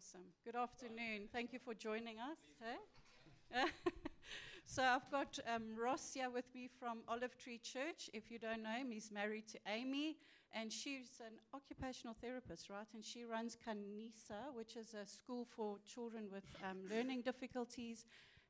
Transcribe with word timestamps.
Awesome. 0.00 0.32
Good 0.46 0.56
afternoon. 0.56 1.28
Thank 1.30 1.52
you 1.52 1.58
for 1.58 1.74
joining 1.74 2.16
us. 2.20 2.38
Hey? 2.58 3.64
so 4.64 4.82
I've 4.82 5.10
got 5.10 5.38
um, 5.54 5.76
Ross 5.78 6.14
here 6.14 6.30
with 6.30 6.46
me 6.54 6.70
from 6.78 7.00
Olive 7.06 7.36
Tree 7.36 7.60
Church. 7.62 8.08
If 8.14 8.30
you 8.30 8.38
don't 8.38 8.62
know 8.62 8.70
him, 8.70 8.90
he's 8.92 9.10
married 9.12 9.46
to 9.48 9.58
Amy, 9.68 10.16
and 10.54 10.72
she's 10.72 11.20
an 11.20 11.34
occupational 11.52 12.16
therapist, 12.18 12.70
right? 12.70 12.86
And 12.94 13.04
she 13.04 13.24
runs 13.24 13.58
Kanisa, 13.58 14.54
which 14.54 14.74
is 14.74 14.94
a 14.94 15.04
school 15.04 15.46
for 15.54 15.76
children 15.86 16.28
with 16.32 16.44
um, 16.64 16.78
learning 16.90 17.20
difficulties 17.20 18.06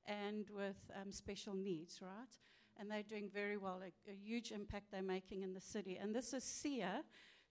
and 0.07 0.47
with 0.57 0.79
um, 1.03 1.11
special 1.11 1.55
needs, 1.55 1.99
right? 2.01 2.33
And 2.79 2.89
they're 2.89 3.03
doing 3.03 3.29
very 3.29 3.57
well, 3.57 3.83
a, 3.83 4.11
a 4.11 4.15
huge 4.15 4.53
impact 4.53 4.93
they're 4.93 5.03
making 5.03 5.43
in 5.43 5.53
the 5.53 5.61
city. 5.61 5.99
And 6.01 6.15
this 6.15 6.33
is 6.33 6.45
Siya, 6.45 7.01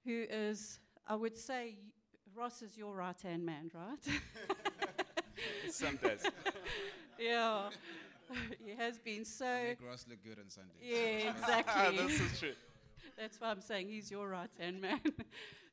who 0.06 0.24
is, 0.30 0.80
I 1.06 1.16
would 1.16 1.38
say, 1.38 1.80
Ross 2.36 2.62
is 2.62 2.78
your 2.78 2.96
right 2.96 3.20
hand 3.22 3.46
man, 3.46 3.72
right? 3.74 4.20
Some 5.72 5.98
days. 5.98 6.24
yeah. 7.20 7.70
He 8.64 8.76
has 8.76 9.00
been 9.00 9.26
so. 9.26 9.64
Make 9.70 9.88
Ross 9.88 10.06
look 10.10 10.24
good 10.24 10.38
on 10.40 10.50
Sunday. 10.50 10.74
Yeah, 10.82 11.32
exactly. 11.32 11.98
this 12.08 12.20
is 12.20 12.40
true. 12.40 12.54
That's 13.18 13.40
why 13.42 13.50
I'm 13.50 13.62
saying 13.62 13.90
he's 13.90 14.12
your 14.12 14.30
right 14.30 14.50
hand 14.60 14.82
man. 14.82 15.00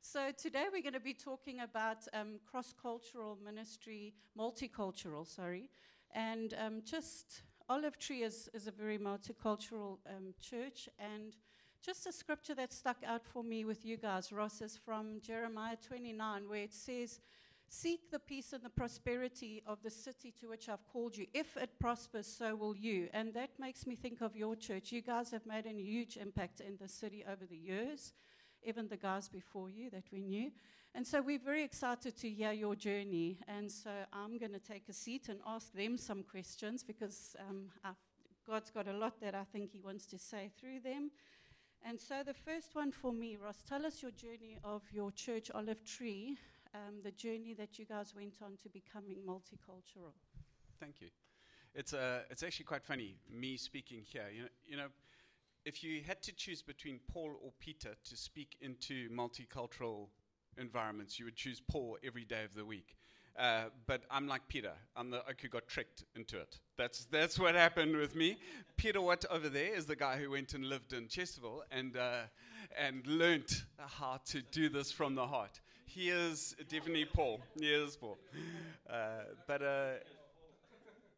so 0.00 0.30
today 0.36 0.64
we're 0.72 0.82
going 0.82 0.94
to 0.94 1.00
be 1.00 1.14
talking 1.14 1.60
about 1.60 1.98
um, 2.12 2.40
cross 2.50 2.74
cultural 2.80 3.38
ministry, 3.44 4.14
multicultural, 4.38 5.26
sorry, 5.26 5.68
and 6.14 6.54
um, 6.64 6.82
just 6.84 7.42
Olive 7.68 7.98
Tree 7.98 8.22
is, 8.22 8.48
is 8.54 8.66
a 8.66 8.70
very 8.70 8.98
multicultural 8.98 9.98
um, 10.08 10.34
church 10.40 10.88
and 10.98 11.36
just 11.86 12.04
a 12.04 12.12
scripture 12.12 12.54
that 12.56 12.72
stuck 12.72 12.96
out 13.06 13.24
for 13.24 13.44
me 13.44 13.64
with 13.64 13.86
you 13.86 13.96
guys, 13.96 14.32
Ross, 14.32 14.60
is 14.60 14.76
from 14.76 15.20
Jeremiah 15.22 15.76
29, 15.76 16.48
where 16.48 16.64
it 16.64 16.74
says, 16.74 17.20
Seek 17.68 18.10
the 18.10 18.18
peace 18.18 18.52
and 18.52 18.64
the 18.64 18.70
prosperity 18.70 19.62
of 19.68 19.80
the 19.84 19.90
city 19.90 20.34
to 20.40 20.48
which 20.48 20.68
I've 20.68 20.84
called 20.92 21.16
you. 21.16 21.26
If 21.32 21.56
it 21.56 21.78
prospers, 21.78 22.26
so 22.26 22.56
will 22.56 22.76
you. 22.76 23.08
And 23.12 23.32
that 23.34 23.50
makes 23.60 23.86
me 23.86 23.94
think 23.94 24.20
of 24.20 24.34
your 24.34 24.56
church. 24.56 24.90
You 24.90 25.00
guys 25.00 25.30
have 25.30 25.46
made 25.46 25.66
a 25.66 25.72
huge 25.72 26.16
impact 26.16 26.58
in 26.58 26.76
the 26.80 26.88
city 26.88 27.24
over 27.24 27.46
the 27.46 27.56
years, 27.56 28.14
even 28.64 28.88
the 28.88 28.96
guys 28.96 29.28
before 29.28 29.70
you 29.70 29.88
that 29.90 30.06
we 30.12 30.22
knew. 30.22 30.50
And 30.92 31.06
so 31.06 31.22
we're 31.22 31.38
very 31.38 31.62
excited 31.62 32.16
to 32.16 32.28
hear 32.28 32.50
your 32.50 32.74
journey. 32.74 33.38
And 33.46 33.70
so 33.70 33.90
I'm 34.12 34.38
going 34.38 34.54
to 34.54 34.58
take 34.58 34.88
a 34.88 34.92
seat 34.92 35.28
and 35.28 35.38
ask 35.46 35.72
them 35.72 35.96
some 35.98 36.24
questions 36.24 36.82
because 36.82 37.36
um, 37.48 37.68
God's 38.44 38.70
got 38.70 38.88
a 38.88 38.92
lot 38.92 39.20
that 39.20 39.36
I 39.36 39.44
think 39.44 39.70
He 39.70 39.80
wants 39.80 40.06
to 40.06 40.18
say 40.18 40.50
through 40.58 40.80
them. 40.80 41.12
And 41.84 42.00
so 42.00 42.22
the 42.24 42.34
first 42.34 42.74
one 42.74 42.90
for 42.90 43.12
me, 43.12 43.36
Ross, 43.36 43.62
tell 43.68 43.86
us 43.86 44.02
your 44.02 44.10
journey 44.10 44.58
of 44.64 44.82
your 44.92 45.12
church, 45.12 45.50
Olive 45.54 45.84
Tree, 45.84 46.36
um, 46.74 46.96
the 47.02 47.12
journey 47.12 47.54
that 47.54 47.78
you 47.78 47.84
guys 47.84 48.14
went 48.14 48.34
on 48.42 48.56
to 48.62 48.68
becoming 48.68 49.18
multicultural. 49.26 50.12
Thank 50.80 51.00
you. 51.00 51.08
It's, 51.74 51.92
uh, 51.92 52.22
it's 52.30 52.42
actually 52.42 52.64
quite 52.64 52.82
funny, 52.82 53.16
me 53.30 53.56
speaking 53.56 54.02
here. 54.04 54.26
You 54.34 54.42
know, 54.42 54.48
you 54.66 54.76
know, 54.76 54.88
if 55.64 55.82
you 55.84 56.00
had 56.06 56.22
to 56.22 56.32
choose 56.32 56.62
between 56.62 57.00
Paul 57.12 57.36
or 57.42 57.52
Peter 57.60 57.94
to 58.04 58.16
speak 58.16 58.56
into 58.60 59.08
multicultural 59.10 60.08
environments, 60.58 61.18
you 61.18 61.24
would 61.24 61.36
choose 61.36 61.60
Paul 61.60 61.98
every 62.04 62.24
day 62.24 62.44
of 62.44 62.54
the 62.54 62.64
week. 62.64 62.96
Uh, 63.38 63.64
but 63.86 64.02
I'm 64.10 64.26
like 64.26 64.48
Peter. 64.48 64.72
I'm 64.96 65.10
the 65.10 65.18
oke 65.18 65.40
who 65.42 65.48
got 65.48 65.66
tricked 65.68 66.04
into 66.14 66.38
it. 66.38 66.58
That's, 66.78 67.04
that's 67.06 67.38
what 67.38 67.54
happened 67.54 67.96
with 67.96 68.14
me. 68.14 68.38
Peter 68.76 69.00
Watt 69.00 69.24
over 69.30 69.48
there 69.48 69.74
is 69.74 69.84
the 69.84 69.96
guy 69.96 70.16
who 70.16 70.30
went 70.30 70.54
and 70.54 70.64
lived 70.66 70.92
in 70.94 71.06
Chesterville 71.06 71.60
and, 71.70 71.96
uh, 71.96 72.22
and 72.78 73.06
learnt 73.06 73.64
how 73.78 74.20
to 74.26 74.40
do 74.52 74.68
this 74.68 74.90
from 74.90 75.14
the 75.14 75.26
heart. 75.26 75.60
He 75.84 76.08
is 76.08 76.56
definitely 76.68 77.04
Paul. 77.04 77.40
He 77.58 77.68
is 77.68 77.96
Paul. 77.96 78.18
Uh, 78.88 78.94
but 79.46 79.62
uh, 79.62 79.88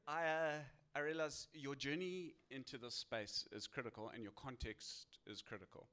I, 0.08 0.24
uh, 0.24 0.52
I 0.96 1.00
realize 1.00 1.46
your 1.54 1.76
journey 1.76 2.34
into 2.50 2.78
this 2.78 2.94
space 2.94 3.46
is 3.52 3.66
critical 3.68 4.10
and 4.12 4.22
your 4.22 4.32
context 4.32 5.06
is 5.26 5.40
critical. 5.40 5.86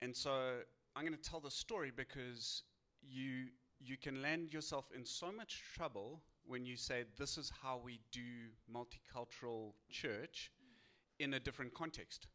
And 0.00 0.16
so 0.16 0.60
I'm 0.96 1.02
going 1.02 1.16
to 1.16 1.30
tell 1.30 1.40
the 1.40 1.50
story 1.50 1.92
because 1.94 2.62
you 3.02 3.48
you 3.80 3.96
can 3.96 4.22
land 4.22 4.52
yourself 4.52 4.88
in 4.94 5.04
so 5.04 5.30
much 5.30 5.62
trouble 5.74 6.20
when 6.46 6.64
you 6.64 6.76
say 6.76 7.04
this 7.18 7.38
is 7.38 7.52
how 7.62 7.80
we 7.84 8.00
do 8.10 8.20
multicultural 8.72 9.72
church 9.90 10.50
in 11.18 11.34
a 11.34 11.40
different 11.40 11.74
context. 11.74 12.26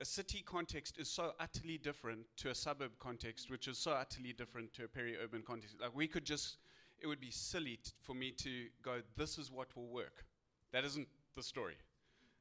A 0.00 0.04
city 0.04 0.42
context 0.44 0.98
is 0.98 1.08
so 1.08 1.32
utterly 1.38 1.78
different 1.78 2.20
to 2.38 2.50
a 2.50 2.54
suburb 2.54 2.92
context, 2.98 3.50
which 3.50 3.68
is 3.68 3.78
so 3.78 3.92
utterly 3.92 4.32
different 4.32 4.72
to 4.74 4.84
a 4.84 4.88
peri 4.88 5.16
urban 5.22 5.42
context. 5.42 5.76
Like, 5.80 5.94
we 5.94 6.08
could 6.08 6.24
just, 6.24 6.56
it 7.00 7.06
would 7.06 7.20
be 7.20 7.30
silly 7.30 7.76
t- 7.76 7.92
for 8.00 8.14
me 8.14 8.32
to 8.38 8.66
go, 8.82 9.02
this 9.16 9.38
is 9.38 9.52
what 9.52 9.76
will 9.76 9.88
work. 9.88 10.24
That 10.72 10.84
isn't 10.84 11.06
the 11.36 11.42
story. 11.42 11.76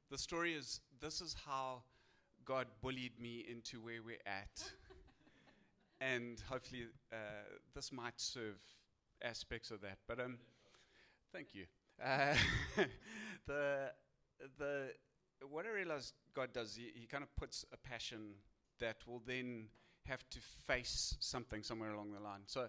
The 0.09 0.17
story 0.17 0.53
is, 0.53 0.79
this 0.99 1.21
is 1.21 1.35
how 1.45 1.83
God 2.45 2.67
bullied 2.81 3.19
me 3.19 3.45
into 3.49 3.79
where 3.79 4.01
we're 4.03 4.17
at 4.25 4.63
and 6.01 6.41
hopefully 6.49 6.85
uh, 7.13 7.15
this 7.73 7.91
might 7.91 8.19
serve 8.19 8.59
aspects 9.23 9.71
of 9.71 9.81
that. 9.81 9.99
But 10.07 10.19
um, 10.19 10.37
thank 11.31 11.53
you. 11.53 11.65
Uh, 12.03 12.33
the 13.47 13.91
the 14.57 14.89
what 15.47 15.65
I 15.65 15.69
realize 15.69 16.13
God 16.33 16.53
does, 16.53 16.75
he, 16.75 16.91
he 16.93 17.05
kind 17.05 17.23
of 17.23 17.35
puts 17.35 17.65
a 17.71 17.77
passion 17.77 18.33
that 18.79 18.97
will 19.07 19.21
then 19.25 19.67
have 20.07 20.27
to 20.31 20.39
face 20.67 21.15
something 21.19 21.63
somewhere 21.63 21.93
along 21.93 22.11
the 22.11 22.19
line. 22.19 22.41
So 22.47 22.67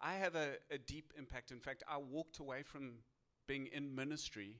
I 0.00 0.14
have 0.14 0.34
a, 0.34 0.54
a 0.70 0.78
deep 0.78 1.12
impact. 1.16 1.50
In 1.50 1.60
fact, 1.60 1.82
I 1.88 1.98
walked 1.98 2.38
away 2.38 2.62
from 2.62 2.94
being 3.46 3.68
in 3.68 3.94
ministry 3.94 4.56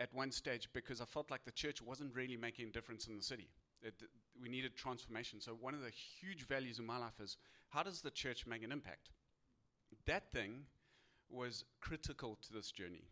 at 0.00 0.12
one 0.12 0.30
stage 0.30 0.68
because 0.72 1.00
I 1.00 1.04
felt 1.04 1.30
like 1.30 1.44
the 1.44 1.52
church 1.52 1.80
wasn't 1.80 2.14
really 2.14 2.36
making 2.36 2.68
a 2.68 2.70
difference 2.70 3.06
in 3.06 3.16
the 3.16 3.22
city. 3.22 3.48
It, 3.84 3.94
we 4.40 4.48
needed 4.48 4.74
transformation. 4.76 5.40
So, 5.40 5.52
one 5.52 5.74
of 5.74 5.82
the 5.82 5.90
huge 5.90 6.46
values 6.46 6.78
in 6.78 6.86
my 6.86 6.98
life 6.98 7.20
is 7.22 7.36
how 7.68 7.82
does 7.82 8.00
the 8.00 8.10
church 8.10 8.46
make 8.46 8.64
an 8.64 8.72
impact? 8.72 9.10
That 10.06 10.32
thing 10.32 10.64
was 11.30 11.64
critical 11.80 12.38
to 12.42 12.52
this 12.52 12.70
journey. 12.70 13.04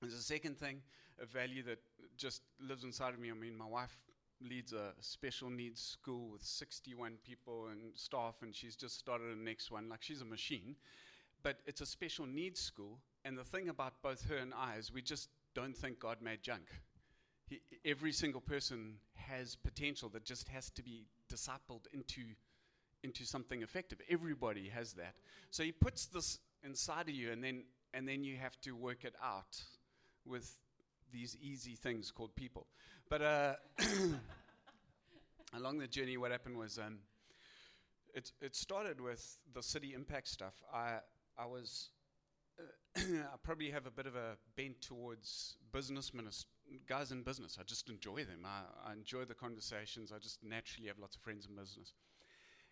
There's 0.00 0.14
a 0.14 0.22
second 0.22 0.58
thing, 0.58 0.82
a 1.20 1.26
value 1.26 1.62
that 1.64 1.78
just 2.16 2.42
lives 2.60 2.84
inside 2.84 3.14
of 3.14 3.20
me. 3.20 3.30
I 3.30 3.34
mean, 3.34 3.56
my 3.56 3.66
wife 3.66 3.96
leads 4.40 4.72
a 4.72 4.92
special 5.00 5.50
needs 5.50 5.80
school 5.80 6.30
with 6.30 6.42
61 6.42 7.18
people 7.24 7.68
and 7.70 7.92
staff, 7.94 8.36
and 8.42 8.54
she's 8.54 8.74
just 8.74 8.98
started 8.98 9.30
the 9.30 9.42
next 9.42 9.70
one. 9.70 9.88
Like, 9.88 10.02
she's 10.02 10.20
a 10.20 10.24
machine. 10.24 10.76
But 11.42 11.58
it's 11.66 11.80
a 11.80 11.86
special 11.86 12.26
needs 12.26 12.60
school, 12.60 12.98
and 13.24 13.36
the 13.36 13.44
thing 13.44 13.68
about 13.68 13.94
both 14.02 14.28
her 14.28 14.36
and 14.36 14.52
I 14.54 14.76
is 14.76 14.92
we 14.92 15.02
just 15.02 15.28
don't 15.54 15.76
think 15.76 15.98
God 15.98 16.18
made 16.22 16.42
junk. 16.42 16.62
He, 17.48 17.60
every 17.84 18.12
single 18.12 18.40
person 18.40 18.94
has 19.36 19.56
potential 19.56 20.08
that 20.10 20.24
just 20.24 20.48
has 20.48 20.70
to 20.70 20.82
be 20.82 21.06
discipled 21.32 21.86
into, 21.92 22.22
into 23.02 23.24
something 23.24 23.62
effective. 23.62 24.00
Everybody 24.10 24.68
has 24.68 24.92
that. 24.94 25.14
So 25.50 25.62
he 25.62 25.72
puts 25.72 26.06
this 26.06 26.38
inside 26.64 27.08
of 27.08 27.14
you, 27.14 27.32
and 27.32 27.42
then, 27.42 27.64
and 27.94 28.06
then 28.06 28.24
you 28.24 28.36
have 28.36 28.60
to 28.62 28.72
work 28.72 29.04
it 29.04 29.14
out 29.22 29.62
with 30.24 30.50
these 31.12 31.36
easy 31.42 31.74
things 31.74 32.10
called 32.10 32.34
people. 32.34 32.66
But 33.08 33.22
uh, 33.22 33.54
along 35.54 35.78
the 35.78 35.88
journey, 35.88 36.16
what 36.16 36.30
happened 36.30 36.56
was 36.56 36.78
um, 36.78 36.98
it, 38.14 38.32
it 38.40 38.54
started 38.54 39.00
with 39.00 39.38
the 39.54 39.62
city 39.62 39.92
impact 39.94 40.28
stuff. 40.28 40.54
I, 40.72 40.98
I 41.38 41.46
was 41.46 41.90
I 42.96 43.36
probably 43.42 43.70
have 43.70 43.86
a 43.86 43.90
bit 43.90 44.06
of 44.06 44.14
a 44.14 44.36
bent 44.56 44.80
towards 44.82 45.56
business 45.72 46.12
ministry 46.12 46.51
guys 46.88 47.12
in 47.12 47.22
business. 47.22 47.58
I 47.60 47.64
just 47.64 47.88
enjoy 47.88 48.24
them. 48.24 48.44
I, 48.44 48.90
I, 48.90 48.92
enjoy 48.92 49.24
the 49.24 49.34
conversations. 49.34 50.12
I 50.12 50.18
just 50.18 50.42
naturally 50.42 50.88
have 50.88 50.98
lots 50.98 51.16
of 51.16 51.22
friends 51.22 51.46
in 51.48 51.54
business. 51.54 51.92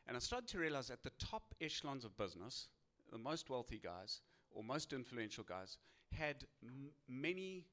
And 0.06 0.16
I 0.16 0.20
started 0.20 0.48
to 0.50 0.58
realize 0.58 0.90
at 0.90 1.02
the 1.02 1.12
top 1.18 1.54
echelons 1.60 2.04
of 2.04 2.16
business, 2.16 2.68
the 3.10 3.18
most 3.18 3.50
wealthy 3.50 3.80
guys 3.82 4.20
or 4.50 4.62
most 4.62 4.92
influential 4.92 5.44
guys 5.44 5.78
had 6.12 6.44
m- 6.62 6.90
many 7.08 7.66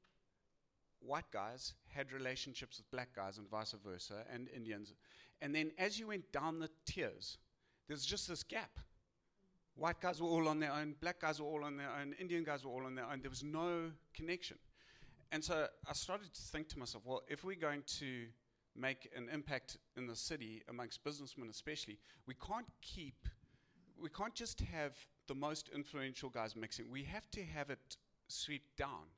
white 1.00 1.30
guys 1.32 1.74
had 1.88 2.12
relationships 2.12 2.78
with 2.78 2.90
black 2.92 3.10
guys 3.16 3.38
and 3.38 3.50
vice 3.50 3.74
versa 3.84 4.26
and 4.32 4.50
Indians. 4.56 4.94
And 5.42 5.54
then 5.54 5.72
as 5.78 6.00
you 6.00 6.08
went 6.08 6.32
down 6.32 6.60
the 6.60 6.70
tiers, 6.86 7.38
there's 7.88 8.06
just 8.06 8.28
this 8.28 8.44
gap. 8.44 8.80
White 9.76 10.02
guys 10.02 10.22
were 10.22 10.28
all 10.28 10.48
on 10.48 10.60
their 10.60 10.74
own, 10.74 10.96
black 11.00 11.22
guys 11.22 11.40
were 11.40 11.48
all 11.48 11.64
on 11.64 11.78
their 11.78 11.92
own, 12.02 12.14
Indian 12.20 12.44
guys 12.44 12.66
were 12.66 12.72
all 12.72 12.86
on 12.86 12.96
their 12.96 13.06
own. 13.06 13.22
There 13.22 13.30
was 13.30 13.44
no 13.44 13.92
connection. 14.14 14.58
And 15.32 15.44
so 15.44 15.68
I 15.88 15.94
started 15.94 16.34
to 16.34 16.42
think 16.42 16.70
to 16.70 16.80
myself, 16.80 17.04
well, 17.06 17.24
if 17.28 17.44
we're 17.44 17.56
going 17.56 17.84
to 18.00 18.26
make 18.76 19.10
an 19.16 19.28
impact 19.34 19.78
in 19.98 20.08
the 20.08 20.16
city 20.16 20.64
amongst 20.70 21.04
businessmen 21.04 21.50
especially, 21.50 21.98
we 22.26 22.36
can't 22.36 22.68
keep, 22.82 23.28
we 24.02 24.10
can't 24.10 24.36
just 24.36 24.62
have 24.62 24.96
the 25.28 25.36
most 25.36 25.70
influential 25.76 26.30
guys 26.30 26.56
mixing. 26.56 26.90
We 26.90 27.04
have 27.04 27.30
to 27.32 27.44
have 27.44 27.70
it 27.70 27.98
sweep 28.28 28.64
down. 28.78 29.12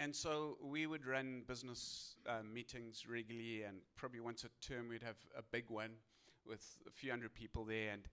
And 0.00 0.14
so 0.14 0.58
we 0.62 0.86
would 0.86 1.06
run 1.06 1.42
business 1.46 2.16
uh, 2.26 2.42
meetings 2.42 3.04
regularly, 3.08 3.62
and 3.62 3.78
probably 3.96 4.20
once 4.20 4.44
a 4.44 4.48
term 4.60 4.88
we'd 4.88 5.02
have 5.02 5.18
a 5.36 5.42
big 5.42 5.64
one 5.68 5.90
with 6.46 6.78
a 6.86 6.90
few 6.90 7.10
hundred 7.10 7.34
people 7.34 7.64
there. 7.64 7.92
And, 7.92 8.08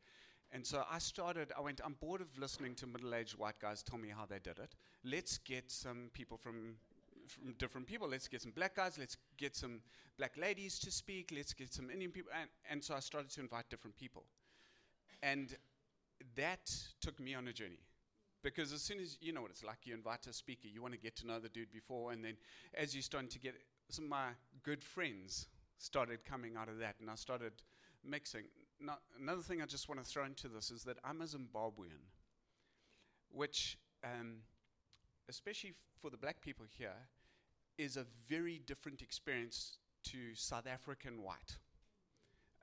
And 0.51 0.65
so 0.65 0.83
I 0.89 0.99
started, 0.99 1.51
I 1.57 1.61
went, 1.61 1.81
I'm 1.83 1.95
bored 1.99 2.21
of 2.21 2.37
listening 2.37 2.75
to 2.75 2.87
middle 2.87 3.13
aged 3.13 3.37
white 3.37 3.59
guys 3.59 3.83
tell 3.83 3.99
me 3.99 4.09
how 4.09 4.25
they 4.25 4.39
did 4.39 4.59
it. 4.59 4.75
Let's 5.03 5.37
get 5.37 5.71
some 5.71 6.09
people 6.13 6.37
from, 6.37 6.75
from 7.27 7.53
different 7.53 7.87
people. 7.87 8.07
Let's 8.07 8.27
get 8.27 8.41
some 8.41 8.51
black 8.51 8.75
guys. 8.75 8.97
Let's 8.97 9.17
get 9.37 9.55
some 9.55 9.81
black 10.17 10.37
ladies 10.37 10.79
to 10.79 10.91
speak. 10.91 11.31
Let's 11.35 11.53
get 11.53 11.73
some 11.73 11.89
Indian 11.89 12.11
people. 12.11 12.31
And, 12.39 12.49
and 12.69 12.83
so 12.83 12.95
I 12.95 12.99
started 12.99 13.31
to 13.31 13.41
invite 13.41 13.69
different 13.69 13.97
people. 13.97 14.23
And 15.21 15.55
that 16.35 16.71
took 17.01 17.19
me 17.19 17.35
on 17.35 17.47
a 17.47 17.53
journey. 17.53 17.79
Because 18.43 18.71
as 18.71 18.81
soon 18.83 18.99
as 18.99 19.17
you 19.21 19.33
know 19.33 19.41
what 19.41 19.49
it's 19.49 19.63
like, 19.63 19.79
you 19.85 19.95
invite 19.95 20.27
a 20.27 20.33
speaker, 20.33 20.67
you 20.67 20.79
want 20.79 20.93
to 20.93 20.99
get 20.99 21.15
to 21.17 21.25
know 21.25 21.39
the 21.39 21.49
dude 21.49 21.71
before, 21.71 22.11
and 22.11 22.23
then 22.23 22.37
as 22.75 22.93
you're 22.93 23.01
starting 23.01 23.29
to 23.29 23.39
get 23.39 23.55
some 23.89 24.05
of 24.05 24.09
my 24.11 24.27
good 24.61 24.83
friends 24.83 25.47
started 25.79 26.23
coming 26.23 26.55
out 26.55 26.69
of 26.69 26.77
that, 26.77 26.95
and 27.01 27.09
I 27.09 27.15
started 27.15 27.53
mixing. 28.03 28.43
Now, 28.79 28.99
another 29.19 29.41
thing 29.41 29.63
I 29.63 29.65
just 29.65 29.89
want 29.89 30.03
to 30.03 30.07
throw 30.07 30.25
into 30.25 30.47
this 30.47 30.69
is 30.69 30.83
that 30.83 30.97
I'm 31.03 31.21
a 31.21 31.25
Zimbabwean, 31.25 32.05
which, 33.31 33.79
um, 34.03 34.37
especially 35.29 35.73
for 36.01 36.09
the 36.09 36.17
black 36.17 36.41
people 36.41 36.65
here, 36.77 37.09
is 37.77 37.97
a 37.97 38.05
very 38.29 38.61
different 38.65 39.01
experience 39.01 39.77
to 40.03 40.33
South 40.33 40.67
African 40.67 41.21
white. 41.21 41.57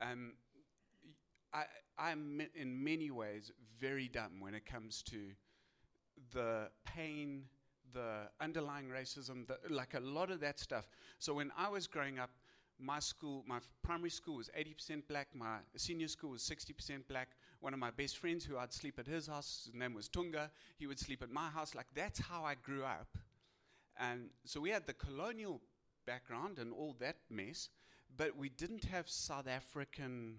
Um, 0.01 0.35
I, 1.53 1.65
I'm 1.99 2.41
in 2.55 2.83
many 2.83 3.11
ways 3.11 3.53
very 3.79 4.09
dumb 4.09 4.41
when 4.41 4.55
it 4.55 4.65
comes 4.65 5.03
to 5.05 5.19
the 6.33 6.69
pain, 6.85 7.45
the 7.93 8.29
underlying 8.41 8.89
racism, 8.89 9.47
the, 9.47 9.59
like 9.69 9.95
a 9.95 10.01
lot 10.01 10.31
of 10.31 10.41
that 10.41 10.59
stuff. 10.59 10.89
So 11.19 11.35
when 11.35 11.53
I 11.57 11.69
was 11.69 11.87
growing 11.87 12.19
up, 12.19 12.31
my 12.83 12.99
school, 12.99 13.45
my 13.47 13.59
primary 13.83 14.11
school 14.11 14.37
was 14.37 14.51
80% 14.59 15.03
black. 15.09 15.29
My 15.35 15.59
senior 15.77 16.09
school 16.09 16.31
was 16.31 16.43
60% 16.43 17.07
black. 17.09 17.31
One 17.61 17.73
of 17.73 17.79
my 17.79 17.91
best 17.91 18.19
friends, 18.19 18.45
who 18.45 18.59
I'd 18.59 18.73
sleep 18.73 18.99
at 18.99 19.07
his 19.07 19.29
house, 19.29 19.63
his 19.67 19.75
name 19.75 19.95
was 19.95 20.09
Tunga. 20.09 20.51
He 20.79 20.87
would 20.87 20.99
sleep 20.99 21.23
at 21.23 21.31
my 21.31 21.49
house. 21.49 21.75
Like 21.75 21.87
that's 21.95 22.19
how 22.19 22.45
I 22.45 22.55
grew 22.55 22.85
up. 22.85 23.17
And 23.99 24.31
so 24.45 24.61
we 24.61 24.71
had 24.71 24.87
the 24.87 24.95
colonial 24.95 25.61
background 26.07 26.59
and 26.59 26.73
all 26.73 26.97
that 26.99 27.17
mess, 27.31 27.69
but 28.17 28.37
we 28.37 28.49
didn't 28.49 28.85
have 28.87 29.09
South 29.09 29.47
African. 29.47 30.39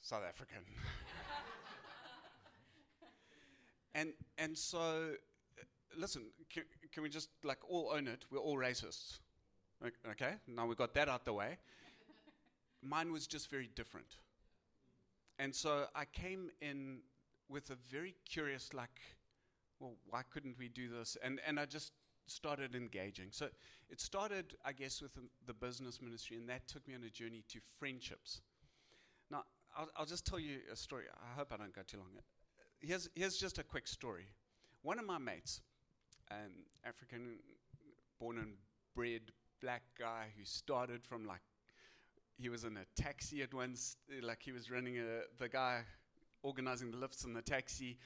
South 0.00 0.22
African. 0.26 0.64
and 3.94 4.12
and 4.38 4.56
so, 4.56 5.10
listen, 5.98 6.22
can, 6.50 6.62
can 6.90 7.02
we 7.02 7.10
just 7.10 7.28
like 7.44 7.58
all 7.68 7.92
own 7.94 8.08
it? 8.08 8.24
We're 8.30 8.38
all 8.38 8.56
racists. 8.56 9.18
Okay, 9.84 10.34
now 10.46 10.66
we 10.66 10.74
got 10.74 10.94
that 10.94 11.08
out 11.08 11.24
the 11.24 11.32
way. 11.32 11.58
Mine 12.82 13.12
was 13.12 13.26
just 13.26 13.50
very 13.50 13.68
different. 13.74 14.16
And 15.38 15.54
so 15.54 15.86
I 15.94 16.04
came 16.04 16.50
in 16.60 16.98
with 17.48 17.70
a 17.70 17.76
very 17.90 18.14
curious, 18.28 18.72
like, 18.72 19.00
well, 19.80 19.94
why 20.08 20.22
couldn't 20.32 20.56
we 20.58 20.68
do 20.68 20.88
this? 20.88 21.16
And, 21.22 21.40
and 21.46 21.58
I 21.58 21.66
just 21.66 21.92
started 22.26 22.74
engaging. 22.74 23.28
So 23.30 23.48
it 23.90 24.00
started, 24.00 24.54
I 24.64 24.72
guess, 24.72 25.02
with 25.02 25.12
the, 25.46 25.54
business 25.54 26.00
ministry, 26.00 26.36
and 26.36 26.48
that 26.48 26.68
took 26.68 26.86
me 26.86 26.94
on 26.94 27.02
a 27.02 27.10
journey 27.10 27.42
to 27.48 27.58
friendships. 27.78 28.40
Now, 29.30 29.44
I'll, 29.76 29.88
I'll 29.96 30.06
just 30.06 30.24
tell 30.24 30.38
you 30.38 30.58
a 30.72 30.76
story. 30.76 31.04
I 31.12 31.36
hope 31.36 31.52
I 31.52 31.56
don't 31.56 31.74
go 31.74 31.82
too 31.86 31.98
long. 31.98 32.08
Here's, 32.80 33.08
here's 33.14 33.36
just 33.36 33.58
a 33.58 33.62
quick 33.64 33.88
story. 33.88 34.26
One 34.82 34.98
of 34.98 35.04
my 35.04 35.18
mates, 35.18 35.60
an 36.30 36.50
African 36.84 37.38
born 38.18 38.38
and 38.38 38.52
bred 38.94 39.22
black 39.62 39.82
guy 39.98 40.26
who 40.36 40.44
started 40.44 41.02
from 41.04 41.24
like 41.24 41.40
he 42.36 42.48
was 42.48 42.64
in 42.64 42.76
a 42.76 43.00
taxi 43.00 43.42
at 43.42 43.54
once, 43.54 43.96
like 44.22 44.42
he 44.42 44.52
was 44.52 44.70
running 44.70 44.98
a, 44.98 45.22
the 45.38 45.48
guy 45.48 45.82
organizing 46.42 46.90
the 46.90 46.96
lifts 46.96 47.24
in 47.24 47.32
the 47.32 47.42
taxi, 47.42 47.98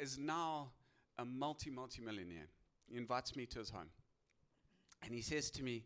is 0.00 0.18
now 0.18 0.70
a 1.18 1.24
multi 1.24 1.70
multi 1.70 2.02
millionaire. 2.02 2.48
He 2.88 2.96
invites 2.96 3.36
me 3.36 3.46
to 3.46 3.60
his 3.60 3.70
home, 3.70 3.90
and 5.04 5.14
he 5.14 5.22
says 5.22 5.50
to 5.52 5.62
me, 5.62 5.84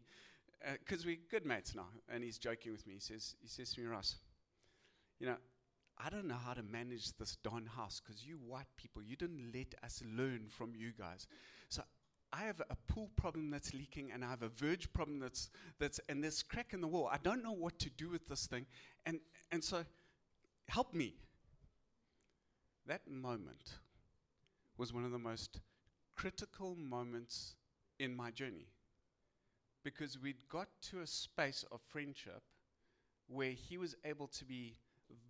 because 0.78 1.04
uh, 1.04 1.08
we're 1.08 1.18
good 1.30 1.44
mates 1.44 1.74
now, 1.74 1.88
and 2.08 2.24
he's 2.24 2.38
joking 2.38 2.72
with 2.72 2.86
me. 2.86 2.94
He 2.94 3.00
says, 3.00 3.36
he 3.42 3.48
says 3.48 3.72
to 3.74 3.80
me, 3.80 3.86
Ross, 3.86 4.16
you 5.20 5.26
know, 5.26 5.36
I 5.98 6.08
don't 6.08 6.26
know 6.26 6.38
how 6.42 6.54
to 6.54 6.62
manage 6.62 7.16
this 7.18 7.36
Don 7.36 7.66
house 7.66 8.00
because 8.00 8.24
you 8.26 8.36
white 8.36 8.66
people, 8.76 9.02
you 9.02 9.16
didn't 9.16 9.52
let 9.54 9.74
us 9.84 10.02
learn 10.16 10.46
from 10.48 10.72
you 10.74 10.92
guys. 10.98 11.26
So 11.68 11.82
I 12.32 12.42
have 12.44 12.60
a 12.68 12.76
pool 12.92 13.10
problem 13.16 13.50
that's 13.50 13.72
leaking 13.72 14.10
and 14.12 14.24
I 14.24 14.30
have 14.30 14.42
a 14.42 14.48
verge 14.48 14.92
problem 14.92 15.20
that's, 15.20 15.50
that's 15.78 16.00
and 16.08 16.22
there's 16.22 16.42
crack 16.42 16.72
in 16.72 16.80
the 16.80 16.88
wall. 16.88 17.08
I 17.12 17.18
don't 17.22 17.42
know 17.42 17.52
what 17.52 17.78
to 17.80 17.90
do 17.90 18.08
with 18.08 18.26
this 18.26 18.46
thing. 18.46 18.66
And, 19.06 19.20
and 19.52 19.62
so, 19.62 19.84
help 20.68 20.94
me. 20.94 21.14
That 22.86 23.08
moment 23.08 23.74
was 24.76 24.92
one 24.92 25.04
of 25.04 25.12
the 25.12 25.18
most 25.18 25.60
critical 26.14 26.76
moments 26.76 27.54
in 27.98 28.14
my 28.14 28.30
journey 28.30 28.68
because 29.84 30.18
we'd 30.18 30.48
got 30.48 30.68
to 30.90 31.00
a 31.00 31.06
space 31.06 31.64
of 31.70 31.80
friendship 31.88 32.42
where 33.28 33.50
he 33.50 33.78
was 33.78 33.94
able 34.04 34.26
to 34.28 34.44
be 34.44 34.76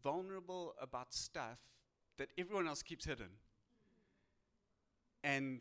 vulnerable 0.02 0.75
about 0.81 1.12
stuff 1.12 1.58
that 2.19 2.29
everyone 2.38 2.67
else 2.67 2.82
keeps 2.82 3.05
hidden. 3.05 3.31
And 5.23 5.61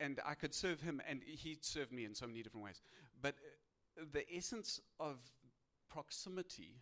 and 0.00 0.18
I 0.26 0.34
could 0.34 0.54
serve 0.54 0.80
him, 0.80 1.00
and 1.06 1.20
he 1.24 1.58
served 1.60 1.92
me 1.92 2.04
in 2.04 2.14
so 2.14 2.26
many 2.26 2.42
different 2.42 2.64
ways. 2.64 2.80
But 3.20 3.34
uh, 4.00 4.04
the 4.12 4.24
essence 4.34 4.80
of 4.98 5.18
proximity, 5.90 6.80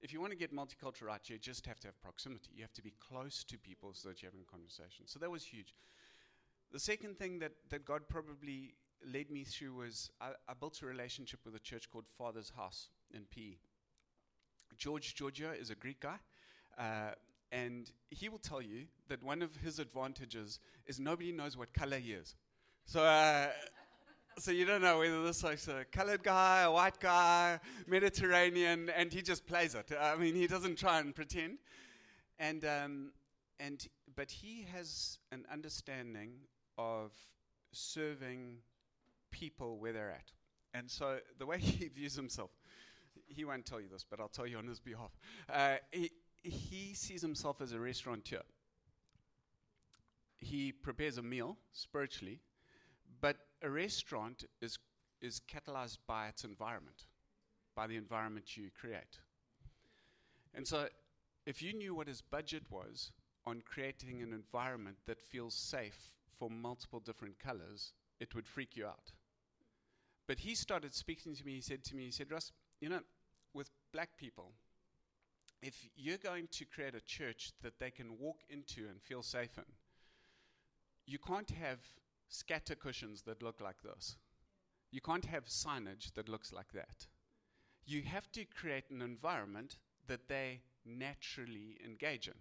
if 0.00 0.12
you 0.12 0.20
want 0.20 0.32
to 0.32 0.38
get 0.38 0.54
multicultural 0.54 1.08
right, 1.08 1.20
you 1.28 1.38
just 1.38 1.66
have 1.66 1.78
to 1.80 1.88
have 1.88 2.00
proximity. 2.02 2.50
You 2.54 2.62
have 2.62 2.72
to 2.72 2.82
be 2.82 2.94
close 2.98 3.44
to 3.44 3.58
people 3.58 3.92
so 3.92 4.08
that 4.08 4.22
you're 4.22 4.30
having 4.30 4.44
a 4.48 4.50
conversation. 4.50 5.06
So 5.06 5.18
that 5.18 5.30
was 5.30 5.44
huge. 5.44 5.74
The 6.72 6.80
second 6.80 7.18
thing 7.18 7.38
that, 7.40 7.52
that 7.70 7.84
God 7.84 8.08
probably 8.08 8.74
led 9.04 9.30
me 9.30 9.44
through 9.44 9.74
was 9.74 10.10
I, 10.20 10.30
I 10.48 10.54
built 10.58 10.82
a 10.82 10.86
relationship 10.86 11.40
with 11.44 11.54
a 11.54 11.60
church 11.60 11.88
called 11.90 12.06
Father's 12.06 12.50
House 12.56 12.88
in 13.12 13.22
PE. 13.30 13.56
George 14.76 15.14
Georgia 15.14 15.52
is 15.52 15.70
a 15.70 15.74
Greek 15.74 16.00
guy. 16.00 16.16
Uh, 16.78 17.12
and 17.50 17.90
he 18.10 18.28
will 18.28 18.38
tell 18.38 18.60
you 18.60 18.86
that 19.08 19.22
one 19.22 19.42
of 19.42 19.56
his 19.56 19.78
advantages 19.78 20.60
is 20.86 21.00
nobody 21.00 21.32
knows 21.32 21.56
what 21.56 21.72
color 21.72 21.98
he 21.98 22.12
is. 22.12 22.34
So, 22.84 23.02
uh, 23.02 23.48
so 24.38 24.50
you 24.50 24.64
don't 24.64 24.82
know 24.82 24.98
whether 24.98 25.22
this 25.24 25.42
is 25.42 25.68
a 25.68 25.84
colored 25.90 26.22
guy, 26.22 26.62
a 26.62 26.70
white 26.70 27.00
guy, 27.00 27.58
Mediterranean, 27.86 28.90
and 28.90 29.12
he 29.12 29.22
just 29.22 29.46
plays 29.46 29.74
it. 29.74 29.90
I 29.98 30.16
mean, 30.16 30.34
he 30.34 30.46
doesn't 30.46 30.78
try 30.78 31.00
and 31.00 31.14
pretend. 31.14 31.58
And, 32.38 32.64
um, 32.64 33.12
and, 33.58 33.86
but 34.14 34.30
he 34.30 34.66
has 34.72 35.18
an 35.32 35.44
understanding 35.52 36.32
of 36.76 37.12
serving 37.72 38.58
people 39.30 39.78
where 39.78 39.92
they're 39.92 40.10
at. 40.10 40.30
And 40.74 40.90
so 40.90 41.18
the 41.38 41.46
way 41.46 41.58
he 41.60 41.88
views 41.88 42.14
himself, 42.14 42.50
he 43.26 43.44
won't 43.44 43.66
tell 43.66 43.80
you 43.80 43.88
this, 43.88 44.04
but 44.08 44.20
I'll 44.20 44.28
tell 44.28 44.46
you 44.46 44.58
on 44.58 44.66
his 44.66 44.80
behalf. 44.80 45.10
Uh, 45.52 45.76
he, 45.90 46.10
he 46.42 46.94
sees 46.94 47.22
himself 47.22 47.60
as 47.60 47.72
a 47.72 47.80
restaurateur. 47.80 48.42
He 50.38 50.72
prepares 50.72 51.18
a 51.18 51.22
meal 51.22 51.56
spiritually, 51.72 52.40
but 53.20 53.36
a 53.62 53.68
restaurant 53.68 54.44
is, 54.60 54.78
is 55.20 55.40
catalyzed 55.40 55.98
by 56.06 56.28
its 56.28 56.44
environment, 56.44 57.06
by 57.74 57.86
the 57.86 57.96
environment 57.96 58.56
you 58.56 58.70
create. 58.78 59.18
And 60.54 60.66
so, 60.66 60.88
if 61.44 61.62
you 61.62 61.72
knew 61.72 61.94
what 61.94 62.08
his 62.08 62.20
budget 62.20 62.64
was 62.70 63.10
on 63.46 63.62
creating 63.64 64.22
an 64.22 64.32
environment 64.32 64.96
that 65.06 65.20
feels 65.20 65.54
safe 65.54 66.14
for 66.38 66.50
multiple 66.50 67.00
different 67.00 67.38
colors, 67.38 67.92
it 68.20 68.34
would 68.34 68.46
freak 68.46 68.76
you 68.76 68.86
out. 68.86 69.12
But 70.26 70.40
he 70.40 70.54
started 70.54 70.94
speaking 70.94 71.34
to 71.34 71.44
me. 71.44 71.54
He 71.54 71.60
said 71.62 71.82
to 71.84 71.96
me, 71.96 72.04
he 72.04 72.10
said, 72.10 72.30
Russ, 72.30 72.52
you 72.80 72.88
know, 72.88 73.00
with 73.54 73.70
black 73.92 74.10
people, 74.18 74.52
if 75.62 75.88
you're 75.96 76.18
going 76.18 76.48
to 76.52 76.64
create 76.64 76.94
a 76.94 77.00
church 77.00 77.52
that 77.62 77.78
they 77.78 77.90
can 77.90 78.18
walk 78.18 78.38
into 78.48 78.86
and 78.88 79.02
feel 79.02 79.22
safe 79.22 79.56
in, 79.58 79.64
you 81.06 81.18
can't 81.18 81.50
have 81.50 81.78
scatter 82.28 82.74
cushions 82.74 83.22
that 83.22 83.42
look 83.42 83.60
like 83.60 83.82
this. 83.82 84.16
You 84.90 85.00
can't 85.00 85.24
have 85.24 85.46
signage 85.46 86.12
that 86.14 86.28
looks 86.28 86.52
like 86.52 86.72
that. 86.72 87.06
You 87.84 88.02
have 88.02 88.30
to 88.32 88.44
create 88.44 88.90
an 88.90 89.02
environment 89.02 89.78
that 90.06 90.28
they 90.28 90.60
naturally 90.84 91.78
engage 91.84 92.28
in, 92.28 92.34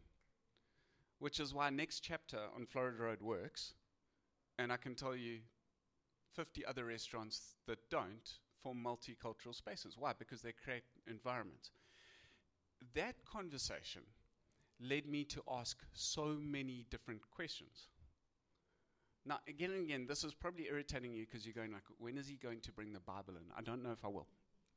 which 1.19 1.39
is 1.39 1.53
why 1.53 1.69
next 1.69 2.01
chapter 2.01 2.39
on 2.55 2.65
Florida 2.65 2.97
Road 3.01 3.21
works. 3.21 3.73
And 4.59 4.71
I 4.71 4.77
can 4.77 4.95
tell 4.95 5.15
you 5.15 5.39
50 6.33 6.65
other 6.65 6.85
restaurants 6.85 7.55
that 7.67 7.89
don't 7.89 8.39
form 8.61 8.83
multicultural 8.83 9.55
spaces. 9.55 9.95
Why? 9.97 10.13
Because 10.17 10.41
they 10.41 10.51
create 10.51 10.83
environments 11.07 11.71
that 12.93 13.15
conversation 13.25 14.01
led 14.79 15.07
me 15.07 15.23
to 15.25 15.41
ask 15.49 15.77
so 15.93 16.37
many 16.39 16.85
different 16.89 17.21
questions. 17.31 17.87
Now, 19.25 19.39
again 19.47 19.71
and 19.71 19.83
again, 19.83 20.05
this 20.07 20.23
is 20.23 20.33
probably 20.33 20.67
irritating 20.69 21.13
you 21.13 21.25
because 21.25 21.45
you're 21.45 21.53
going 21.53 21.73
like, 21.73 21.83
when 21.97 22.17
is 22.17 22.27
he 22.27 22.35
going 22.35 22.61
to 22.61 22.71
bring 22.71 22.93
the 22.93 22.99
Bible 22.99 23.35
in? 23.35 23.43
I 23.57 23.61
don't 23.61 23.83
know 23.83 23.91
if 23.91 24.05
I 24.05 24.07
will. 24.07 24.27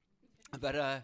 but, 0.60 0.74
uh, 0.74 1.00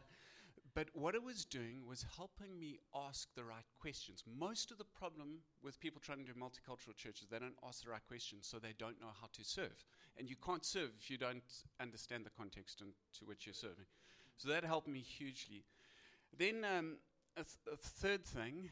But 0.76 0.88
what 0.92 1.14
it 1.14 1.22
was 1.22 1.46
doing 1.46 1.86
was 1.88 2.04
helping 2.16 2.58
me 2.58 2.80
ask 2.94 3.34
the 3.34 3.44
right 3.44 3.64
questions. 3.80 4.22
Most 4.38 4.70
of 4.70 4.76
the 4.76 4.84
problem 4.84 5.38
with 5.62 5.80
people 5.80 6.02
trying 6.04 6.18
to 6.18 6.32
do 6.32 6.38
multicultural 6.38 6.94
churches, 6.94 7.28
they 7.30 7.38
don't 7.38 7.56
ask 7.66 7.82
the 7.82 7.90
right 7.90 8.06
questions, 8.06 8.46
so 8.46 8.58
they 8.58 8.74
don't 8.76 9.00
know 9.00 9.12
how 9.18 9.28
to 9.32 9.42
serve. 9.42 9.84
And 10.18 10.28
you 10.28 10.36
can't 10.36 10.66
serve 10.66 10.90
if 11.00 11.08
you 11.08 11.16
don't 11.16 11.42
understand 11.80 12.26
the 12.26 12.36
context 12.36 12.80
to 12.80 13.24
which 13.24 13.46
you're 13.46 13.54
serving. 13.54 13.86
So 14.36 14.50
that 14.50 14.64
helped 14.64 14.86
me 14.86 15.00
hugely. 15.00 15.64
Then 16.38 16.64
um, 16.64 16.96
a, 17.36 17.44
th- 17.44 17.72
a, 17.72 17.76
third 17.76 18.24
thing, 18.24 18.70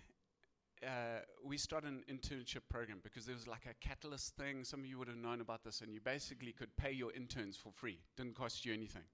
uh, 0.83 1.21
we 1.43 1.57
started 1.57 1.89
an 1.89 2.05
internship 2.11 2.61
program 2.69 3.01
because 3.03 3.25
there 3.25 3.35
was 3.35 3.47
like 3.47 3.67
a 3.71 3.75
catalyst 3.87 4.37
thing. 4.37 4.65
Some 4.65 4.81
of 4.81 4.87
you 4.87 4.99
would 4.99 5.09
have 5.09 5.17
known 5.17 5.41
about 5.41 5.65
this, 5.65 5.81
and 5.81 5.93
you 5.93 6.01
basically 6.01 6.53
could 6.53 6.77
pay 6.77 6.93
your 6.93 7.13
interns 7.13 7.57
for 7.57 7.73
free. 7.73 8.01
Didn't 8.17 8.35
cost 8.35 8.67
you 8.67 8.75
anything. 8.75 9.05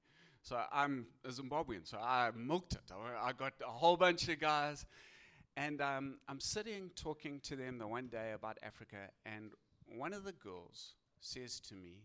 So 0.43 0.61
I'm 0.73 1.07
a 1.25 1.29
Zimbabwean, 1.29 1.87
so 1.87 1.99
I 1.99 2.31
milked 2.35 2.73
it. 2.73 2.91
I, 3.23 3.33
got 3.33 3.53
a 3.65 3.71
whole 3.71 3.97
bunch 3.97 4.29
of 4.29 4.41
guys, 4.41 4.87
and 5.57 5.81
um, 5.81 6.19
I'm 6.29 6.41
sitting 6.41 6.91
talking 6.97 7.41
to 7.45 7.57
them 7.57 7.79
the 7.79 7.87
one 7.87 8.09
day 8.09 8.33
about 8.33 8.59
Africa, 8.63 9.11
and 9.27 9.51
one 9.87 10.13
of 10.13 10.25
the 10.25 10.33
girls 10.33 10.95
says 11.21 11.61
to 11.61 11.75
me, 11.75 12.05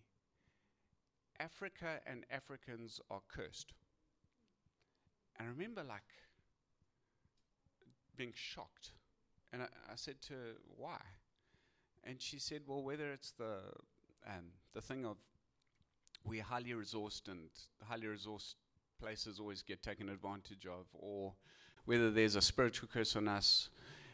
Africa 1.40 2.02
and 2.06 2.26
Africans 2.30 3.00
are 3.10 3.22
cursed. 3.30 3.74
And 5.38 5.48
I 5.48 5.52
remember 5.52 5.84
like 5.84 6.04
being 8.16 8.34
shocked. 8.34 8.92
And 9.54 9.64
I, 9.64 9.66
I, 9.92 9.96
said 9.96 10.22
to 10.24 10.34
her, 10.34 10.52
why? 10.78 11.00
And 12.04 12.22
she 12.22 12.40
said, 12.40 12.62
well, 12.68 12.84
whether 12.84 13.12
it's 13.12 13.32
the, 13.32 13.60
um, 14.28 14.46
the 14.74 14.82
thing 14.82 15.06
of 15.06 15.18
we're 16.24 16.44
highly 16.44 16.72
resourced 16.72 17.28
and 17.28 17.50
highly 17.84 18.08
resourced 18.08 18.56
places 19.00 19.40
always 19.40 19.62
get 19.62 19.84
taken 19.84 20.10
advantage 20.10 20.66
of, 20.66 20.86
or 20.94 21.34
whether 21.86 22.12
there's 22.12 22.36
a 22.36 22.42
spiritual 22.42 22.90
curse 22.92 23.16
on 23.16 23.28
us. 23.28 23.70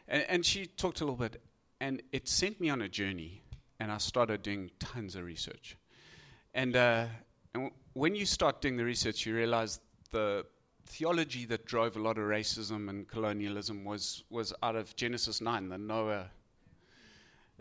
And, 0.08 0.24
and 0.28 0.44
she 0.44 0.66
talked 0.66 1.00
a 1.00 1.04
little 1.04 1.16
bit, 1.16 1.42
and 1.80 2.02
it 2.12 2.28
sent 2.28 2.60
me 2.60 2.68
on 2.68 2.82
a 2.82 2.88
journey, 2.88 3.42
and 3.80 3.90
I 3.90 3.98
started 3.98 4.42
doing 4.42 4.70
tons 4.78 5.16
of 5.16 5.24
research. 5.24 5.76
And, 6.54 6.76
uh, 6.76 7.06
and 7.54 7.64
w- 7.64 7.72
when 7.94 8.14
you 8.14 8.26
start 8.26 8.60
doing 8.60 8.76
the 8.76 8.84
research, 8.84 9.24
you 9.24 9.34
realize 9.34 9.80
the 10.10 10.44
theology 10.86 11.44
that 11.46 11.64
drove 11.64 11.96
a 11.96 12.00
lot 12.00 12.18
of 12.18 12.24
racism 12.24 12.88
and 12.88 13.08
colonialism 13.08 13.84
was, 13.84 14.24
was 14.30 14.52
out 14.62 14.76
of 14.76 14.94
Genesis 14.96 15.40
9, 15.40 15.68
the 15.68 15.78
Noah. 15.78 16.30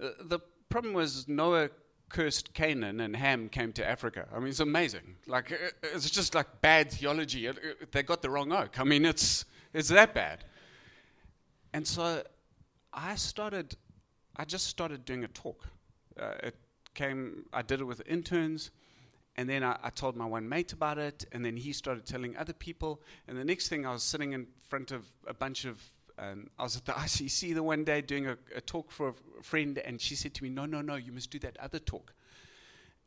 Uh, 0.01 0.09
the 0.23 0.39
problem 0.69 0.93
was 0.93 1.27
Noah 1.27 1.69
cursed 2.09 2.53
Canaan 2.53 2.99
and 2.99 3.15
Ham 3.15 3.49
came 3.49 3.71
to 3.73 3.87
Africa. 3.87 4.27
I 4.33 4.39
mean, 4.39 4.49
it's 4.49 4.59
amazing. 4.59 5.15
Like, 5.27 5.51
it's 5.81 6.09
just 6.09 6.35
like 6.35 6.61
bad 6.61 6.91
theology. 6.91 7.49
They 7.91 8.03
got 8.03 8.21
the 8.21 8.29
wrong 8.29 8.51
oke. 8.51 8.79
I 8.79 8.83
mean, 8.83 9.05
it's, 9.05 9.45
it's 9.73 9.89
that 9.89 10.13
bad. 10.13 10.43
And 11.73 11.87
so 11.87 12.23
I 12.93 13.15
started, 13.15 13.75
I 14.35 14.45
just 14.45 14.67
started 14.67 15.05
doing 15.05 15.23
a 15.23 15.27
talk. 15.29 15.65
Uh, 16.19 16.33
it 16.43 16.55
came, 16.93 17.45
I 17.53 17.61
did 17.61 17.79
it 17.79 17.85
with 17.85 18.01
interns, 18.05 18.71
and 19.37 19.49
then 19.49 19.63
I, 19.63 19.77
I, 19.83 19.89
told 19.89 20.15
my 20.15 20.25
one 20.25 20.47
mate 20.47 20.73
about 20.73 20.97
it, 20.97 21.25
and 21.31 21.43
then 21.43 21.55
he 21.55 21.71
started 21.73 22.05
telling 22.05 22.35
other 22.35 22.53
people. 22.53 23.01
And 23.27 23.37
the 23.37 23.45
next 23.45 23.69
thing, 23.69 23.85
I 23.85 23.93
was 23.93 24.03
sitting 24.03 24.33
in 24.33 24.47
front 24.61 24.91
of 24.91 25.05
a 25.25 25.33
bunch 25.33 25.65
of 25.65 25.81
um, 26.19 26.47
I 26.59 26.63
was 26.63 26.77
at 26.77 26.85
the 26.85 26.91
ICC 26.93 27.53
the 27.55 27.63
one 27.63 27.83
day 27.83 28.01
doing 28.01 28.27
a, 28.27 28.37
a, 28.55 28.61
talk 28.61 28.91
for 28.91 29.09
a 29.09 29.43
friend, 29.43 29.77
and 29.79 29.99
she 29.99 30.15
said 30.15 30.33
to 30.35 30.43
me, 30.43 30.49
"No, 30.49 30.65
no, 30.65 30.81
no, 30.81 30.95
you 30.95 31.11
must 31.11 31.31
do 31.31 31.39
that 31.39 31.57
other 31.57 31.79
talk." 31.79 32.13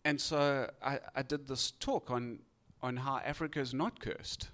And 0.05 0.21
so 0.21 0.71
I, 0.83 0.99
I 1.15 1.23
did 1.23 1.47
this 1.47 1.71
talk 1.73 2.11
on 2.11 2.41
on 2.83 2.97
how 2.97 3.19
Africa 3.25 3.61
is 3.61 3.73
not 3.73 4.01
cursed. 4.01 4.49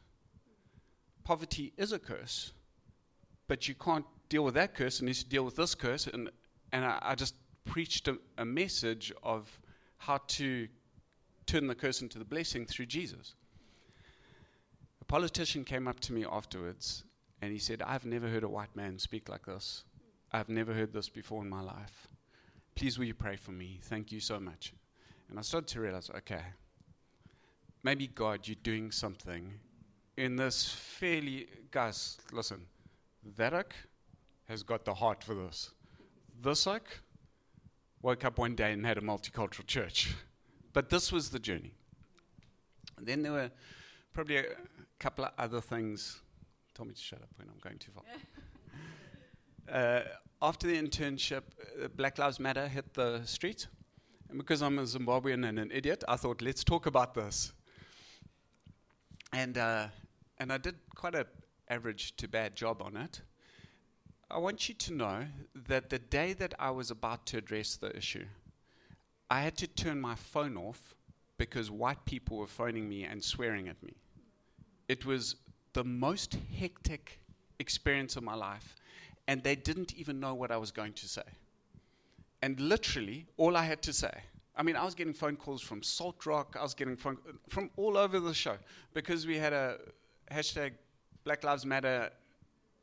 Poverty 1.24 1.72
is 1.76 1.92
a 1.92 1.98
curse, 1.98 2.52
but 3.48 3.68
you 3.68 3.74
can't 3.74 4.06
deal 4.28 4.44
with 4.44 4.54
that 4.54 4.74
curse 4.74 5.00
unless 5.00 5.22
you 5.22 5.28
deal 5.28 5.44
with 5.44 5.56
this 5.56 5.74
curse. 5.74 6.06
And 6.06 6.30
and 6.72 6.84
I, 6.84 6.98
I 7.00 7.14
just 7.14 7.34
preached 7.64 8.08
a, 8.08 8.18
a 8.38 8.44
message 8.44 9.12
of 9.22 9.60
how 9.98 10.18
to 10.26 10.68
turn 11.50 11.66
the 11.66 11.74
curse 11.74 12.00
into 12.00 12.18
the 12.18 12.24
blessing 12.24 12.64
through 12.64 12.86
Jesus. 12.86 13.34
A 15.00 15.04
politician 15.04 15.64
came 15.64 15.88
up 15.88 15.98
to 16.00 16.12
me 16.12 16.24
afterwards 16.24 17.02
and 17.42 17.52
he 17.52 17.58
said, 17.58 17.82
I've 17.82 18.04
never 18.04 18.28
heard 18.28 18.44
a 18.44 18.48
white 18.48 18.74
man 18.76 19.00
speak 19.00 19.28
like 19.28 19.46
this. 19.46 19.82
I've 20.32 20.48
never 20.48 20.72
heard 20.72 20.92
this 20.92 21.08
before 21.08 21.42
in 21.42 21.50
my 21.50 21.60
life. 21.60 22.06
Please, 22.76 22.98
will 22.98 23.06
you 23.06 23.14
pray 23.14 23.34
for 23.34 23.50
me? 23.50 23.80
Thank 23.82 24.12
you 24.12 24.20
so 24.20 24.38
much. 24.38 24.72
And 25.28 25.38
I 25.38 25.42
started 25.42 25.66
to 25.68 25.80
realize, 25.80 26.08
okay, 26.18 26.42
maybe 27.82 28.06
God, 28.06 28.46
you're 28.46 28.56
doing 28.62 28.92
something 28.92 29.54
in 30.16 30.36
this 30.36 30.68
fairly. 30.68 31.48
Guys, 31.72 32.18
listen, 32.30 32.66
that 33.36 33.72
has 34.48 34.62
got 34.62 34.84
the 34.84 34.94
heart 34.94 35.24
for 35.24 35.34
this. 35.34 35.70
This 36.40 36.66
oke 36.68 37.00
woke 38.02 38.24
up 38.24 38.38
one 38.38 38.54
day 38.54 38.72
and 38.72 38.86
had 38.86 38.98
a 38.98 39.02
multicultural 39.02 39.66
church. 39.66 40.14
But 40.72 40.90
this 40.90 41.10
was 41.12 41.30
the 41.30 41.38
journey. 41.38 41.72
And 42.96 43.06
then 43.06 43.22
there 43.22 43.32
were 43.32 43.50
probably 44.12 44.36
a 44.36 44.44
couple 44.98 45.24
of 45.24 45.32
other 45.38 45.60
things 45.60 46.20
told 46.74 46.88
me 46.88 46.94
to 46.94 47.00
shut 47.00 47.20
up 47.22 47.28
when 47.36 47.48
I'm 47.48 47.58
going 47.62 47.78
too 47.78 47.90
far. 47.92 48.04
uh, 49.74 50.02
after 50.42 50.66
the 50.66 50.80
internship, 50.80 51.42
uh, 51.82 51.88
Black 51.96 52.18
Lives 52.18 52.40
Matter 52.40 52.68
hit 52.68 52.94
the 52.94 53.22
street. 53.24 53.66
And 54.28 54.38
because 54.38 54.62
I'm 54.62 54.78
a 54.78 54.82
Zimbabwean 54.82 55.46
and 55.48 55.58
an 55.58 55.70
idiot, 55.72 56.04
I 56.08 56.16
thought, 56.16 56.40
let's 56.40 56.62
talk 56.62 56.86
about 56.86 57.14
this. 57.14 57.52
And, 59.32 59.58
uh, 59.58 59.88
and 60.38 60.52
I 60.52 60.58
did 60.58 60.76
quite 60.94 61.14
an 61.14 61.26
average 61.68 62.16
to 62.16 62.28
bad 62.28 62.54
job 62.54 62.80
on 62.82 62.96
it. 62.96 63.22
I 64.30 64.38
want 64.38 64.68
you 64.68 64.74
to 64.76 64.92
know 64.92 65.26
that 65.68 65.90
the 65.90 65.98
day 65.98 66.32
that 66.34 66.54
I 66.58 66.70
was 66.70 66.90
about 66.90 67.26
to 67.26 67.38
address 67.38 67.76
the 67.76 67.96
issue, 67.96 68.26
I 69.30 69.40
had 69.42 69.56
to 69.58 69.68
turn 69.68 70.00
my 70.00 70.16
phone 70.16 70.56
off 70.56 70.94
because 71.38 71.70
white 71.70 72.04
people 72.04 72.36
were 72.38 72.48
phoning 72.48 72.88
me 72.88 73.04
and 73.04 73.22
swearing 73.22 73.68
at 73.68 73.80
me. 73.82 73.94
It 74.88 75.06
was 75.06 75.36
the 75.72 75.84
most 75.84 76.36
hectic 76.58 77.20
experience 77.60 78.16
of 78.16 78.24
my 78.24 78.34
life, 78.34 78.74
and 79.28 79.42
they 79.42 79.54
didn't 79.54 79.94
even 79.94 80.18
know 80.18 80.34
what 80.34 80.50
I 80.50 80.56
was 80.56 80.72
going 80.72 80.94
to 80.94 81.08
say. 81.08 81.22
And 82.42 82.58
literally, 82.58 83.26
all 83.36 83.56
I 83.56 83.64
had 83.64 83.82
to 83.82 83.92
say, 83.92 84.12
I 84.56 84.62
mean, 84.64 84.74
I 84.74 84.84
was 84.84 84.94
getting 84.94 85.14
phone 85.14 85.36
calls 85.36 85.62
from 85.62 85.82
Salt 85.82 86.26
Rock, 86.26 86.56
I 86.58 86.62
was 86.62 86.74
getting 86.74 86.96
phone 86.96 87.18
from 87.48 87.70
all 87.76 87.96
over 87.96 88.18
the 88.18 88.34
show 88.34 88.56
because 88.92 89.26
we 89.26 89.38
had 89.38 89.52
a 89.52 89.78
hashtag 90.30 90.72
Black 91.24 91.44
Lives 91.44 91.64
Matter 91.64 92.10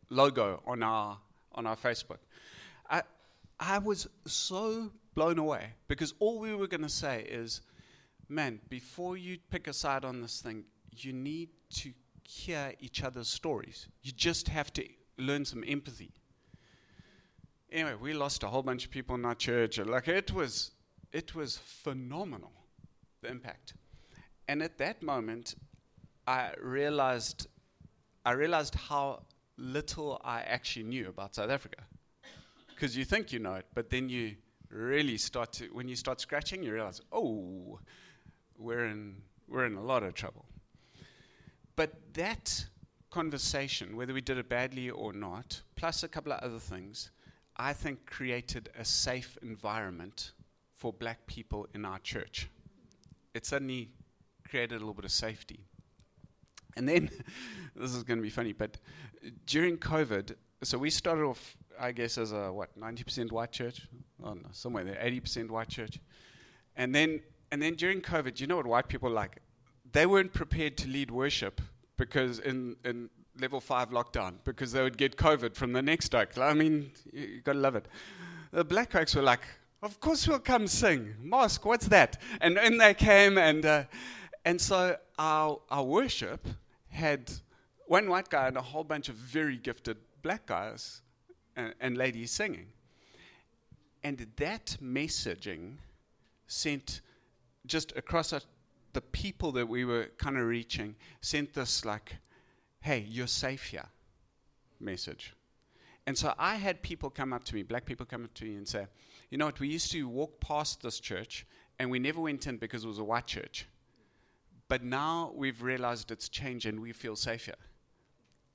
logo 0.09 0.61
on 0.65 0.81
our 0.81 1.17
on 1.53 1.67
our 1.67 1.75
Facebook. 1.75 2.19
I 2.89 3.03
I 3.59 3.79
was 3.79 4.07
so 4.25 4.91
blown 5.17 5.39
away 5.39 5.73
because 5.87 6.13
all 6.19 6.37
we 6.37 6.53
were 6.53 6.67
going 6.67 6.83
to 6.83 6.97
say 7.05 7.23
is, 7.27 7.61
man, 8.29 8.59
before 8.69 9.17
you 9.17 9.39
pick 9.49 9.67
a 9.67 9.73
side 9.73 10.05
on 10.05 10.21
this 10.21 10.41
thing, 10.41 10.63
you 10.91 11.11
need 11.11 11.49
to 11.71 11.91
hear 12.23 12.73
each 12.79 13.03
other's 13.03 13.27
stories. 13.27 13.87
You 14.03 14.11
just 14.11 14.47
have 14.49 14.71
to 14.73 14.83
learn 15.17 15.43
some 15.43 15.63
empathy. 15.67 16.11
Anyway, 17.71 17.95
we 17.99 18.13
lost 18.13 18.43
a 18.43 18.47
whole 18.47 18.61
bunch 18.61 18.85
of 18.85 18.91
people 18.91 19.15
in 19.15 19.25
our 19.25 19.33
church. 19.33 19.79
Like 19.79 20.07
it 20.07 20.31
was, 20.31 20.69
it 21.11 21.33
was 21.33 21.57
phenomenal, 21.57 22.51
the 23.23 23.29
impact. 23.29 23.73
And 24.47 24.61
at 24.61 24.77
that 24.77 25.01
moment, 25.01 25.55
I 26.27 26.51
realized, 26.61 27.47
I 28.23 28.33
realized 28.33 28.75
how 28.75 29.23
little 29.57 30.21
I 30.23 30.41
actually 30.41 30.83
knew 30.83 31.09
about 31.09 31.33
South 31.33 31.49
Africa. 31.49 31.81
Because 32.67 32.95
you 32.95 33.03
think 33.03 33.33
you 33.33 33.39
know 33.39 33.55
it, 33.55 33.65
but 33.73 33.89
then 33.89 34.09
you 34.09 34.35
really 34.69 35.17
start 35.17 35.53
to, 35.53 35.65
when 35.67 35.87
you 35.87 35.95
start 35.95 36.19
scratching, 36.21 36.63
you 36.63 36.73
realize, 36.73 37.01
oh, 37.11 37.79
we're 38.57 38.85
in, 38.85 39.21
we're 39.47 39.65
in 39.65 39.75
a 39.75 39.83
lot 39.83 40.03
of 40.03 40.13
trouble. 40.13 40.45
But 41.75 42.13
that 42.13 42.65
conversation, 43.09 43.95
whether 43.95 44.13
we 44.13 44.21
did 44.21 44.37
it 44.37 44.49
badly 44.49 44.89
or 44.89 45.13
not, 45.13 45.61
plus 45.75 46.03
a 46.03 46.07
couple 46.07 46.33
of 46.33 46.39
other 46.39 46.59
things, 46.59 47.11
I 47.55 47.73
think 47.73 48.05
created 48.05 48.69
a 48.77 48.85
safe 48.85 49.37
environment 49.41 50.31
for 50.75 50.93
black 50.93 51.25
people 51.25 51.67
in 51.73 51.85
our 51.85 51.99
church. 51.99 52.49
It 53.33 53.45
suddenly 53.45 53.89
created 54.47 54.75
a 54.75 54.79
little 54.79 54.93
bit 54.93 55.05
of 55.05 55.11
safety. 55.11 55.59
And 56.75 56.87
then, 56.87 57.09
this 57.75 57.95
is 57.95 58.03
going 58.03 58.19
to 58.19 58.23
be 58.23 58.29
funny, 58.29 58.53
but 58.53 58.77
during 59.45 59.77
COVID, 59.77 60.35
so 60.63 60.77
we 60.77 60.89
started 60.89 61.23
off, 61.23 61.56
I 61.79 61.91
guess, 61.91 62.17
as 62.17 62.31
a 62.31 62.51
what, 62.51 62.77
90% 62.79 63.31
white 63.31 63.51
church? 63.51 63.87
Oh, 64.23 64.33
no, 64.33 64.47
somewhere 64.51 64.83
there, 64.83 64.95
80% 64.95 65.49
white 65.49 65.69
church. 65.69 65.99
And 66.75 66.93
then, 66.93 67.21
and 67.51 67.61
then 67.61 67.75
during 67.75 68.01
COVID, 68.01 68.39
you 68.39 68.47
know 68.47 68.57
what 68.57 68.67
white 68.67 68.87
people 68.87 69.09
like? 69.09 69.41
they 69.91 70.05
weren't 70.05 70.33
prepared 70.33 70.77
to 70.77 70.87
lead 70.87 71.11
worship 71.11 71.61
because 71.97 72.39
in, 72.39 72.75
in 72.83 73.09
level 73.39 73.59
five 73.59 73.89
lockdown 73.89 74.35
because 74.43 74.71
they 74.71 74.83
would 74.83 74.97
get 74.97 75.17
COVID 75.17 75.55
from 75.55 75.73
the 75.73 75.81
next 75.81 76.13
oke. 76.13 76.37
I 76.37 76.53
mean, 76.53 76.91
you, 77.11 77.21
you 77.21 77.41
got 77.41 77.53
to 77.53 77.59
love 77.59 77.75
it. 77.75 77.87
The 78.51 78.63
black 78.63 78.91
okes 78.91 79.15
were 79.15 79.21
like, 79.21 79.41
of 79.81 79.99
course 79.99 80.27
we'll 80.27 80.39
come 80.39 80.67
sing. 80.67 81.15
Mosque, 81.21 81.65
what's 81.65 81.87
that? 81.87 82.19
And 82.41 82.57
then 82.57 82.77
they 82.77 82.93
came 82.93 83.37
and, 83.37 83.65
uh, 83.65 83.83
and 84.45 84.59
so 84.59 84.97
our, 85.19 85.59
our 85.69 85.83
worship 85.83 86.47
had 86.89 87.31
one 87.87 88.09
white 88.09 88.29
guy 88.29 88.47
and 88.47 88.57
a 88.57 88.61
whole 88.61 88.83
bunch 88.83 89.09
of 89.09 89.15
very 89.15 89.57
gifted 89.57 89.97
black 90.21 90.45
guys 90.45 91.01
and, 91.57 91.73
and 91.81 91.97
ladies 91.97 92.31
singing. 92.31 92.67
And 94.03 94.25
that 94.37 94.77
messaging 94.81 95.73
sent 96.47 97.01
just 97.65 97.91
across 97.97 98.33
the 98.93 99.01
people 99.01 99.51
that 99.51 99.67
we 99.67 99.83
were 99.83 100.11
kind 100.17 100.37
of 100.37 100.45
reaching, 100.45 100.95
sent 101.19 101.53
this 101.53 101.83
like, 101.83 102.15
hey, 102.79 103.05
you're 103.09 103.27
safe 103.27 103.63
here 103.65 103.89
message. 104.79 105.33
And 106.05 106.17
so 106.17 106.33
I 106.37 106.55
had 106.55 106.81
people 106.81 107.09
come 107.09 107.33
up 107.33 107.43
to 107.45 107.55
me, 107.55 107.63
black 107.63 107.85
people 107.85 108.05
come 108.05 108.23
up 108.23 108.33
to 108.35 108.45
me 108.45 108.55
and 108.55 108.67
say, 108.67 108.87
you 109.29 109.37
know 109.37 109.45
what, 109.45 109.59
we 109.59 109.67
used 109.67 109.91
to 109.91 110.07
walk 110.07 110.39
past 110.39 110.81
this 110.81 110.99
church 110.99 111.45
and 111.79 111.91
we 111.91 111.99
never 111.99 112.21
went 112.21 112.47
in 112.47 112.57
because 112.57 112.85
it 112.85 112.87
was 112.87 112.99
a 112.99 113.03
white 113.03 113.27
church. 113.27 113.67
But 114.69 114.83
now 114.83 115.31
we've 115.35 115.61
realized 115.61 116.11
it's 116.11 116.29
changed 116.29 116.65
and 116.65 116.79
we 116.79 116.93
feel 116.93 117.15
safer. 117.15 117.55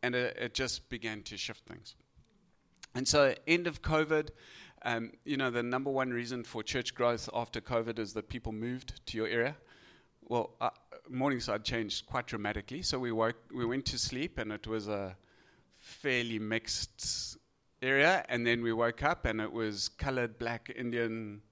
And 0.03 0.15
it, 0.15 0.37
it 0.39 0.55
just 0.55 0.89
began 0.89 1.23
to 1.25 1.37
shift 1.37 1.67
things. 1.67 1.95
And 2.95 3.09
so, 3.09 3.35
end 3.47 3.67
of 3.67 3.83
COVID, 3.83 4.29
um, 4.85 5.13
you 5.25 5.37
know, 5.37 5.51
the 5.51 5.63
number 5.63 5.91
one 5.91 6.11
reason 6.11 6.45
for 6.45 6.63
church 6.63 6.95
growth 6.95 7.29
after 7.33 7.61
COVID 7.61 7.99
is 7.99 8.13
that 8.15 8.29
people 8.29 8.53
moved 8.53 9.05
to 9.07 9.17
your 9.17 9.27
area. 9.29 9.57
Well, 10.23 10.55
uh, 10.61 10.71
Morningside 11.09 11.65
changed 11.65 12.07
quite 12.07 12.27
dramatically. 12.27 12.83
So 12.83 12.99
we 12.99 13.13
woke, 13.13 13.37
we 13.55 13.65
went 13.65 13.87
to 13.87 13.99
sleep, 13.99 14.39
and 14.39 14.53
it 14.53 14.67
was 14.67 14.89
a 14.89 15.17
fairly 15.79 16.39
mixed 16.39 17.37
area. 17.81 18.25
And 18.29 18.47
then 18.47 18.63
we 18.63 18.73
woke 18.73 19.03
up, 19.03 19.25
and 19.25 19.41
it 19.41 19.53
was 19.53 19.89
colored, 19.89 20.39
black, 20.39 20.73
Indian. 20.75 21.43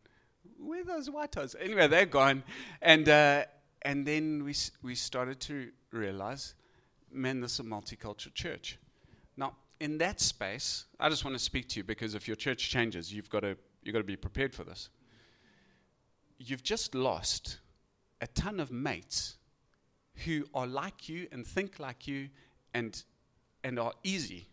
Where 0.58 0.84
those 0.84 1.08
whitos? 1.08 1.54
Anyway, 1.60 1.88
they're 1.88 2.06
gone. 2.06 2.42
And 2.82 3.08
uh, 3.08 3.44
and 3.82 4.06
then 4.06 4.44
we 4.44 4.50
s- 4.50 4.72
we 4.82 4.94
started 4.94 5.40
to 5.40 5.70
realize, 5.90 6.54
man, 7.10 7.40
this 7.40 7.54
is 7.54 7.60
a 7.60 7.64
multicultural 7.64 8.34
church. 8.34 8.78
Now, 9.36 9.56
in 9.80 9.98
that 9.98 10.20
space, 10.20 10.84
I 11.00 11.08
just 11.08 11.24
want 11.24 11.36
to 11.36 11.42
speak 11.42 11.68
to 11.70 11.80
you 11.80 11.84
because 11.84 12.14
if 12.14 12.28
your 12.28 12.36
church 12.36 12.68
changes, 12.68 13.12
you've 13.12 13.30
got 13.30 13.40
to 13.40 13.56
you've 13.82 13.94
got 13.94 14.00
to 14.00 14.04
be 14.04 14.16
prepared 14.16 14.54
for 14.54 14.62
this. 14.62 14.90
You've 16.38 16.62
just 16.62 16.94
lost 16.94 17.58
a 18.20 18.26
ton 18.26 18.60
of 18.60 18.70
mates 18.70 19.36
who 20.26 20.44
are 20.54 20.66
like 20.66 21.08
you 21.08 21.26
and 21.32 21.46
think 21.46 21.78
like 21.78 22.06
you 22.06 22.28
and 22.74 23.02
and 23.64 23.78
are 23.78 23.92
easy 24.04 24.48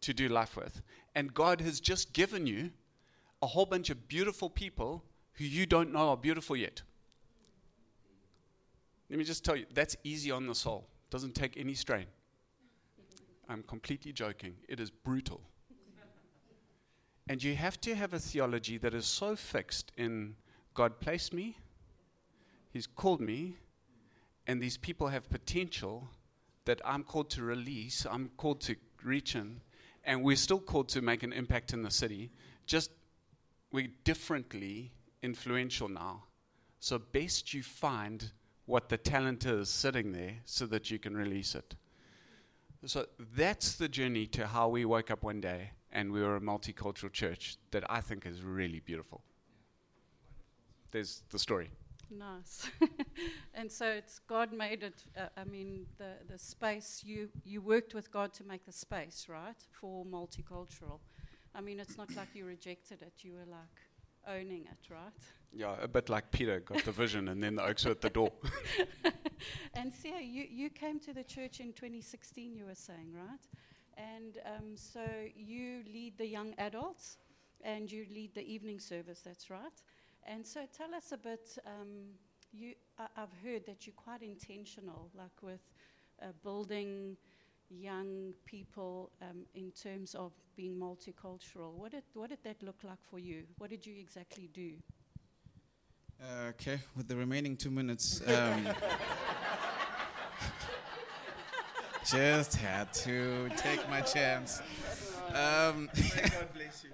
to 0.00 0.14
do 0.14 0.28
life 0.28 0.56
with. 0.56 0.80
And 1.14 1.34
God 1.34 1.60
has 1.60 1.80
just 1.80 2.12
given 2.12 2.46
you 2.46 2.70
a 3.42 3.46
whole 3.46 3.66
bunch 3.66 3.90
of 3.90 4.08
beautiful 4.08 4.48
people 4.48 5.04
who 5.34 5.44
you 5.44 5.66
don't 5.66 5.92
know 5.92 6.10
are 6.10 6.16
beautiful 6.16 6.56
yet. 6.56 6.82
Let 9.10 9.18
me 9.18 9.24
just 9.24 9.44
tell 9.44 9.56
you, 9.56 9.64
that's 9.72 9.96
easy 10.04 10.30
on 10.30 10.46
the 10.46 10.54
soul. 10.54 10.88
Doesn't 11.10 11.34
take 11.34 11.56
any 11.56 11.74
strain. 11.74 12.06
I'm 13.48 13.62
completely 13.62 14.12
joking. 14.12 14.54
It 14.68 14.80
is 14.80 14.90
brutal. 14.90 15.40
and 17.28 17.42
you 17.42 17.54
have 17.54 17.80
to 17.82 17.94
have 17.94 18.12
a 18.12 18.18
theology 18.18 18.78
that 18.78 18.94
is 18.94 19.06
so 19.06 19.36
fixed 19.36 19.92
in 19.96 20.36
God 20.74 21.00
placed 21.00 21.32
me, 21.32 21.56
He's 22.70 22.86
called 22.86 23.20
me, 23.20 23.56
and 24.46 24.62
these 24.62 24.76
people 24.76 25.08
have 25.08 25.28
potential 25.30 26.08
that 26.66 26.80
I'm 26.84 27.02
called 27.02 27.30
to 27.30 27.42
release, 27.42 28.06
I'm 28.08 28.30
called 28.36 28.60
to 28.62 28.76
reach 29.02 29.34
in, 29.34 29.60
and 30.04 30.22
we're 30.22 30.36
still 30.36 30.60
called 30.60 30.88
to 30.90 31.02
make 31.02 31.22
an 31.22 31.32
impact 31.32 31.72
in 31.72 31.82
the 31.82 31.90
city. 31.90 32.30
Just 32.66 32.90
we're 33.72 33.88
differently 34.04 34.92
influential 35.22 35.88
now. 35.88 36.24
So, 36.80 36.98
best 36.98 37.52
you 37.54 37.62
find 37.62 38.30
what 38.66 38.88
the 38.88 38.98
talent 38.98 39.46
is 39.46 39.68
sitting 39.68 40.12
there 40.12 40.36
so 40.44 40.66
that 40.66 40.90
you 40.90 40.98
can 40.98 41.16
release 41.16 41.54
it. 41.54 41.74
So 42.86 43.06
that's 43.36 43.74
the 43.74 43.88
journey 43.88 44.26
to 44.28 44.46
how 44.46 44.68
we 44.68 44.84
woke 44.84 45.10
up 45.10 45.22
one 45.24 45.40
day 45.40 45.72
and 45.92 46.12
we 46.12 46.22
were 46.22 46.36
a 46.36 46.40
multicultural 46.40 47.12
church 47.12 47.56
that 47.70 47.90
I 47.90 48.00
think 48.00 48.24
is 48.26 48.42
really 48.42 48.80
beautiful. 48.80 49.22
There's 50.90 51.22
the 51.30 51.38
story. 51.38 51.70
Nice. 52.10 52.70
and 53.54 53.70
so 53.70 53.86
it's 53.86 54.20
God 54.20 54.52
made 54.52 54.82
it. 54.82 55.04
Uh, 55.16 55.26
I 55.36 55.44
mean, 55.44 55.86
the 55.98 56.12
the 56.30 56.38
space 56.38 57.02
you 57.04 57.28
you 57.44 57.60
worked 57.60 57.94
with 57.94 58.10
God 58.10 58.32
to 58.34 58.44
make 58.44 58.64
the 58.64 58.72
space 58.72 59.26
right 59.28 59.62
for 59.70 60.06
multicultural. 60.06 61.00
I 61.54 61.60
mean, 61.60 61.80
it's 61.80 61.98
not 61.98 62.14
like 62.16 62.28
you 62.34 62.46
rejected 62.46 63.02
it. 63.02 63.12
You 63.22 63.32
were 63.32 63.50
like 63.50 63.76
owning 64.28 64.66
it, 64.66 64.92
right? 64.92 65.12
Yeah, 65.52 65.74
a 65.80 65.88
bit 65.88 66.08
like 66.08 66.30
Peter 66.30 66.60
got 66.60 66.84
the 66.84 66.92
vision 66.92 67.28
and 67.28 67.42
then 67.42 67.56
the 67.56 67.62
okes 67.62 67.84
were 67.84 67.92
at 67.92 68.00
the 68.00 68.10
door. 68.10 68.32
and 69.74 69.92
Siya, 69.92 70.20
you, 70.20 70.44
you 70.50 70.70
came 70.70 71.00
to 71.00 71.14
the 71.14 71.24
church 71.24 71.60
in 71.60 71.72
2016, 71.72 72.54
you 72.54 72.66
were 72.66 72.74
saying, 72.74 73.12
right? 73.14 73.46
And 73.96 74.38
um, 74.46 74.76
so 74.76 75.00
you 75.34 75.82
lead 75.92 76.18
the 76.18 76.26
young 76.26 76.54
adults 76.58 77.16
and 77.62 77.90
you 77.90 78.06
lead 78.12 78.34
the 78.34 78.46
evening 78.46 78.78
service, 78.78 79.20
that's 79.24 79.50
right. 79.50 79.82
And 80.26 80.46
so 80.46 80.60
tell 80.76 80.94
us 80.94 81.12
a 81.12 81.16
bit, 81.16 81.58
um, 81.66 82.12
you, 82.52 82.74
I, 82.98 83.06
have 83.16 83.32
heard 83.42 83.66
that 83.66 83.86
you're 83.86 83.94
quite 83.96 84.22
intentional, 84.22 85.10
like 85.16 85.42
with 85.42 85.62
uh, 86.22 86.26
building 86.42 87.16
young 87.70 88.32
people 88.44 89.10
um, 89.22 89.44
in 89.54 89.70
terms 89.72 90.14
of 90.14 90.32
being 90.56 90.76
multicultural. 90.76 91.72
What 91.74 91.92
did, 91.92 92.02
what 92.14 92.30
did 92.30 92.38
that 92.44 92.62
look 92.62 92.82
like 92.84 92.98
for 93.10 93.18
you? 93.18 93.44
What 93.58 93.70
did 93.70 93.86
you 93.86 93.94
exactly 93.98 94.48
do? 94.52 94.72
Uh, 96.20 96.48
okay, 96.48 96.80
with 96.96 97.06
the 97.06 97.14
remaining 97.14 97.56
two 97.56 97.70
minutes, 97.70 98.20
um, 98.26 98.68
just 102.04 102.56
had 102.56 102.92
to 102.92 103.48
take 103.56 103.88
my 103.88 104.00
chance. 104.00 104.60
Um, 105.28 105.88
God 105.96 106.48
bless 106.54 106.82
you. 106.82 106.90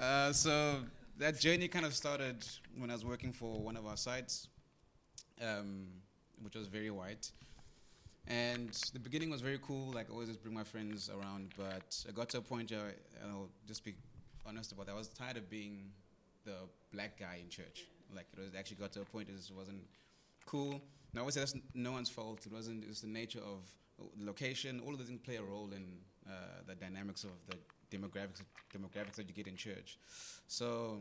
uh, 0.02 0.32
so 0.32 0.76
that 1.18 1.38
journey 1.38 1.68
kind 1.68 1.84
of 1.84 1.94
started 1.94 2.46
when 2.78 2.90
I 2.90 2.94
was 2.94 3.04
working 3.04 3.32
for 3.32 3.60
one 3.60 3.76
of 3.76 3.86
our 3.86 3.98
sites, 3.98 4.48
um, 5.42 5.88
which 6.42 6.54
was 6.54 6.66
very 6.68 6.90
white. 6.90 7.30
And 8.26 8.72
the 8.92 8.98
beginning 8.98 9.30
was 9.30 9.42
very 9.42 9.58
cool, 9.62 9.92
like 9.92 10.08
I 10.08 10.12
always 10.12 10.28
just 10.28 10.42
bring 10.42 10.54
my 10.54 10.64
friends 10.64 11.10
around, 11.10 11.52
but 11.56 12.04
I 12.08 12.12
got 12.12 12.30
to 12.30 12.38
a 12.38 12.40
point, 12.40 12.72
uh, 12.72 12.76
and 13.22 13.30
I'll 13.30 13.50
just 13.68 13.84
be 13.84 13.94
honest 14.46 14.72
about 14.72 14.86
that, 14.86 14.92
I 14.92 14.98
was 14.98 15.08
tired 15.08 15.36
of 15.36 15.50
being 15.50 15.90
the 16.44 16.54
black 16.92 17.18
guy 17.18 17.38
in 17.42 17.48
church. 17.48 17.84
Like 18.14 18.26
it 18.36 18.40
was 18.40 18.54
actually 18.54 18.76
got 18.76 18.92
to 18.92 19.02
a 19.02 19.04
point 19.04 19.28
it 19.28 19.36
just 19.36 19.54
wasn't 19.54 19.82
cool. 20.46 20.80
Now 21.12 21.20
obviously 21.20 21.40
that's 21.40 21.54
no 21.74 21.92
one's 21.92 22.08
fault. 22.08 22.46
It 22.46 22.52
wasn't. 22.52 22.84
It's 22.88 23.00
the 23.00 23.08
nature 23.08 23.40
of 23.40 23.68
the 24.18 24.24
location. 24.24 24.80
All 24.84 24.92
of 24.92 24.98
these 24.98 25.08
things 25.08 25.20
play 25.24 25.36
a 25.36 25.42
role 25.42 25.70
in 25.74 25.84
uh, 26.28 26.32
the 26.66 26.74
dynamics 26.74 27.24
of 27.24 27.30
the 27.48 27.56
demographics 27.96 28.42
demographics 28.74 29.16
that 29.16 29.28
you 29.28 29.34
get 29.34 29.46
in 29.46 29.56
church. 29.56 29.98
So 30.48 30.98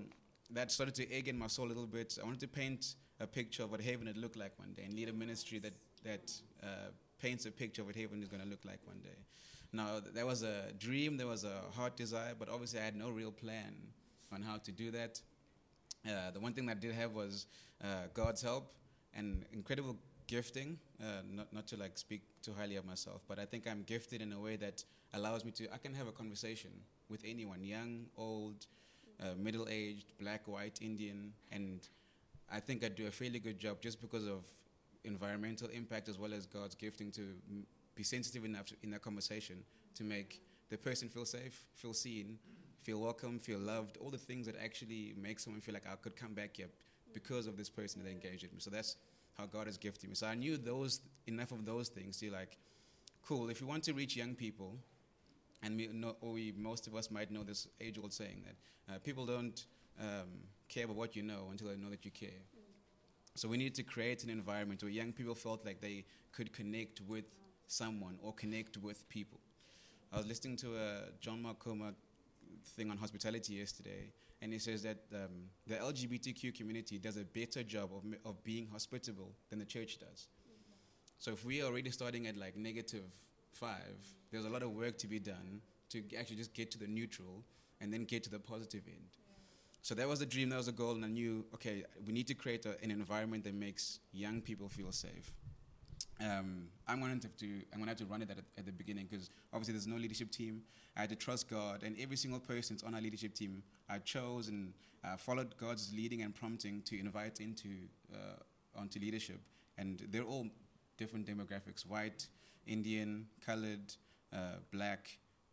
that 0.51 0.71
started 0.71 0.95
to 0.95 1.11
egg 1.11 1.27
in 1.27 1.37
my 1.37 1.47
soul 1.47 1.65
a 1.65 1.69
little 1.69 1.87
bit. 1.87 2.17
I 2.21 2.25
wanted 2.25 2.39
to 2.41 2.47
paint 2.47 2.95
a 3.19 3.27
picture 3.27 3.63
of 3.63 3.71
what 3.71 3.81
heaven 3.81 4.07
would 4.07 4.17
look 4.17 4.35
like 4.35 4.57
one 4.57 4.73
day 4.73 4.83
and 4.83 4.93
lead 4.93 5.09
a 5.09 5.13
ministry 5.13 5.59
that 5.59 5.73
that 6.03 6.31
uh, 6.61 6.89
paints 7.23 7.45
a 7.45 7.51
picture 7.51 7.81
of 7.81 7.87
what 7.87 7.95
heaven 7.95 8.21
is 8.21 8.27
going 8.27 8.43
to 8.43 8.49
look 8.53 8.63
like 8.65 8.81
one 8.85 8.99
day. 9.01 9.19
Now, 9.71 10.01
there 10.13 10.25
was 10.25 10.43
a 10.43 10.57
dream, 10.77 11.17
there 11.17 11.31
was 11.35 11.45
a 11.45 11.57
heart 11.75 11.95
desire, 11.95 12.33
but 12.37 12.49
obviously 12.49 12.79
I 12.79 12.85
had 12.85 12.95
no 12.95 13.09
real 13.09 13.31
plan 13.31 13.73
on 14.33 14.41
how 14.41 14.57
to 14.57 14.71
do 14.71 14.91
that. 14.91 15.21
Uh, 16.05 16.31
the 16.31 16.39
one 16.39 16.53
thing 16.53 16.65
that 16.67 16.77
I 16.77 16.79
did 16.79 16.93
have 16.93 17.13
was 17.13 17.47
uh, 17.83 17.87
God's 18.13 18.41
help 18.41 18.73
and 19.15 19.45
incredible 19.53 19.95
gifting. 20.27 20.77
Uh, 21.01 21.05
not 21.39 21.47
not 21.53 21.65
to 21.67 21.77
like 21.77 21.97
speak 21.97 22.21
too 22.41 22.53
highly 22.59 22.75
of 22.75 22.85
myself, 22.85 23.21
but 23.29 23.39
I 23.39 23.45
think 23.45 23.67
I'm 23.67 23.83
gifted 23.83 24.21
in 24.21 24.33
a 24.33 24.39
way 24.39 24.57
that 24.57 24.83
allows 25.13 25.45
me 25.45 25.51
to. 25.51 25.63
I 25.73 25.77
can 25.77 25.93
have 25.93 26.07
a 26.07 26.11
conversation 26.21 26.71
with 27.09 27.21
anyone, 27.25 27.63
young, 27.63 27.91
old, 28.17 28.67
uh, 29.21 29.35
middle-aged, 29.37 30.07
black, 30.19 30.41
white, 30.47 30.79
Indian, 30.81 31.33
and 31.51 31.87
I 32.51 32.59
think 32.59 32.83
I 32.83 32.89
do 32.89 33.07
a 33.07 33.11
fairly 33.11 33.39
good 33.39 33.59
job 33.59 33.81
just 33.81 34.01
because 34.01 34.27
of 34.27 34.41
environmental 35.03 35.67
impact 35.69 36.09
as 36.09 36.17
well 36.17 36.33
as 36.33 36.45
God's 36.45 36.75
gifting 36.75 37.11
to 37.11 37.21
be 37.95 38.03
sensitive 38.03 38.45
enough 38.45 38.65
to, 38.67 38.75
in 38.83 38.91
that 38.91 39.01
conversation 39.01 39.57
to 39.95 40.03
make 40.03 40.41
the 40.69 40.77
person 40.77 41.09
feel 41.09 41.25
safe, 41.25 41.63
feel 41.75 41.93
seen, 41.93 42.37
feel 42.81 42.99
welcome, 42.99 43.39
feel 43.39 43.59
loved, 43.59 43.97
all 43.97 44.09
the 44.09 44.17
things 44.17 44.45
that 44.45 44.55
actually 44.63 45.13
make 45.15 45.39
someone 45.39 45.61
feel 45.61 45.73
like 45.73 45.87
I 45.91 45.95
could 45.95 46.15
come 46.15 46.33
back 46.33 46.57
here 46.57 46.67
because 47.13 47.47
of 47.47 47.57
this 47.57 47.69
person 47.69 48.03
that 48.03 48.09
engaged 48.09 48.43
with 48.43 48.53
me. 48.53 48.59
So 48.59 48.69
that's 48.69 48.97
how 49.37 49.45
God 49.45 49.67
has 49.67 49.77
gifted 49.77 50.09
me. 50.09 50.15
So 50.15 50.27
I 50.27 50.35
knew 50.35 50.57
those 50.57 51.01
enough 51.27 51.51
of 51.51 51.65
those 51.65 51.89
things 51.89 52.17
to 52.19 52.31
like, 52.31 52.57
cool. 53.25 53.49
If 53.49 53.61
you 53.61 53.67
want 53.67 53.83
to 53.83 53.93
reach 53.93 54.15
young 54.15 54.35
people, 54.35 54.75
and 55.63 55.77
we 55.77 55.87
know, 55.87 56.15
we 56.21 56.53
most 56.57 56.87
of 56.87 56.95
us 56.95 57.09
might 57.09 57.31
know 57.31 57.43
this 57.43 57.67
age-old 57.79 58.11
saying 58.11 58.43
that 58.45 58.93
uh, 58.93 58.99
people 58.99 59.25
don't 59.25 59.65
um, 59.99 60.27
care 60.67 60.85
about 60.85 60.97
what 60.97 61.15
you 61.15 61.23
know 61.23 61.47
until 61.51 61.69
they 61.69 61.75
know 61.75 61.89
that 61.89 62.03
you 62.03 62.11
care. 62.11 62.41
So 63.35 63.47
we 63.47 63.57
needed 63.57 63.75
to 63.75 63.83
create 63.83 64.23
an 64.23 64.29
environment 64.29 64.83
where 64.83 64.91
young 64.91 65.11
people 65.11 65.33
felt 65.33 65.65
like 65.65 65.81
they 65.81 66.05
could 66.31 66.53
connect 66.53 67.01
with 67.01 67.25
someone 67.67 68.17
or 68.21 68.33
connect 68.33 68.77
with 68.77 69.07
people. 69.09 69.39
I 70.11 70.17
was 70.17 70.27
listening 70.27 70.57
to 70.57 70.75
a 70.75 71.11
John 71.19 71.41
Mark 71.41 71.57
thing 72.75 72.91
on 72.91 72.97
hospitality 72.97 73.53
yesterday, 73.53 74.11
and 74.41 74.53
he 74.53 74.59
says 74.59 74.83
that 74.83 74.97
um, 75.13 75.49
the 75.65 75.75
LGBTQ 75.75 76.55
community 76.55 76.99
does 76.99 77.17
a 77.17 77.23
better 77.23 77.63
job 77.63 77.89
of, 77.95 78.03
of 78.23 78.43
being 78.43 78.67
hospitable 78.71 79.31
than 79.49 79.57
the 79.57 79.65
church 79.65 79.97
does. 79.97 80.27
So 81.17 81.31
if 81.31 81.43
we 81.45 81.61
are 81.61 81.65
already 81.65 81.89
starting 81.89 82.27
at 82.27 82.37
like 82.37 82.55
negative 82.55 83.05
five, 83.53 83.97
there's 84.31 84.45
a 84.45 84.49
lot 84.49 84.61
of 84.61 84.71
work 84.71 84.97
to 84.99 85.07
be 85.07 85.19
done 85.19 85.61
to 85.89 86.03
actually 86.19 86.35
just 86.35 86.53
get 86.53 86.69
to 86.71 86.77
the 86.77 86.87
neutral 86.87 87.43
and 87.81 87.91
then 87.91 88.03
get 88.05 88.23
to 88.23 88.29
the 88.29 88.39
positive 88.39 88.81
end. 88.87 89.22
So 89.83 89.93
that 89.95 90.07
was 90.07 90.19
the 90.19 90.25
dream, 90.25 90.47
that 90.47 90.55
was 90.55 90.67
the 90.67 90.71
goal, 90.71 90.91
and 90.91 91.03
I 91.03 91.09
knew, 91.09 91.43
okay, 91.55 91.83
we 92.07 92.13
need 92.13 92.25
to 92.27 92.33
create 92.33 92.65
a, 92.65 92.81
an 92.81 92.89
environment 92.89 93.43
that 93.43 93.53
makes 93.53 93.99
young 94.13 94.39
people 94.39 94.69
feel 94.69 94.93
safe. 94.93 95.33
Um, 96.21 96.69
I'm 96.87 97.01
going 97.01 97.19
to 97.19 97.27
have 97.27 97.35
to, 97.35 97.45
I'm 97.45 97.79
going 97.79 97.83
to 97.83 97.89
have 97.89 97.97
to 97.97 98.05
run 98.05 98.21
it 98.21 98.29
at, 98.31 98.37
at 98.57 98.65
the 98.65 98.71
beginning 98.71 99.07
because 99.11 99.29
obviously 99.51 99.73
there's 99.73 99.85
no 99.85 99.97
leadership 99.97 100.31
team. 100.31 100.61
I 100.95 101.01
had 101.01 101.09
to 101.09 101.17
trust 101.17 101.49
God, 101.49 101.83
and 101.83 101.97
every 101.99 102.15
single 102.15 102.39
person 102.39 102.77
that's 102.77 102.83
on 102.83 102.95
our 102.95 103.01
leadership 103.01 103.33
team, 103.33 103.61
I 103.89 103.97
chose 103.97 104.47
and 104.47 104.71
uh, 105.03 105.17
followed 105.17 105.53
God's 105.57 105.91
leading 105.93 106.21
and 106.21 106.33
prompting 106.33 106.81
to 106.83 106.97
invite 106.97 107.41
into 107.41 107.67
uh, 108.13 108.79
onto 108.79 109.01
leadership, 109.01 109.41
and 109.77 110.01
they're 110.11 110.23
all 110.23 110.47
different 110.97 111.27
demographics: 111.27 111.85
white, 111.85 112.25
Indian, 112.67 113.27
colored, 113.45 113.93
uh, 114.31 114.59
black. 114.71 115.09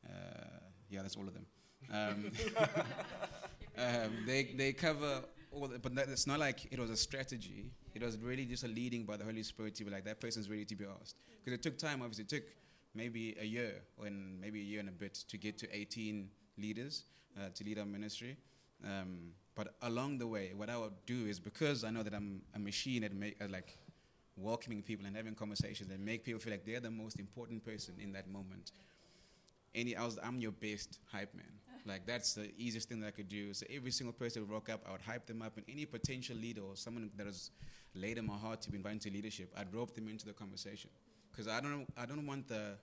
Uh, 0.09 0.61
yeah, 0.89 1.03
that's 1.03 1.17
all 1.17 1.27
of 1.27 1.35
them. 1.35 1.47
Um, 1.93 2.31
um, 3.79 4.25
they 4.27 4.45
they 4.57 4.73
cover 4.73 5.23
all, 5.53 5.69
the, 5.69 5.79
but 5.79 5.95
that, 5.97 6.09
it's 6.09 6.27
not 6.27 6.39
like 6.39 6.67
it 6.71 6.79
was 6.79 6.91
a 6.91 6.97
strategy. 6.97 7.71
It 7.95 8.03
was 8.03 8.17
really 8.19 8.45
just 8.45 8.65
a 8.65 8.69
leading 8.69 9.05
by 9.05 9.17
the 9.17 9.25
Holy 9.25 9.43
Spirit 9.43 9.75
to 9.77 9.85
be 9.85 9.91
like 9.91 10.05
that 10.05 10.21
person's 10.21 10.49
ready 10.49 10.65
to 10.65 10.77
be 10.77 10.85
asked. 11.01 11.17
Because 11.45 11.59
it 11.59 11.63
took 11.63 11.79
time. 11.79 12.03
Obviously, 12.03 12.25
it 12.25 12.29
took 12.29 12.45
maybe 12.95 13.37
a 13.41 13.45
year, 13.45 13.83
or 13.97 14.09
maybe 14.41 14.61
a 14.61 14.65
year 14.65 14.81
and 14.81 14.89
a 14.89 14.93
bit 14.93 15.15
to 15.29 15.37
get 15.37 15.59
to 15.59 15.77
18 15.77 16.29
leaders 16.59 17.05
uh, 17.39 17.49
to 17.55 17.65
lead 17.65 17.79
our 17.79 17.87
ministry. 17.87 18.37
Um, 18.85 19.33
but 19.55 19.75
along 19.83 20.19
the 20.19 20.27
way, 20.27 20.53
what 20.57 20.71
I 20.71 20.77
would 20.77 20.93
do 21.07 21.27
is 21.27 21.39
because 21.39 21.85
I 21.85 21.91
know 21.91 22.03
that 22.03 22.15
I'm 22.15 22.43
a 22.55 22.59
machine 22.59 23.05
at 23.05 23.13
make, 23.13 23.37
uh, 23.43 23.47
like 23.51 23.77
welcoming 24.37 24.83
people 24.83 25.07
and 25.07 25.17
having 25.17 25.35
conversations 25.35 25.89
that 25.91 26.01
make 26.01 26.25
people 26.25 26.41
feel 26.41 26.53
like 26.53 26.65
they're 26.65 26.81
the 26.81 26.91
most 26.91 27.19
important 27.19 27.65
person 27.65 27.95
in 28.01 28.13
that 28.13 28.29
moment. 28.31 28.73
Any, 29.75 29.95
I 29.97 30.05
was, 30.05 30.19
I'm 30.23 30.41
your 30.41 30.53
best 30.53 30.99
hype 31.13 31.35
man. 31.35 31.60
Like 31.87 32.07
that's 32.07 32.35
the 32.35 32.51
easiest 32.57 32.89
thing 32.89 33.01
that 33.01 33.09
I 33.09 33.11
could 33.11 33.29
do. 33.29 33.55
So 33.55 33.67
every 33.75 33.91
single 33.91 34.13
person 34.13 34.43
would 34.43 34.51
rock 34.51 34.69
up, 34.69 34.83
I 34.89 34.93
would 34.93 35.01
hype 35.01 35.27
them 35.27 35.43
up, 35.43 35.57
and 35.57 35.65
any 35.69 35.85
potential 35.85 36.37
leader 36.37 36.63
or 36.63 36.77
someone 36.77 37.11
that 37.17 37.27
was 37.27 37.51
laid 37.95 38.19
in 38.19 38.27
my 38.27 38.37
heart 38.37 38.61
to 38.63 38.71
be 38.71 38.77
invited 38.77 39.01
to 39.03 39.11
leadership, 39.11 39.53
I'd 39.57 39.73
rope 39.75 39.95
them 39.95 40.09
into 40.09 40.27
the 40.27 40.33
conversation. 40.33 40.91
Because 41.31 41.49
I 41.49 41.61
don't, 41.61 41.87
I 41.97 42.07
don't 42.07 42.27
want 42.27 42.49
the 42.49 42.77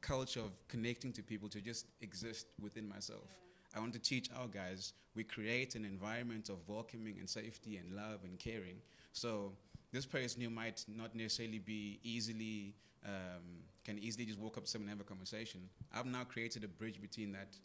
culture 0.00 0.40
of 0.40 0.52
connecting 0.68 1.12
to 1.12 1.22
people 1.22 1.48
to 1.48 1.60
just 1.60 1.86
exist 2.00 2.46
within 2.60 2.88
myself. 2.88 3.28
I 3.74 3.80
want 3.80 3.92
to 3.94 3.98
teach 3.98 4.30
our 4.38 4.46
guys 4.46 4.92
we 5.16 5.24
create 5.24 5.74
an 5.74 5.84
environment 5.84 6.50
of 6.50 6.56
welcoming 6.68 7.16
and 7.18 7.28
safety 7.28 7.78
and 7.78 7.96
love 7.96 8.20
and 8.24 8.38
caring. 8.38 8.76
So 9.12 9.52
this 9.92 10.04
person 10.04 10.42
who 10.42 10.50
might 10.50 10.84
not 10.86 11.14
necessarily 11.14 11.58
be 11.58 11.98
easily 12.04 12.74
um, 13.04 13.64
can 13.84 13.98
easily 13.98 14.26
just 14.26 14.38
walk 14.38 14.58
up 14.58 14.64
to 14.64 14.70
someone 14.70 14.90
and 14.90 14.98
have 14.98 15.06
a 15.06 15.08
conversation. 15.08 15.60
I've 15.94 16.06
now 16.06 16.24
created 16.24 16.64
a 16.64 16.68
bridge 16.68 17.00
between 17.00 17.32
that 17.32 17.56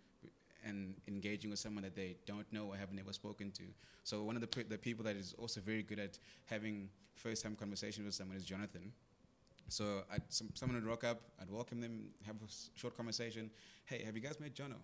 and 0.65 0.95
engaging 1.08 1.50
with 1.50 1.60
someone 1.60 1.84
that 1.84 1.95
they 1.95 2.17
don't 2.26 2.52
know 2.52 2.65
or 2.67 2.76
have 2.76 2.93
never 2.93 3.13
spoken 3.13 3.52
to. 3.52 3.63
So 4.04 4.24
one 4.24 4.36
of 4.36 4.41
the, 4.41 4.63
the 4.63 4.78
people 4.78 5.04
that 5.06 5.15
is 5.15 5.34
also 5.38 5.62
very 5.62 5.84
good 5.84 6.00
at 6.00 6.17
having 6.45 6.89
first-time 7.15 7.56
conversations 7.56 8.06
with 8.06 8.15
someone 8.15 8.38
is 8.38 8.45
Jonathan. 8.45 8.91
So 9.67 10.04
some, 10.30 10.50
someone 10.54 10.76
would 10.76 10.89
rock 10.89 11.04
up, 11.04 11.21
I'd 11.41 11.50
welcome 11.50 11.80
them, 11.80 12.10
have 12.26 12.36
a 12.36 12.80
short 12.80 12.97
conversation. 12.97 13.50
Hey, 13.86 14.04
have 14.04 14.15
you 14.15 14.21
guys 14.21 14.39
met 14.39 14.54
Jono? 14.54 14.76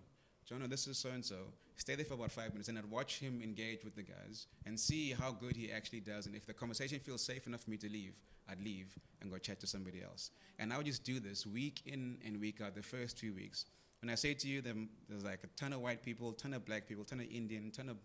Jono, 0.50 0.68
this 0.68 0.86
is 0.86 0.96
so 0.96 1.10
and 1.10 1.24
so. 1.24 1.36
Stay 1.76 1.94
there 1.94 2.06
for 2.06 2.14
about 2.14 2.32
five 2.32 2.52
minutes, 2.52 2.68
and 2.68 2.78
I'd 2.78 2.90
watch 2.90 3.18
him 3.18 3.42
engage 3.42 3.84
with 3.84 3.94
the 3.94 4.02
guys 4.02 4.46
and 4.64 4.80
see 4.80 5.12
how 5.12 5.30
good 5.30 5.54
he 5.54 5.70
actually 5.70 6.00
does. 6.00 6.26
And 6.26 6.34
if 6.34 6.46
the 6.46 6.54
conversation 6.54 6.98
feels 7.00 7.22
safe 7.22 7.46
enough 7.46 7.64
for 7.64 7.70
me 7.70 7.76
to 7.76 7.88
leave, 7.88 8.14
I'd 8.50 8.62
leave 8.64 8.98
and 9.20 9.30
go 9.30 9.36
chat 9.36 9.60
to 9.60 9.66
somebody 9.66 10.02
else. 10.02 10.30
And 10.58 10.72
I 10.72 10.78
would 10.78 10.86
just 10.86 11.04
do 11.04 11.20
this 11.20 11.46
week 11.46 11.82
in 11.84 12.16
and 12.24 12.40
week 12.40 12.62
out, 12.62 12.74
the 12.74 12.82
first 12.82 13.18
few 13.18 13.34
weeks. 13.34 13.66
When 14.00 14.10
I 14.10 14.14
say 14.14 14.34
to 14.34 14.48
you, 14.48 14.62
there's 14.62 15.24
like 15.24 15.40
a 15.44 15.48
ton 15.56 15.72
of 15.72 15.80
white 15.80 16.02
people, 16.04 16.32
ton 16.32 16.54
of 16.54 16.64
black 16.64 16.86
people, 16.86 17.04
ton 17.04 17.20
of 17.20 17.26
Indian, 17.30 17.70
ton 17.70 17.88
of 17.88 17.96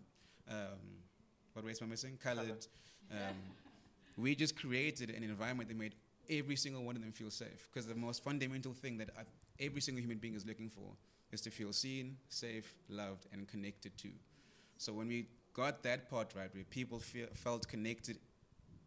um, 0.50 0.78
what 1.52 1.64
race 1.64 1.80
am 1.80 1.88
I 1.88 1.90
missing? 1.90 2.18
Colored. 2.22 2.66
Um, 3.10 3.36
we 4.16 4.34
just 4.34 4.56
created 4.56 5.10
an 5.10 5.22
environment 5.22 5.68
that 5.68 5.78
made 5.78 5.94
every 6.28 6.56
single 6.56 6.82
one 6.82 6.96
of 6.96 7.02
them 7.02 7.12
feel 7.12 7.30
safe. 7.30 7.68
Because 7.72 7.86
the 7.86 7.94
most 7.94 8.24
fundamental 8.24 8.72
thing 8.72 8.98
that 8.98 9.10
every 9.60 9.80
single 9.80 10.02
human 10.02 10.18
being 10.18 10.34
is 10.34 10.44
looking 10.44 10.68
for 10.68 10.96
is 11.32 11.40
to 11.42 11.50
feel 11.50 11.72
seen, 11.72 12.16
safe, 12.28 12.74
loved, 12.88 13.26
and 13.32 13.46
connected 13.48 13.96
to. 13.98 14.08
So 14.78 14.92
when 14.92 15.08
we 15.08 15.26
got 15.52 15.82
that 15.84 16.10
part 16.10 16.32
right, 16.36 16.52
where 16.52 16.64
people 16.64 16.98
feel, 16.98 17.26
felt 17.34 17.66
connected 17.68 18.18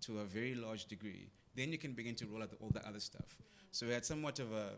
to 0.02 0.20
a 0.20 0.26
very 0.26 0.56
large 0.56 0.86
degree, 0.86 1.28
then 1.56 1.72
you 1.72 1.78
can 1.78 1.94
begin 1.94 2.16
to 2.16 2.26
roll 2.28 2.44
out 2.44 2.52
the, 2.52 2.58
all 2.58 2.70
the 2.70 2.86
other 2.88 3.00
stuff. 3.00 3.38
So 3.72 3.88
we 3.88 3.94
had 3.94 4.06
somewhat 4.06 4.40
of 4.40 4.52
a 4.52 4.72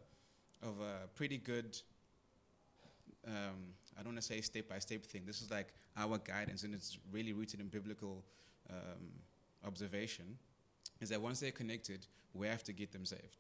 of 0.62 0.76
a 0.82 1.08
pretty 1.15 1.38
good 1.38 1.80
um, 3.27 3.73
I 3.97 4.03
don't 4.03 4.13
want 4.13 4.21
to 4.21 4.27
say 4.27 4.41
step 4.41 4.69
by 4.69 4.79
step 4.79 5.05
thing. 5.05 5.23
This 5.25 5.41
is 5.41 5.51
like 5.51 5.73
our 5.97 6.17
guidance, 6.17 6.63
and 6.63 6.73
it's 6.73 6.97
really 7.12 7.34
rooted 7.34 7.60
in 7.60 7.67
biblical 7.67 8.23
um, 8.69 9.10
observation. 9.65 10.38
Is 11.01 11.10
that 11.10 11.21
once 11.21 11.39
they're 11.39 11.51
connected, 11.51 12.08
we 12.34 12.47
have 12.47 12.63
to 12.65 12.73
get 12.73 12.91
them 12.91 13.05
saved. 13.05 13.38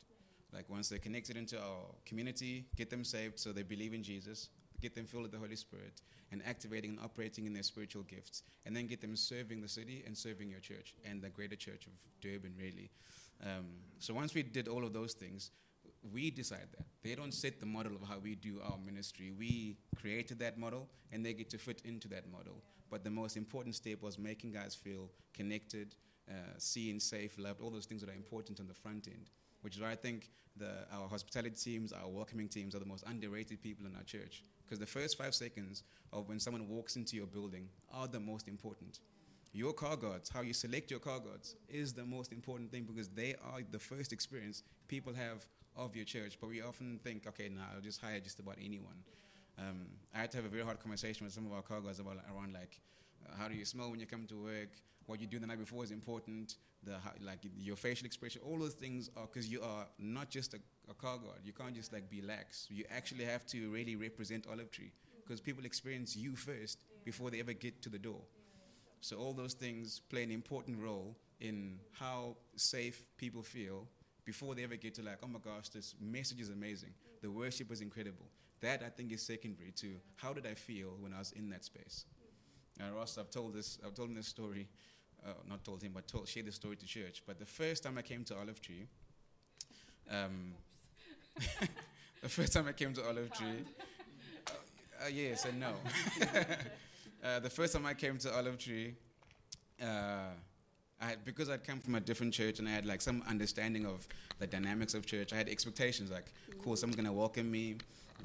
Like 0.53 0.69
once 0.69 0.89
they're 0.89 0.99
connected 0.99 1.37
into 1.37 1.57
our 1.59 1.85
community, 2.05 2.65
get 2.75 2.89
them 2.89 3.03
saved 3.03 3.39
so 3.39 3.51
they 3.51 3.63
believe 3.63 3.93
in 3.93 4.01
Jesus, 4.01 4.49
get 4.81 4.95
them 4.95 5.05
filled 5.05 5.23
with 5.23 5.31
the 5.31 5.37
Holy 5.37 5.55
Spirit, 5.55 6.01
and 6.31 6.41
activating 6.45 6.91
and 6.91 6.99
operating 6.99 7.45
in 7.45 7.53
their 7.53 7.63
spiritual 7.63 8.03
gifts, 8.03 8.43
and 8.65 8.75
then 8.75 8.87
get 8.87 9.01
them 9.01 9.15
serving 9.15 9.61
the 9.61 9.67
city 9.67 10.03
and 10.05 10.17
serving 10.17 10.49
your 10.49 10.59
church 10.59 10.95
and 11.09 11.21
the 11.21 11.29
greater 11.29 11.55
church 11.55 11.85
of 11.85 11.93
Durban, 12.21 12.53
really. 12.57 12.89
Um, 13.43 13.65
so 13.99 14.13
once 14.13 14.33
we 14.33 14.43
did 14.43 14.67
all 14.67 14.83
of 14.83 14.93
those 14.93 15.13
things, 15.13 15.51
we 16.13 16.31
decide 16.31 16.67
that. 16.77 16.85
They 17.03 17.15
don't 17.15 17.33
set 17.33 17.59
the 17.59 17.65
model 17.65 17.95
of 17.95 18.07
how 18.07 18.19
we 18.19 18.35
do 18.35 18.59
our 18.63 18.77
ministry. 18.77 19.31
We 19.37 19.77
created 19.95 20.39
that 20.39 20.57
model 20.57 20.87
and 21.11 21.25
they 21.25 21.33
get 21.33 21.49
to 21.51 21.57
fit 21.57 21.81
into 21.85 22.07
that 22.09 22.29
model. 22.31 22.61
But 22.89 23.03
the 23.03 23.09
most 23.09 23.37
important 23.37 23.75
step 23.75 24.01
was 24.01 24.17
making 24.17 24.51
guys 24.51 24.75
feel 24.75 25.09
connected, 25.33 25.95
uh, 26.29 26.33
seen, 26.57 26.99
safe, 26.99 27.37
loved, 27.37 27.61
all 27.61 27.69
those 27.69 27.85
things 27.85 28.01
that 28.01 28.09
are 28.09 28.15
important 28.15 28.59
on 28.59 28.67
the 28.67 28.73
front 28.73 29.07
end. 29.07 29.29
Which 29.61 29.75
is 29.75 29.81
why 29.81 29.91
I 29.91 29.95
think 29.95 30.29
the, 30.55 30.71
our 30.91 31.07
hospitality 31.07 31.55
teams, 31.55 31.91
our 31.91 32.07
welcoming 32.07 32.47
teams 32.47 32.75
are 32.75 32.79
the 32.79 32.85
most 32.85 33.03
underrated 33.05 33.61
people 33.61 33.85
in 33.85 33.95
our 33.95 34.03
church. 34.03 34.43
Because 34.63 34.79
the 34.79 34.85
first 34.85 35.17
five 35.17 35.35
seconds 35.35 35.83
of 36.13 36.29
when 36.29 36.39
someone 36.39 36.67
walks 36.67 36.95
into 36.95 37.15
your 37.15 37.25
building 37.25 37.67
are 37.93 38.07
the 38.07 38.19
most 38.19 38.47
important. 38.47 38.99
Your 39.51 39.73
car 39.73 39.97
guards, 39.97 40.29
how 40.29 40.41
you 40.41 40.53
select 40.53 40.91
your 40.91 40.99
car 40.99 41.19
guards, 41.19 41.55
is 41.67 41.91
the 41.91 42.05
most 42.05 42.31
important 42.31 42.71
thing 42.71 42.83
because 42.83 43.09
they 43.09 43.35
are 43.43 43.61
the 43.71 43.79
first 43.79 44.13
experience 44.13 44.63
people 44.87 45.13
have 45.13 45.45
of 45.85 45.95
your 45.95 46.05
church, 46.05 46.37
but 46.39 46.49
we 46.49 46.61
often 46.61 46.99
think, 47.03 47.27
okay, 47.27 47.49
now 47.49 47.61
nah, 47.61 47.75
I'll 47.75 47.81
just 47.81 48.01
hire 48.01 48.19
just 48.19 48.39
about 48.39 48.55
anyone. 48.63 49.03
Um, 49.57 49.87
I 50.13 50.19
had 50.19 50.31
to 50.31 50.37
have 50.37 50.45
a 50.45 50.49
very 50.49 50.63
hard 50.63 50.79
conversation 50.79 51.25
with 51.25 51.33
some 51.33 51.45
of 51.45 51.53
our 51.53 51.61
car 51.61 51.81
guys 51.81 51.99
about 51.99 52.17
around 52.33 52.53
like, 52.53 52.79
uh, 53.25 53.35
how 53.37 53.47
do 53.47 53.55
you 53.55 53.65
smell 53.65 53.89
when 53.91 53.99
you 53.99 54.05
come 54.05 54.25
to 54.27 54.35
work? 54.35 54.69
What 55.05 55.19
you 55.19 55.27
do 55.27 55.39
the 55.39 55.47
night 55.47 55.59
before 55.59 55.83
is 55.83 55.91
important. 55.91 56.55
The 56.83 56.93
how, 56.93 57.11
like 57.21 57.39
your 57.57 57.75
facial 57.75 58.05
expression, 58.05 58.41
all 58.45 58.57
those 58.57 58.73
things 58.73 59.09
are 59.17 59.25
because 59.25 59.49
you 59.51 59.61
are 59.61 59.87
not 59.97 60.29
just 60.29 60.53
a, 60.53 60.59
a, 60.89 60.93
car 60.93 61.17
guard. 61.17 61.39
You 61.43 61.51
can't 61.51 61.75
just 61.75 61.91
like 61.91 62.09
be 62.09 62.21
lax. 62.21 62.67
You 62.69 62.85
actually 62.89 63.25
have 63.25 63.45
to 63.47 63.69
really 63.69 63.95
represent 63.95 64.45
Olive 64.49 64.71
Tree 64.71 64.91
because 65.25 65.41
people 65.41 65.65
experience 65.65 66.15
you 66.15 66.35
first 66.35 66.77
before 67.03 67.31
they 67.31 67.39
ever 67.39 67.53
get 67.53 67.81
to 67.81 67.89
the 67.89 67.97
door. 67.97 68.21
So 69.01 69.17
all 69.17 69.33
those 69.33 69.53
things 69.53 69.99
play 70.09 70.23
an 70.23 70.31
important 70.31 70.79
role 70.81 71.17
in 71.41 71.79
how 71.91 72.35
safe 72.55 73.03
people 73.17 73.41
feel 73.41 73.87
before 74.25 74.55
they 74.55 74.63
ever 74.63 74.75
get 74.75 74.95
to 74.95 75.01
like, 75.01 75.17
oh 75.23 75.27
my 75.27 75.39
gosh, 75.39 75.69
this 75.69 75.95
message 75.99 76.39
is 76.39 76.49
amazing. 76.49 76.91
The 77.21 77.29
worship 77.29 77.69
was 77.69 77.81
incredible. 77.81 78.25
That 78.61 78.83
I 78.85 78.89
think 78.89 79.11
is 79.11 79.21
secondary 79.21 79.71
to 79.77 79.95
how 80.17 80.33
did 80.33 80.45
I 80.45 80.53
feel 80.53 80.89
when 80.99 81.13
I 81.13 81.19
was 81.19 81.31
in 81.31 81.49
that 81.49 81.63
space. 81.63 82.05
And 82.79 82.95
Ross, 82.95 83.17
I've 83.17 83.29
told 83.29 83.53
this, 83.53 83.77
I've 83.85 83.93
told 83.93 84.09
him 84.09 84.15
this 84.15 84.27
story, 84.27 84.67
uh, 85.25 85.31
not 85.47 85.63
told 85.63 85.81
him, 85.81 85.91
but 85.93 86.07
told, 86.07 86.27
shared 86.27 86.45
this 86.45 86.55
story 86.55 86.75
to 86.77 86.85
church. 86.85 87.23
But 87.25 87.39
the 87.39 87.45
first 87.45 87.83
time 87.83 87.97
I 87.97 88.01
came 88.01 88.23
to 88.25 88.37
Olive 88.37 88.61
Tree, 88.61 88.87
um, 90.09 90.53
the 92.21 92.29
first 92.29 92.53
time 92.53 92.67
I 92.67 92.73
came 92.73 92.93
to 92.93 93.07
Olive 93.07 93.31
Tree, 93.33 93.63
uh, 94.47 95.05
uh, 95.05 95.07
yes 95.07 95.45
and 95.45 95.59
no. 95.59 95.73
Uh, 97.21 97.37
the 97.37 97.49
first 97.49 97.73
time 97.73 97.85
I 97.85 97.93
came 97.93 98.17
to 98.17 98.33
Olive 98.33 98.57
Tree, 98.57 98.93
uh, 99.81 100.29
I 101.01 101.15
because 101.23 101.49
I'd 101.49 101.63
come 101.63 101.79
from 101.79 101.95
a 101.95 101.99
different 101.99 102.33
church 102.33 102.59
and 102.59 102.67
I 102.67 102.71
had 102.71 102.85
like 102.85 103.01
some 103.01 103.23
understanding 103.27 103.85
of 103.85 104.07
the 104.39 104.47
dynamics 104.47 104.93
of 104.93 105.05
church, 105.05 105.33
I 105.33 105.37
had 105.37 105.49
expectations 105.49 106.11
like, 106.11 106.31
cool, 106.63 106.75
someone's 106.75 106.95
gonna 106.95 107.13
welcome 107.13 107.49
me, 107.49 107.75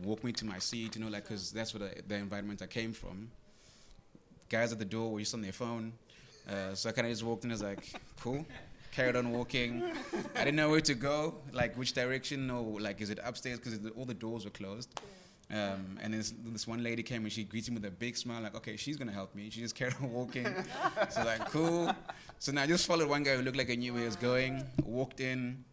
walk 0.03 0.25
me 0.25 0.33
to 0.33 0.45
my 0.45 0.59
seat, 0.59 0.97
you 0.97 1.05
know, 1.05 1.11
like, 1.11 1.25
because 1.25 1.53
that's 1.53 1.75
what 1.75 1.83
I, 1.83 2.01
the 2.07 2.17
environment 2.17 2.63
I 2.63 2.67
came 2.67 2.93
from. 2.93 3.31
Guys 4.49 4.73
at 4.73 4.79
the 4.79 4.85
door 4.85 5.13
were 5.13 5.21
just 5.21 5.35
on 5.35 5.41
their 5.41 5.53
phone. 5.53 5.93
Uh, 6.49 6.75
so 6.75 6.89
I 6.89 6.93
kind 6.93 7.07
of 7.07 7.13
just 7.13 7.25
walked 7.25 7.45
in 7.45 7.51
and 7.51 7.61
was 7.61 7.63
like, 7.63 7.93
cool. 8.21 8.45
Carried 8.93 9.17
on 9.17 9.33
walking. 9.33 9.83
I 10.37 10.45
didn't 10.45 10.57
know 10.57 10.71
where 10.71 10.81
to 10.81 10.95
go, 10.95 11.35
like 11.53 11.77
which 11.77 11.95
direction, 11.95 12.51
or 12.51 12.81
like, 12.81 13.01
is 13.01 13.11
it 13.11 13.19
upstairs? 13.25 13.59
Because 13.59 13.81
all 13.97 14.05
the 14.05 14.15
doors 14.15 14.45
were 14.45 14.53
closed. 14.53 14.89
Um, 15.55 15.99
and 16.03 16.13
this, 16.13 16.35
this 16.47 16.67
one 16.67 16.83
lady 16.83 17.05
came 17.05 17.23
and 17.23 17.33
she 17.33 17.45
greeted 17.45 17.71
me 17.71 17.77
with 17.77 17.85
a 17.85 17.91
big 17.91 18.17
smile, 18.17 18.43
like, 18.43 18.57
okay, 18.57 18.77
she's 18.77 18.97
gonna 18.97 19.13
help 19.13 19.37
me. 19.37 19.51
She 19.51 19.61
just 19.61 19.77
carried 19.77 19.95
on 20.03 20.13
walking. 20.13 20.53
so 21.11 21.23
like, 21.23 21.49
cool. 21.51 21.95
So 22.41 22.51
now 22.51 22.63
I 22.63 22.67
just 22.67 22.87
followed 22.89 23.09
one 23.09 23.23
guy 23.23 23.37
who 23.37 23.43
looked 23.43 23.57
like 23.57 23.71
I 23.71 23.77
knew 23.77 23.93
where 23.93 24.01
he 24.01 24.07
was 24.07 24.17
going. 24.17 24.65
Walked 24.85 25.21
in. 25.21 25.65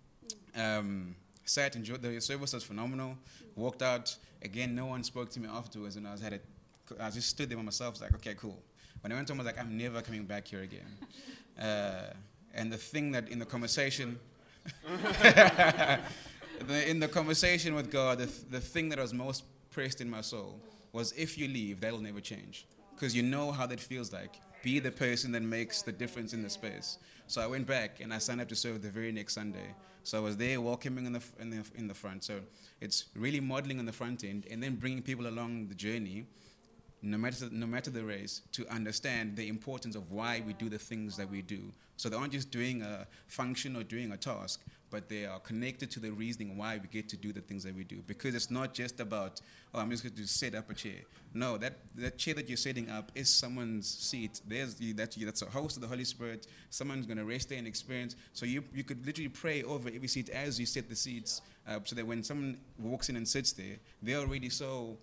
Um, 0.55 1.15
sat, 1.45 1.75
enjoyed 1.75 2.03
the 2.03 2.21
service 2.21 2.53
was 2.53 2.63
phenomenal. 2.63 3.17
Walked 3.55 3.81
out 3.81 4.15
again. 4.43 4.75
No 4.75 4.85
one 4.85 5.03
spoke 5.03 5.31
to 5.31 5.39
me 5.39 5.47
afterwards, 5.51 5.95
and 5.95 6.07
I 6.07 6.11
was 6.11 6.21
had 6.21 6.33
it. 6.33 6.45
I 6.99 7.09
just 7.09 7.29
stood 7.29 7.49
there 7.49 7.57
by 7.57 7.63
myself. 7.63 7.99
Like, 8.01 8.13
okay, 8.15 8.35
cool. 8.35 8.61
When 9.01 9.11
I 9.11 9.15
went 9.15 9.29
home, 9.29 9.39
I 9.39 9.43
was 9.43 9.53
like, 9.53 9.59
I'm 9.59 9.77
never 9.77 10.01
coming 10.01 10.25
back 10.25 10.47
here 10.47 10.61
again. 10.61 10.85
Uh, 11.59 12.11
and 12.55 12.71
the 12.71 12.77
thing 12.77 13.11
that 13.11 13.29
in 13.29 13.37
the 13.37 13.45
conversation, 13.45 14.17
the, 14.89 15.99
in 16.89 16.99
the 16.99 17.07
conversation 17.07 17.75
with 17.75 17.91
God, 17.91 18.17
the, 18.17 18.25
th- 18.25 18.49
the 18.49 18.59
thing 18.59 18.89
that 18.89 18.97
I 18.97 19.03
was 19.03 19.13
most 19.13 19.43
pressed 19.71 20.01
in 20.01 20.09
my 20.09 20.21
soul 20.21 20.59
was 20.93 21.13
if 21.13 21.37
you 21.37 21.47
leave, 21.47 21.79
that'll 21.81 21.99
never 21.99 22.21
change. 22.21 22.67
Because 22.93 23.15
you 23.15 23.23
know 23.23 23.51
how 23.51 23.65
that 23.65 23.79
feels 23.79 24.13
like. 24.13 24.39
Be 24.61 24.79
the 24.79 24.91
person 24.91 25.31
that 25.31 25.41
makes 25.41 25.81
the 25.81 25.91
difference 25.91 26.33
in 26.33 26.43
the 26.43 26.49
space. 26.49 26.99
So 27.27 27.41
I 27.41 27.47
went 27.47 27.65
back 27.65 27.99
and 27.99 28.13
I 28.13 28.19
signed 28.19 28.41
up 28.41 28.49
to 28.49 28.55
serve 28.55 28.81
the 28.81 28.89
very 28.89 29.11
next 29.11 29.33
Sunday. 29.33 29.73
So 30.03 30.17
I 30.17 30.21
was 30.21 30.37
there 30.37 30.61
welcoming 30.61 31.05
in 31.05 31.13
the, 31.13 31.23
in 31.39 31.49
the, 31.49 31.63
in 31.75 31.87
the 31.87 31.93
front. 31.93 32.23
So 32.23 32.41
it's 32.79 33.05
really 33.15 33.39
modeling 33.39 33.79
on 33.79 33.85
the 33.85 33.91
front 33.91 34.23
end 34.23 34.45
and 34.51 34.61
then 34.61 34.75
bringing 34.75 35.01
people 35.01 35.27
along 35.27 35.67
the 35.67 35.75
journey 35.75 36.25
no 37.01 37.17
matter, 37.17 37.49
no 37.51 37.65
matter 37.65 37.89
the 37.89 38.03
race, 38.03 38.41
to 38.51 38.67
understand 38.67 39.35
the 39.35 39.47
importance 39.47 39.95
of 39.95 40.11
why 40.11 40.43
we 40.45 40.53
do 40.53 40.69
the 40.69 40.77
things 40.77 41.17
that 41.17 41.29
we 41.29 41.41
do. 41.41 41.71
So 41.97 42.09
they 42.09 42.17
aren't 42.17 42.33
just 42.33 42.51
doing 42.51 42.81
a 42.81 43.07
function 43.27 43.75
or 43.75 43.83
doing 43.83 44.11
a 44.11 44.17
task, 44.17 44.63
but 44.91 45.07
they 45.07 45.25
are 45.25 45.39
connected 45.39 45.89
to 45.91 45.99
the 45.99 46.11
reasoning 46.11 46.57
why 46.57 46.77
we 46.77 46.87
get 46.89 47.07
to 47.09 47.17
do 47.17 47.31
the 47.31 47.39
things 47.39 47.63
that 47.63 47.73
we 47.73 47.83
do. 47.83 48.03
Because 48.05 48.35
it's 48.35 48.51
not 48.51 48.73
just 48.73 48.99
about, 48.99 49.39
oh, 49.73 49.79
I'm 49.79 49.89
just 49.89 50.03
going 50.03 50.13
to 50.15 50.27
set 50.27 50.53
up 50.53 50.69
a 50.69 50.73
chair. 50.73 50.99
No, 51.33 51.57
that, 51.57 51.79
that 51.95 52.17
chair 52.17 52.33
that 52.35 52.49
you're 52.49 52.57
setting 52.57 52.89
up 52.89 53.11
is 53.15 53.29
someone's 53.29 53.87
seat. 53.87 54.41
There's 54.45 54.75
that, 54.75 55.15
that's 55.17 55.41
a 55.41 55.45
host 55.45 55.77
of 55.77 55.81
the 55.81 55.87
Holy 55.87 56.03
Spirit. 56.03 56.47
Someone's 56.69 57.05
going 57.05 57.17
to 57.17 57.25
rest 57.25 57.49
there 57.49 57.57
and 57.57 57.65
experience. 57.65 58.17
So 58.33 58.45
you, 58.45 58.63
you 58.73 58.83
could 58.83 59.05
literally 59.05 59.29
pray 59.29 59.63
over 59.63 59.89
every 59.89 60.09
seat 60.09 60.29
as 60.29 60.59
you 60.59 60.65
set 60.65 60.89
the 60.89 60.95
seats, 60.95 61.41
uh, 61.67 61.79
so 61.85 61.95
that 61.95 62.05
when 62.05 62.21
someone 62.21 62.57
walks 62.77 63.09
in 63.09 63.15
and 63.15 63.27
sits 63.27 63.53
there, 63.53 63.77
they're 64.01 64.19
already 64.19 64.49
so 64.49 64.97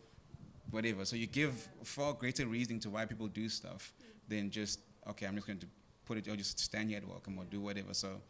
whatever. 0.71 1.07
So 1.07 1.17
you 1.17 1.27
give 1.27 1.69
far 1.83 2.13
greater 2.13 2.47
reasoning 2.47 2.81
to 2.81 2.91
why 2.91 3.07
people 3.07 3.27
do 3.27 3.49
stuff 3.49 3.93
than 4.29 4.51
just 4.51 4.81
okay, 5.09 5.27
I'm 5.27 5.35
just 5.35 5.47
going 5.47 5.59
to 5.61 5.67
put 6.05 6.19
it 6.19 6.29
or 6.29 6.37
just 6.37 6.59
stand 6.59 6.91
here 6.91 6.99
at 6.99 7.09
welcome 7.09 7.39
or 7.39 7.45
do 7.45 7.61
whatever. 7.61 7.95
So 7.95 8.21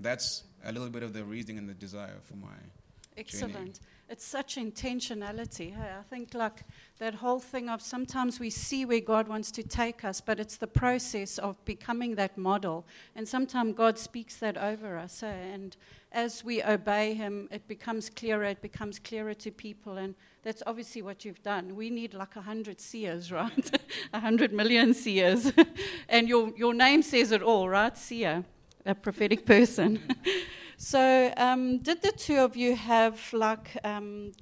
that's 0.00 0.44
a 0.64 0.72
little 0.72 0.90
bit 0.90 1.02
of 1.02 1.12
the 1.12 1.24
reasoning 1.24 1.58
and 1.58 1.68
the 1.68 1.74
desire 1.74 2.18
for 2.22 2.36
my 2.36 2.56
Excellent. 3.18 3.80
It's 4.08 4.24
such 4.24 4.56
intentionality. 4.56 5.74
Hey, 5.74 5.90
I 5.98 6.02
think 6.08 6.32
like 6.32 6.62
that 6.98 7.16
whole 7.16 7.40
thing 7.40 7.68
of 7.68 7.82
sometimes 7.82 8.38
we 8.38 8.48
see 8.48 8.84
where 8.84 9.00
God 9.00 9.28
wants 9.28 9.50
to 9.50 9.62
take 9.62 10.04
us, 10.04 10.20
but 10.20 10.38
it's 10.40 10.56
the 10.56 10.68
process 10.68 11.36
of 11.36 11.62
becoming 11.64 12.14
that 12.14 12.38
model. 12.38 12.86
And 13.16 13.28
sometimes 13.28 13.74
God 13.76 13.98
speaks 13.98 14.36
that 14.36 14.56
over 14.56 14.96
us. 14.96 15.20
Hey? 15.20 15.50
And 15.52 15.76
as 16.12 16.44
we 16.44 16.62
obey 16.62 17.14
Him, 17.14 17.48
it 17.50 17.66
becomes 17.66 18.08
clearer. 18.08 18.44
It 18.44 18.62
becomes 18.62 18.98
clearer 18.98 19.34
to 19.34 19.50
people. 19.50 19.98
And 19.98 20.14
that's 20.42 20.62
obviously 20.64 21.02
what 21.02 21.24
you've 21.24 21.42
done. 21.42 21.74
We 21.74 21.90
need 21.90 22.14
like 22.14 22.36
a 22.36 22.42
hundred 22.42 22.80
seers, 22.80 23.32
right? 23.42 23.78
A 24.14 24.20
hundred 24.20 24.52
million 24.52 24.94
seers. 24.94 25.52
and 26.08 26.28
your, 26.28 26.52
your 26.56 26.72
name 26.72 27.02
says 27.02 27.32
it 27.32 27.42
all, 27.42 27.68
right? 27.68 27.98
Seer, 27.98 28.44
a 28.88 28.94
prophetic 28.94 29.44
person. 29.54 30.00
so, 30.76 31.32
um, 31.36 31.78
did 31.78 32.02
the 32.02 32.12
two 32.12 32.38
of 32.38 32.56
you 32.56 32.74
have 32.74 33.20
like, 33.32 33.76
um, 33.84 34.32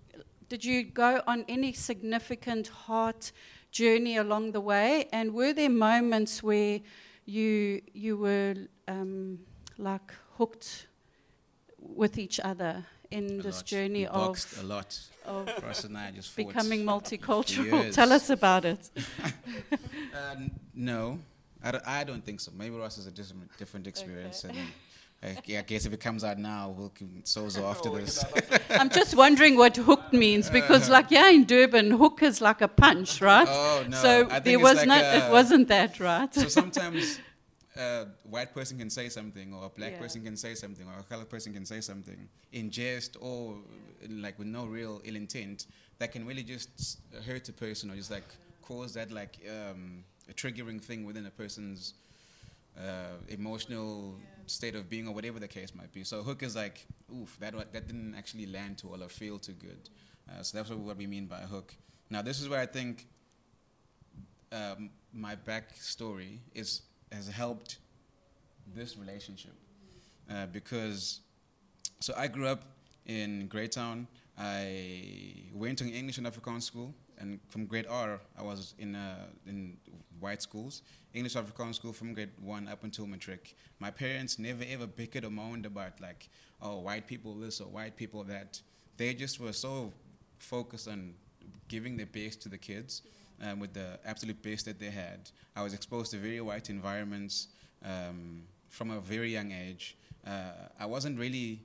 did 0.49 0.65
you 0.65 0.85
go 0.85 1.21
on 1.27 1.45
any 1.49 1.73
significant 1.73 2.69
heart 2.69 3.33
journey 3.73 4.17
along 4.17 4.53
the 4.53 4.61
way? 4.61 5.09
And 5.13 5.35
were 5.35 5.53
there 5.53 5.69
moments 5.71 6.43
where 6.43 6.81
you, 7.25 7.83
you 7.93 8.17
were 8.17 8.55
um, 8.89 9.41
like 9.79 10.13
hooked 10.39 10.87
with 11.79 12.19
each 12.19 12.39
other 12.41 12.85
in 13.11 13.41
a 13.41 13.43
this 13.43 13.57
lot. 13.57 13.65
journey 13.67 14.01
We 14.01 14.07
of, 14.07 14.59
a 14.61 14.67
lot. 14.67 14.99
of 15.25 15.49
Ross 15.63 15.85
and 15.85 15.99
I 15.99 16.11
just 16.13 16.37
becoming 16.37 16.85
multicultural? 16.93 17.93
Tell 17.93 18.13
us 18.13 18.31
about 18.31 18.65
it. 18.65 18.91
Uh, 20.15 20.35
n- 20.37 20.51
no, 20.75 21.19
I 21.67 21.71
don't, 21.73 21.89
I 21.89 22.05
don't 22.05 22.25
think 22.25 22.41
so. 22.41 22.53
Maybe 22.57 22.77
Ross 22.77 22.97
is 22.97 23.07
a 23.07 23.11
different, 23.11 23.57
different 23.59 23.87
experience. 23.89 24.45
Okay. 24.45 24.57
And 25.23 25.39
I, 25.39 25.41
yeah, 25.47 25.59
I 25.61 25.63
guess 25.63 25.85
if 25.85 25.93
it 25.93 26.01
comes 26.01 26.23
out 26.23 26.39
now, 26.39 26.73
we'll 26.77 26.91
can 26.91 27.23
sozo 27.25 27.69
after 27.69 27.91
this. 27.91 28.25
I'm 28.71 28.89
just 28.91 29.17
wondering 29.17 29.57
what 29.57 29.77
hooked 29.77 30.13
means 30.13 30.49
because, 30.49 30.89
like, 30.89 31.11
yeah, 31.11 31.31
in 31.31 31.45
Durban, 31.45 31.91
hook 31.91 32.23
is 32.23 32.41
like 32.41 32.61
a 32.61 32.69
punch, 32.69 33.21
right? 33.21 33.49
oh 33.51 33.85
no! 33.89 33.97
so 33.97 34.27
I 34.27 34.35
think 34.35 34.45
there 34.45 34.59
was 34.61 34.77
like 34.77 34.87
not. 34.87 35.03
a- 35.03 35.27
it 35.27 35.33
wasn't 35.33 35.67
that, 35.69 35.99
right? 35.99 36.33
So 36.33 36.47
sometimes 36.61 37.19
a 37.77 38.07
white 38.25 38.55
person 38.55 38.79
can 38.79 38.91
say 38.91 39.09
something, 39.09 39.53
or 39.55 39.67
a 39.67 39.69
black 39.71 39.93
Yeah. 39.93 39.99
person 39.99 40.23
can 40.23 40.37
say 40.37 40.55
something, 40.55 40.87
or 40.87 41.01
a 41.01 41.03
colored 41.03 41.31
person 41.31 41.53
can 41.53 41.65
say 41.67 41.81
something 41.81 42.29
in 42.53 42.71
jest 42.71 43.17
or 43.21 43.57
in, 44.03 44.23
like 44.23 44.39
with 44.39 44.49
no 44.49 44.67
real 44.67 45.01
ill 45.05 45.17
intent 45.17 45.67
that 45.99 46.13
can 46.13 46.27
really 46.27 46.43
just 46.45 46.99
hurt 47.27 47.49
a 47.49 47.53
person 47.53 47.91
or 47.91 47.97
just 47.97 48.11
like 48.11 48.25
cause 48.63 48.93
that 48.95 49.11
like 49.11 49.39
um, 49.49 50.05
a 50.29 50.33
triggering 50.33 50.81
thing 50.81 51.05
within 51.05 51.27
a 51.27 51.31
person's 51.31 51.95
uh, 52.79 53.17
emotional 53.29 54.15
state 54.47 54.75
of 54.75 54.89
being 54.89 55.09
or 55.09 55.15
whatever 55.15 55.39
the 55.39 55.49
case 55.49 55.75
might 55.75 55.93
be. 55.93 56.05
So 56.05 56.23
hook 56.23 56.43
is 56.43 56.57
like, 56.57 56.87
oof, 57.13 57.37
that 57.41 57.55
that 57.73 57.87
didn't 57.87 58.15
actually 58.15 58.47
land 58.47 58.79
too 58.79 58.89
well 58.89 59.03
or 59.03 59.09
feel 59.09 59.39
too 59.39 59.53
good. 59.53 59.89
Uh, 60.29 60.43
so 60.43 60.59
that's 60.59 60.71
what, 60.71 60.79
what 60.79 60.97
we 60.97 61.07
mean 61.07 61.27
by 61.27 61.41
a 61.41 61.47
hook. 61.47 61.75
Now 62.11 62.23
this 62.23 62.41
is 62.41 62.49
where 62.49 62.61
I 62.61 62.67
think 62.67 63.07
um, 64.53 64.91
my 65.13 65.37
backstory 65.37 66.39
is 66.55 66.83
has 67.13 67.29
helped 67.29 67.79
this 68.75 68.97
relationship 68.97 69.55
uh, 70.31 70.47
because 70.47 71.21
so 72.01 72.15
I 72.17 72.27
grew 72.27 72.47
up 72.47 72.63
in 73.07 73.49
Greytown. 73.49 74.07
I 74.39 75.45
went 75.55 75.79
to 75.79 75.85
an 75.85 75.91
English 75.91 76.19
and 76.19 76.27
Afrikaans 76.27 76.63
school, 76.63 76.95
and 77.19 77.41
from 77.49 77.67
grade 77.67 77.87
R, 77.89 78.21
I 78.39 78.43
was 78.43 78.75
in 78.79 78.95
uh, 78.95 79.27
in 79.47 79.77
white 80.21 80.43
schools. 80.43 80.83
English 81.15 81.35
Afrikaans 81.35 81.77
school 81.77 81.93
from 81.93 82.15
grade 82.15 82.31
one 82.41 82.69
up 82.69 82.85
until 82.85 83.07
matric. 83.07 83.55
My 83.79 83.91
parents 83.91 84.39
never 84.39 84.65
ever 84.69 84.87
bickered 84.87 85.25
or 85.25 85.31
moaned 85.31 85.67
about 85.67 86.01
like, 86.01 86.29
oh, 86.61 86.79
white 86.81 87.07
people 87.07 87.35
this 87.35 87.61
or 87.61 87.69
white 87.69 87.97
people 87.97 88.25
that. 88.25 88.61
They 88.97 89.13
just 89.13 89.39
were 89.41 89.53
so 89.53 89.93
focused 90.39 90.89
on 90.89 91.15
giving 91.69 91.97
their 91.97 92.07
best 92.07 92.41
to 92.43 92.49
the 92.49 92.59
kids 92.59 93.03
um, 93.43 93.61
with 93.61 93.73
the 93.73 93.99
absolute 94.05 94.41
best 94.43 94.65
that 94.65 94.79
they 94.79 94.91
had. 94.91 95.31
I 95.55 95.63
was 95.63 95.75
exposed 95.75 96.11
to 96.13 96.17
very 96.19 96.41
white 96.41 96.71
environments 96.71 97.49
um, 97.85 98.43
from 98.69 98.91
a 98.91 99.01
very 99.01 99.31
young 99.33 99.53
age. 99.53 99.97
Uh, 100.27 100.53
I 100.79 100.87
wasn't 100.87 101.19
really, 101.19 101.61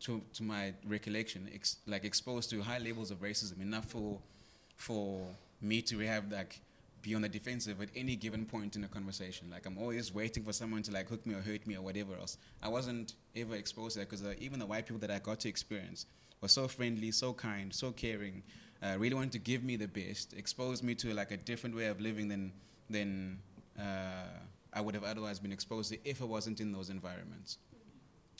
to, 0.00 0.22
to 0.34 0.42
my 0.42 0.74
recollection, 0.86 1.50
ex- 1.52 1.78
like 1.86 2.04
exposed 2.04 2.50
to 2.50 2.62
high 2.62 2.78
levels 2.78 3.10
of 3.10 3.18
racism 3.20 3.60
enough 3.60 3.86
for, 3.86 4.18
for 4.76 5.26
me 5.60 5.82
to 5.82 5.98
have 6.00 6.30
like 6.30 6.60
be 7.02 7.14
on 7.14 7.22
the 7.22 7.28
defensive 7.28 7.80
at 7.80 7.88
any 7.94 8.16
given 8.16 8.44
point 8.44 8.76
in 8.76 8.84
a 8.84 8.88
conversation. 8.88 9.48
Like 9.50 9.66
I'm 9.66 9.78
always 9.78 10.12
waiting 10.12 10.42
for 10.42 10.52
someone 10.52 10.82
to 10.82 10.92
like 10.92 11.08
hook 11.08 11.24
me 11.26 11.34
or 11.34 11.40
hurt 11.40 11.66
me 11.66 11.76
or 11.76 11.82
whatever 11.82 12.14
else. 12.14 12.36
I 12.62 12.68
wasn't 12.68 13.14
ever 13.34 13.54
exposed 13.54 13.94
to 13.94 14.00
that 14.00 14.10
because 14.10 14.24
uh, 14.24 14.34
even 14.38 14.58
the 14.58 14.66
white 14.66 14.86
people 14.86 14.98
that 15.00 15.10
I 15.10 15.18
got 15.18 15.40
to 15.40 15.48
experience 15.48 16.06
were 16.40 16.48
so 16.48 16.68
friendly, 16.68 17.10
so 17.12 17.32
kind, 17.32 17.72
so 17.74 17.92
caring. 17.92 18.42
Uh, 18.82 18.96
really 18.98 19.14
wanted 19.14 19.32
to 19.32 19.38
give 19.38 19.64
me 19.64 19.76
the 19.76 19.88
best, 19.88 20.34
expose 20.34 20.82
me 20.82 20.94
to 20.96 21.14
like 21.14 21.30
a 21.30 21.36
different 21.36 21.74
way 21.74 21.86
of 21.86 22.00
living 22.00 22.28
than 22.28 22.52
than 22.90 23.38
uh, 23.78 24.28
I 24.72 24.80
would 24.80 24.94
have 24.94 25.04
otherwise 25.04 25.38
been 25.38 25.52
exposed 25.52 25.92
to 25.92 25.98
if 26.04 26.20
I 26.20 26.24
wasn't 26.24 26.60
in 26.60 26.72
those 26.72 26.90
environments. 26.90 27.58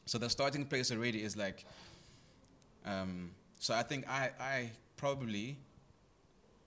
So 0.04 0.18
the 0.18 0.28
starting 0.28 0.66
place 0.66 0.90
already 0.92 1.22
is 1.22 1.36
like. 1.36 1.64
Um, 2.84 3.30
so 3.58 3.74
I 3.74 3.82
think 3.82 4.08
I, 4.08 4.30
I 4.38 4.70
probably 4.96 5.56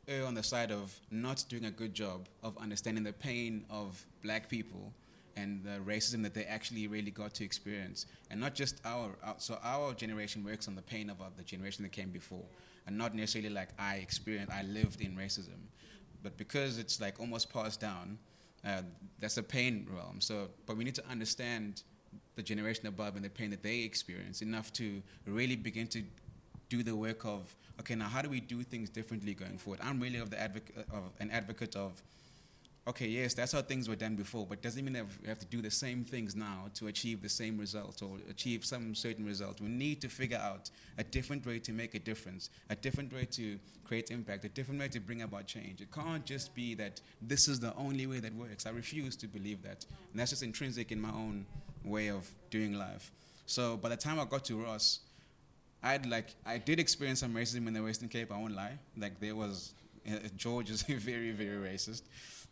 err 0.09 0.25
on 0.25 0.33
the 0.33 0.43
side 0.43 0.71
of 0.71 0.99
not 1.11 1.45
doing 1.49 1.65
a 1.65 1.71
good 1.71 1.93
job 1.93 2.27
of 2.43 2.57
understanding 2.57 3.03
the 3.03 3.13
pain 3.13 3.63
of 3.69 4.03
black 4.23 4.49
people 4.49 4.91
and 5.37 5.63
the 5.63 5.79
racism 5.85 6.23
that 6.23 6.33
they 6.33 6.43
actually 6.45 6.87
really 6.87 7.11
got 7.11 7.33
to 7.35 7.45
experience. 7.45 8.07
And 8.31 8.41
not 8.41 8.55
just 8.55 8.81
our, 8.83 9.11
so 9.37 9.59
our 9.63 9.93
generation 9.93 10.43
works 10.43 10.67
on 10.67 10.75
the 10.75 10.81
pain 10.81 11.09
of 11.09 11.17
the 11.37 11.43
generation 11.43 11.83
that 11.83 11.91
came 11.91 12.09
before, 12.09 12.43
and 12.87 12.97
not 12.97 13.15
necessarily 13.15 13.49
like 13.49 13.69
I 13.77 13.97
experienced, 13.97 14.51
I 14.51 14.63
lived 14.63 14.99
in 14.99 15.15
racism. 15.15 15.59
But 16.23 16.37
because 16.37 16.79
it's 16.79 16.99
like 16.99 17.19
almost 17.19 17.53
passed 17.53 17.79
down, 17.79 18.17
uh, 18.65 18.81
that's 19.19 19.37
a 19.37 19.43
pain 19.43 19.87
realm. 19.89 20.19
So, 20.19 20.49
but 20.65 20.75
we 20.75 20.83
need 20.83 20.95
to 20.95 21.07
understand 21.09 21.83
the 22.35 22.41
generation 22.41 22.87
above 22.87 23.15
and 23.15 23.23
the 23.23 23.29
pain 23.29 23.51
that 23.51 23.63
they 23.63 23.79
experience 23.81 24.41
enough 24.41 24.73
to 24.73 25.01
really 25.25 25.55
begin 25.55 25.87
to 25.87 26.03
do 26.67 26.83
the 26.83 26.95
work 26.95 27.25
of 27.25 27.55
okay 27.79 27.95
now 27.95 28.07
how 28.07 28.21
do 28.21 28.29
we 28.29 28.39
do 28.39 28.63
things 28.63 28.89
differently 28.89 29.33
going 29.33 29.57
forward? 29.57 29.79
I'm 29.83 29.99
really 29.99 30.19
of 30.19 30.29
the 30.29 30.39
advocate 30.39 30.75
uh, 30.77 30.97
of 30.97 31.03
an 31.19 31.31
advocate 31.31 31.75
of 31.75 32.01
okay 32.87 33.07
yes 33.07 33.33
that's 33.33 33.51
how 33.51 33.61
things 33.61 33.87
were 33.87 33.95
done 33.95 34.15
before 34.15 34.45
but 34.47 34.61
doesn't 34.61 34.83
mean 34.83 34.93
that 34.93 35.05
we 35.21 35.27
have 35.27 35.39
to 35.39 35.45
do 35.45 35.61
the 35.61 35.71
same 35.71 36.03
things 36.03 36.35
now 36.35 36.69
to 36.75 36.87
achieve 36.87 37.21
the 37.21 37.29
same 37.29 37.57
result 37.57 38.01
or 38.01 38.17
achieve 38.29 38.65
some 38.65 38.95
certain 38.95 39.25
result. 39.25 39.61
We 39.61 39.69
need 39.69 40.01
to 40.01 40.09
figure 40.09 40.37
out 40.37 40.69
a 40.97 41.03
different 41.03 41.45
way 41.45 41.59
to 41.59 41.71
make 41.71 41.95
a 41.95 41.99
difference 41.99 42.49
a 42.69 42.75
different 42.75 43.13
way 43.13 43.25
to 43.31 43.59
create 43.85 44.11
impact 44.11 44.45
a 44.45 44.49
different 44.49 44.79
way 44.79 44.87
to 44.87 44.99
bring 44.99 45.21
about 45.21 45.47
change. 45.47 45.81
It 45.81 45.91
can't 45.91 46.25
just 46.25 46.53
be 46.55 46.75
that 46.75 47.01
this 47.21 47.47
is 47.47 47.59
the 47.59 47.75
only 47.75 48.07
way 48.07 48.19
that 48.19 48.33
works. 48.35 48.65
I 48.65 48.69
refuse 48.71 49.15
to 49.17 49.27
believe 49.27 49.63
that. 49.63 49.85
And 50.11 50.19
that's 50.19 50.31
just 50.31 50.43
intrinsic 50.43 50.91
in 50.91 51.01
my 51.01 51.09
own 51.09 51.45
way 51.83 52.09
of 52.09 52.29
doing 52.51 52.73
life. 52.73 53.11
So 53.45 53.77
by 53.77 53.89
the 53.89 53.97
time 53.97 54.19
i 54.19 54.25
got 54.25 54.45
to 54.45 54.63
ross 54.63 54.99
I'd 55.81 56.05
like 56.05 56.35
I 56.45 56.57
did 56.57 56.79
experience 56.79 57.19
some 57.19 57.33
racism 57.33 57.67
in 57.67 57.73
the 57.73 57.81
Western 57.81 58.09
Cape. 58.09 58.31
I 58.31 58.37
won't 58.37 58.55
lie. 58.55 58.77
Like 58.97 59.19
there 59.19 59.35
was 59.35 59.73
uh, 60.07 60.15
George 60.35 60.69
is 60.69 60.81
very 60.87 61.31
very 61.31 61.57
racist, 61.57 62.03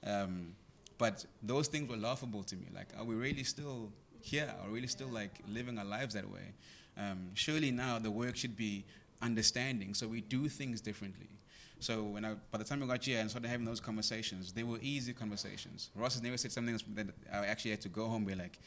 um, 0.06 0.56
but 0.98 1.26
those 1.44 1.68
things 1.68 1.90
were 1.90 1.98
laughable 1.98 2.44
to 2.44 2.56
me. 2.56 2.68
Like, 2.74 2.88
are 2.98 3.04
we 3.04 3.16
really 3.16 3.44
still 3.44 3.92
here? 4.22 4.54
Are 4.62 4.68
we 4.68 4.76
really 4.76 4.88
still 4.88 5.10
like 5.10 5.32
living 5.48 5.78
our 5.78 5.86
lives 5.86 6.14
that 6.14 6.30
way? 6.30 6.54
Um, 6.98 7.32
surely 7.34 7.72
now 7.72 8.00
the 8.00 8.12
work 8.12 8.36
should 8.36 8.56
be 8.56 8.86
understanding, 9.22 9.94
so 9.94 10.08
we 10.08 10.22
do 10.22 10.48
things 10.48 10.82
differently. 10.82 11.30
So 11.80 12.04
when 12.04 12.26
I, 12.26 12.34
by 12.52 12.58
the 12.58 12.64
time 12.64 12.82
I 12.82 12.88
got 12.88 13.04
here 13.04 13.20
and 13.20 13.30
started 13.30 13.50
having 13.50 13.66
those 13.66 13.80
conversations, 13.80 14.52
they 14.52 14.64
were 14.64 14.80
easy 14.82 15.14
conversations. 15.14 15.92
Ross 15.96 16.16
has 16.16 16.24
never 16.24 16.38
said 16.38 16.52
something 16.52 16.80
that 16.96 17.08
I 17.32 17.46
actually 17.46 17.72
had 17.72 17.82
to 17.82 17.90
go 17.90 18.06
home 18.06 18.18
and 18.18 18.28
be 18.28 18.36
like, 18.36 18.58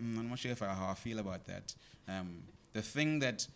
mm, 0.00 0.16
I'm 0.18 0.28
not 0.28 0.38
sure 0.38 0.52
if 0.52 0.62
I, 0.62 0.68
how 0.68 0.90
I 0.90 0.94
feel 0.94 1.18
about 1.18 1.44
that. 1.46 1.74
Um, 2.08 2.42
the 2.72 2.82
thing 2.82 3.18
that 3.18 3.46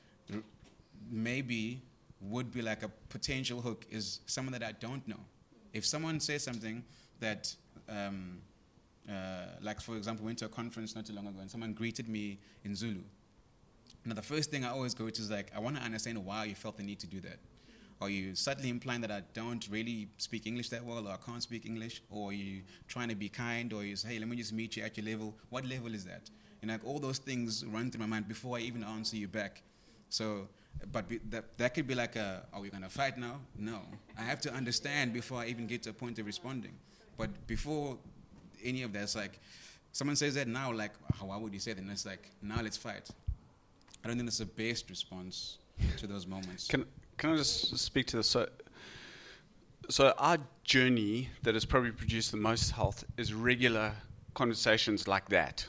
maybe 1.11 1.83
would 2.21 2.53
be 2.53 2.63
like 2.63 2.83
a 2.83 2.91
potential 3.09 3.61
hook 3.61 3.87
is 3.91 4.21
someone 4.27 4.53
that 4.53 4.63
I 4.63 4.73
don't 4.73 5.07
know. 5.07 5.21
If 5.73 5.85
someone 5.85 6.21
says 6.21 6.43
something 6.43 6.83
that, 7.21 7.55
um, 7.89 8.39
uh, 9.09 9.47
like 9.61 9.81
for 9.81 9.97
example, 9.97 10.25
went 10.25 10.39
to 10.39 10.47
a 10.47 10.49
conference 10.49 10.95
not 10.95 11.07
too 11.07 11.13
long 11.13 11.27
ago 11.27 11.41
and 11.41 11.51
someone 11.51 11.73
greeted 11.73 12.09
me 12.09 12.39
in 12.65 12.75
Zulu. 12.75 13.03
Now 14.05 14.15
the 14.15 14.23
first 14.23 14.51
thing 14.51 14.65
I 14.65 14.71
always 14.71 14.95
go 14.95 15.11
to 15.11 15.23
is 15.23 15.31
like, 15.31 15.51
I 15.55 15.61
want 15.61 15.77
to 15.77 15.83
understand 15.83 16.25
why 16.25 16.45
you 16.45 16.55
felt 16.55 16.77
the 16.77 16.83
need 16.83 17.01
to 17.01 17.07
do 17.07 17.21
that. 17.21 17.39
Are 18.01 18.11
you 18.11 18.35
subtly 18.35 18.69
implying 18.69 19.01
that 19.01 19.11
I 19.11 19.23
don't 19.33 19.67
really 19.71 20.09
speak 20.19 20.47
English 20.47 20.69
that 20.69 20.85
well, 20.85 21.09
or 21.09 21.13
I 21.13 21.17
can't 21.17 21.43
speak 21.43 21.65
English, 21.65 22.03
or 22.11 22.33
you 22.33 22.63
trying 22.89 23.09
to 23.09 23.15
be 23.15 23.29
kind, 23.31 23.73
or 23.73 23.85
you 23.85 23.97
say, 23.97 24.09
hey, 24.11 24.19
let 24.19 24.29
me 24.29 24.37
just 24.37 24.53
meet 24.53 24.77
you 24.77 24.83
at 24.83 24.97
your 24.99 25.07
level? 25.07 25.35
What 25.49 25.65
level 25.65 25.95
is 25.95 26.05
that? 26.05 26.29
And 26.61 26.71
like 26.71 26.85
all 26.85 26.99
those 26.99 27.19
things 27.19 27.65
run 27.65 27.91
through 27.91 28.01
my 28.01 28.07
mind 28.07 28.29
before 28.29 28.59
I 28.59 28.61
even 28.61 28.85
answer 28.85 29.17
you 29.17 29.29
back. 29.29 29.63
So, 30.09 30.49
but 30.93 31.09
be, 31.09 31.19
that, 31.31 31.57
that 31.59 31.75
could 31.75 31.87
be 31.87 31.95
like 31.95 32.17
a, 32.17 32.47
are 32.53 32.61
we 32.61 32.69
gonna 32.69 32.89
fight 32.89 33.19
now? 33.19 33.41
No. 33.59 33.81
I 34.19 34.23
have 34.23 34.41
to 34.43 34.53
understand 34.53 35.13
before 35.13 35.39
I 35.39 35.47
even 35.47 35.67
get 35.67 35.83
to 35.85 35.91
a 35.91 35.93
point 35.93 36.19
of 36.19 36.27
responding. 36.27 36.73
But 37.17 37.47
before 37.47 37.99
any 38.63 38.83
of 38.83 38.93
that, 38.93 39.03
it's 39.03 39.17
like, 39.17 39.41
someone 39.93 40.17
says 40.17 40.35
that 40.35 40.49
now, 40.49 40.73
like, 40.73 40.93
how 41.19 41.39
would 41.39 41.53
you 41.53 41.61
say 41.61 41.73
that? 41.73 41.81
And 41.81 41.91
it's 41.91 42.07
like, 42.07 42.31
now 42.43 42.61
let's 42.63 42.77
fight. 42.77 43.09
I 44.05 44.09
don't 44.09 44.17
think 44.17 44.27
that's 44.27 44.39
the 44.39 44.45
best 44.45 44.91
response 44.91 45.59
to 45.97 46.07
those 46.07 46.27
moments. 46.27 46.69
Can, 46.69 46.85
can 47.17 47.33
I 47.33 47.37
just 47.37 47.77
speak 47.79 48.07
to 48.09 48.19
this? 48.19 48.29
So, 48.29 48.49
so 49.89 50.13
our 50.19 50.39
journey 50.65 51.31
that 51.43 51.55
has 51.55 51.65
probably 51.65 51.93
produced 51.93 52.31
the 52.31 52.37
most 52.37 52.71
health 52.73 53.05
is 53.17 53.33
regular 53.33 53.93
conversations 54.35 55.09
like 55.09 55.29
that. 55.31 55.67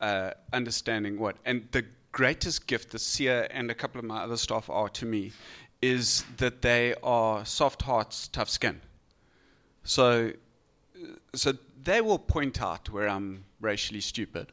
Uh, 0.00 0.30
understanding 0.52 1.18
what 1.18 1.36
and 1.44 1.66
the 1.72 1.84
greatest 2.18 2.66
gift 2.66 2.90
the 2.90 2.98
Siya 2.98 3.46
and 3.52 3.70
a 3.70 3.74
couple 3.74 4.00
of 4.00 4.04
my 4.04 4.18
other 4.24 4.36
staff 4.36 4.68
are 4.68 4.88
to 4.88 5.06
me 5.06 5.30
is 5.80 6.24
that 6.38 6.62
they 6.62 6.92
are 7.00 7.44
soft 7.44 7.82
hearts, 7.82 8.26
tough 8.26 8.50
skin. 8.50 8.80
So, 9.84 10.32
so 11.32 11.52
they 11.80 12.00
will 12.00 12.18
point 12.18 12.60
out 12.60 12.90
where 12.90 13.08
I'm 13.08 13.44
racially 13.60 14.00
stupid, 14.00 14.48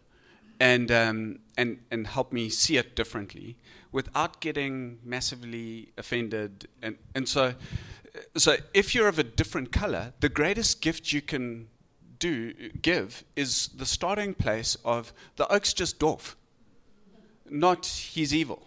and 0.59 0.91
um, 0.91 1.39
and 1.57 1.79
and 1.89 2.05
help 2.05 2.31
me 2.31 2.49
see 2.49 2.77
it 2.77 2.95
differently 2.95 3.57
without 3.91 4.41
getting 4.41 4.99
massively 5.03 5.89
offended. 5.97 6.67
And, 6.83 6.97
and 7.15 7.27
so, 7.27 7.55
so 8.37 8.57
if 8.75 8.93
you're 8.93 9.07
of 9.07 9.17
a 9.17 9.23
different 9.23 9.71
color, 9.71 10.13
the 10.19 10.29
greatest 10.29 10.81
gift 10.81 11.11
you 11.11 11.21
can 11.23 11.67
do 12.19 12.53
give 12.83 13.23
is 13.35 13.69
the 13.75 13.87
starting 13.87 14.35
place 14.35 14.77
of 14.85 15.13
the 15.37 15.51
oke's 15.51 15.73
just 15.73 15.97
dwarf, 15.97 16.35
not 17.49 17.85
he's 17.85 18.33
evil. 18.33 18.61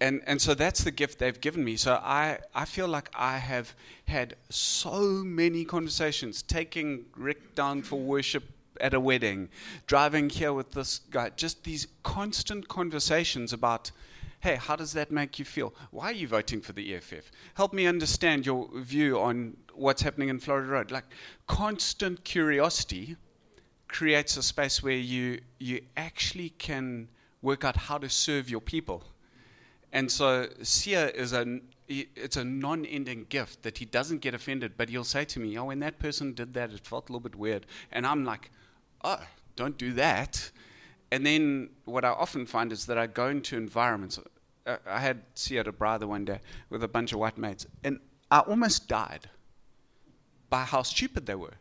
And, 0.00 0.22
and 0.26 0.40
so 0.40 0.54
that's 0.54 0.84
the 0.84 0.92
gift 0.92 1.18
they've 1.18 1.40
given 1.40 1.64
me. 1.64 1.76
So 1.76 1.94
I, 1.94 2.38
I 2.54 2.64
feel 2.64 2.86
like 2.86 3.10
I 3.14 3.38
have 3.38 3.74
had 4.06 4.36
so 4.48 5.00
many 5.24 5.64
conversations, 5.64 6.42
taking 6.42 7.06
Rick 7.16 7.54
down 7.54 7.82
for 7.82 7.98
worship 7.98 8.44
at 8.80 8.94
a 8.94 9.00
wedding, 9.00 9.48
driving 9.86 10.30
here 10.30 10.52
with 10.52 10.72
this 10.72 11.00
guy, 11.10 11.30
just 11.30 11.64
these 11.64 11.88
constant 12.04 12.68
conversations 12.68 13.52
about 13.52 13.90
Hey, 14.40 14.54
how 14.54 14.76
does 14.76 14.92
that 14.92 15.10
make 15.10 15.40
you 15.40 15.44
feel? 15.44 15.74
Why 15.90 16.10
are 16.10 16.12
you 16.12 16.28
voting 16.28 16.60
for 16.60 16.72
the 16.72 16.94
EFF? 16.94 17.32
Help 17.54 17.72
me 17.72 17.86
understand 17.86 18.46
your 18.46 18.68
view 18.72 19.18
on 19.18 19.56
what's 19.74 20.02
happening 20.02 20.28
in 20.28 20.38
Florida 20.38 20.68
Road. 20.68 20.92
Like 20.92 21.06
constant 21.48 22.22
curiosity 22.22 23.16
creates 23.88 24.36
a 24.36 24.42
space 24.44 24.80
where 24.80 24.96
you 24.96 25.40
you 25.58 25.80
actually 25.96 26.50
can 26.50 27.08
work 27.42 27.64
out 27.64 27.76
how 27.76 27.98
to 27.98 28.08
serve 28.08 28.50
your 28.50 28.60
people. 28.60 29.04
And 29.92 30.10
so 30.10 30.46
Siya 30.60 31.14
is 31.14 31.32
a 31.32 31.60
it's 31.88 32.36
a 32.36 32.44
non-ending 32.44 33.24
gift 33.30 33.62
that 33.62 33.78
he 33.78 33.86
doesn't 33.86 34.18
get 34.18 34.34
offended, 34.34 34.72
but 34.76 34.90
he'll 34.90 35.04
say 35.04 35.24
to 35.24 35.40
me, 35.40 35.56
"Oh, 35.56 35.64
when 35.66 35.80
that 35.80 35.98
person 35.98 36.34
did 36.34 36.52
that, 36.52 36.70
it 36.70 36.86
felt 36.86 37.08
a 37.08 37.12
little 37.12 37.20
bit 37.20 37.34
weird," 37.34 37.64
and 37.90 38.06
I'm 38.06 38.24
like, 38.26 38.50
"Oh, 39.02 39.22
don't 39.56 39.78
do 39.78 39.94
that." 39.94 40.50
and 41.10 41.24
then 41.24 41.70
what 41.84 42.04
I 42.04 42.08
often 42.08 42.46
find 42.46 42.72
is 42.72 42.86
that 42.86 42.98
I 42.98 43.06
go 43.06 43.28
into 43.28 43.56
environments. 43.56 44.18
Uh, 44.66 44.76
I 44.86 45.00
had 45.00 45.22
see 45.34 45.58
at 45.58 45.66
a 45.66 45.72
brother 45.72 46.06
one 46.06 46.24
day 46.24 46.40
with 46.70 46.82
a 46.82 46.88
bunch 46.88 47.12
of 47.12 47.18
white 47.18 47.38
mates, 47.38 47.66
and 47.82 48.00
I 48.30 48.40
almost 48.40 48.88
died 48.88 49.30
by 50.50 50.64
how 50.64 50.82
stupid 50.82 51.26
they 51.26 51.34
were. 51.34 51.54